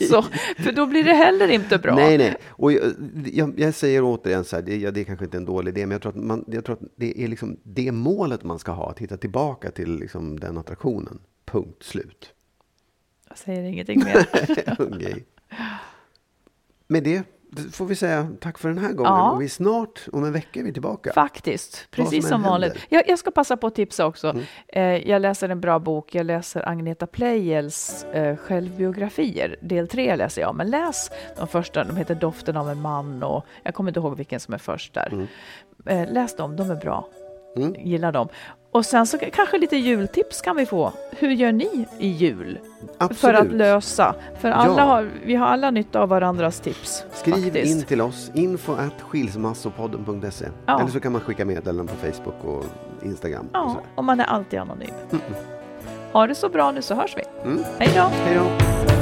så, 0.10 0.22
för 0.62 0.72
då 0.72 0.86
blir 0.86 1.04
det 1.04 1.12
heller 1.12 1.48
inte 1.48 1.78
bra. 1.78 1.94
Nej, 1.94 2.18
nej. 2.18 2.36
Och 2.48 2.72
jag, 2.72 2.92
jag, 3.32 3.60
jag 3.60 3.74
säger 3.74 4.02
återigen 4.04 4.44
så 4.44 4.56
här, 4.56 4.62
det, 4.62 4.76
ja, 4.76 4.90
det 4.90 5.00
är 5.00 5.04
kanske 5.04 5.24
inte 5.24 5.36
en 5.36 5.44
dålig 5.44 5.72
idé, 5.72 5.86
men 5.86 5.90
jag 5.92 6.02
tror 6.02 6.12
att, 6.12 6.24
man, 6.24 6.44
jag 6.46 6.64
tror 6.64 6.76
att 6.76 6.88
det 6.96 7.24
är 7.24 7.28
liksom 7.28 7.56
det 7.62 7.92
målet 7.92 8.44
man 8.44 8.58
ska 8.58 8.72
ha, 8.72 8.90
att 8.90 8.98
hitta 8.98 9.16
tillbaka 9.16 9.70
till 9.70 9.96
liksom 9.96 10.40
den 10.40 10.58
attraktionen. 10.58 11.18
Punkt 11.44 11.82
slut. 11.82 12.34
Jag 13.28 13.38
säger 13.38 13.62
ingenting 13.62 14.04
mer. 14.04 14.26
Okej. 14.78 15.24
Med 16.86 17.02
det 17.02 17.22
får 17.72 17.86
vi 17.86 17.96
säga 17.96 18.28
tack 18.40 18.58
för 18.58 18.68
den 18.68 18.78
här 18.78 18.92
gången. 18.92 19.12
Ja. 19.12 19.30
Och 19.30 19.40
vi 19.40 19.44
är 19.44 19.48
snart, 19.48 20.00
om 20.12 20.24
en 20.24 20.32
vecka 20.32 20.60
är 20.60 20.64
vi 20.64 20.72
tillbaka. 20.72 21.12
Faktiskt, 21.12 21.88
precis 21.90 22.28
som 22.28 22.30
som 22.30 22.50
vanligt. 22.50 22.74
Jag, 22.88 23.08
jag 23.08 23.18
ska 23.18 23.30
passa 23.30 23.56
på 23.56 23.66
att 23.66 23.74
tipsa 23.74 24.06
också. 24.06 24.28
Mm. 24.28 24.44
Eh, 24.68 25.10
jag 25.10 25.22
läser 25.22 25.48
en 25.48 25.60
bra 25.60 25.78
bok. 25.78 26.14
Jag 26.14 26.26
läser 26.26 26.68
Agneta 26.68 27.06
Pleijels 27.06 28.04
eh, 28.04 28.36
självbiografier. 28.36 29.56
Del 29.62 29.88
tre 29.88 30.16
läser 30.16 30.42
jag, 30.42 30.54
men 30.54 30.70
läs 30.70 31.10
de 31.38 31.48
första. 31.48 31.84
De 31.84 31.96
heter 31.96 32.14
Doften 32.14 32.56
av 32.56 32.70
en 32.70 32.80
man 32.80 33.22
och 33.22 33.44
jag 33.62 33.74
kommer 33.74 33.90
inte 33.90 34.00
ihåg 34.00 34.16
vilken 34.16 34.40
som 34.40 34.54
är 34.54 34.58
först 34.58 34.94
där. 34.94 35.26
Eh, 35.86 36.12
läs 36.12 36.36
dem, 36.36 36.56
de 36.56 36.70
är 36.70 36.76
bra. 36.76 37.08
Mm. 37.56 37.74
Gillar 37.74 38.12
dem. 38.12 38.28
Och 38.72 38.86
sen 38.86 39.06
så 39.06 39.18
kanske 39.18 39.58
lite 39.58 39.76
jultips 39.76 40.40
kan 40.40 40.56
vi 40.56 40.66
få. 40.66 40.92
Hur 41.10 41.30
gör 41.30 41.52
ni 41.52 41.86
i 41.98 42.08
jul? 42.08 42.58
Absolut. 42.98 43.18
För 43.18 43.34
att 43.34 43.52
lösa. 43.52 44.14
För 44.40 44.50
alla 44.50 44.76
Ja. 44.82 44.84
har, 44.84 45.10
vi 45.24 45.34
har 45.34 45.46
alla 45.46 45.70
nytta 45.70 46.00
av 46.00 46.08
varandras 46.08 46.60
tips. 46.60 47.04
Skriv 47.12 47.32
faktiskt. 47.44 47.76
in 47.76 47.82
till 47.82 48.00
oss, 48.00 48.30
info 48.34 48.72
at 48.72 49.00
skilsmassopodden.se. 49.02 50.44
Ja. 50.66 50.80
Eller 50.80 50.90
så 50.90 51.00
kan 51.00 51.12
man 51.12 51.20
skicka 51.20 51.44
meddelanden 51.44 51.86
på 51.96 52.06
Facebook 52.06 52.44
och 52.44 52.64
Instagram. 53.04 53.44
Och 53.44 53.48
Ja, 53.52 53.68
sådär. 53.68 53.86
och 53.94 54.04
man 54.04 54.20
är 54.20 54.24
alltid 54.24 54.58
anonym. 54.58 54.90
Ha 56.12 56.26
det 56.26 56.34
så 56.34 56.48
bra 56.48 56.70
nu 56.72 56.82
så 56.82 56.94
hörs 56.94 57.16
vi. 57.16 57.22
Mm. 57.50 57.64
Hej 57.78 57.90
då! 57.96 58.02
Hej 58.24 58.36
då! 58.36 59.01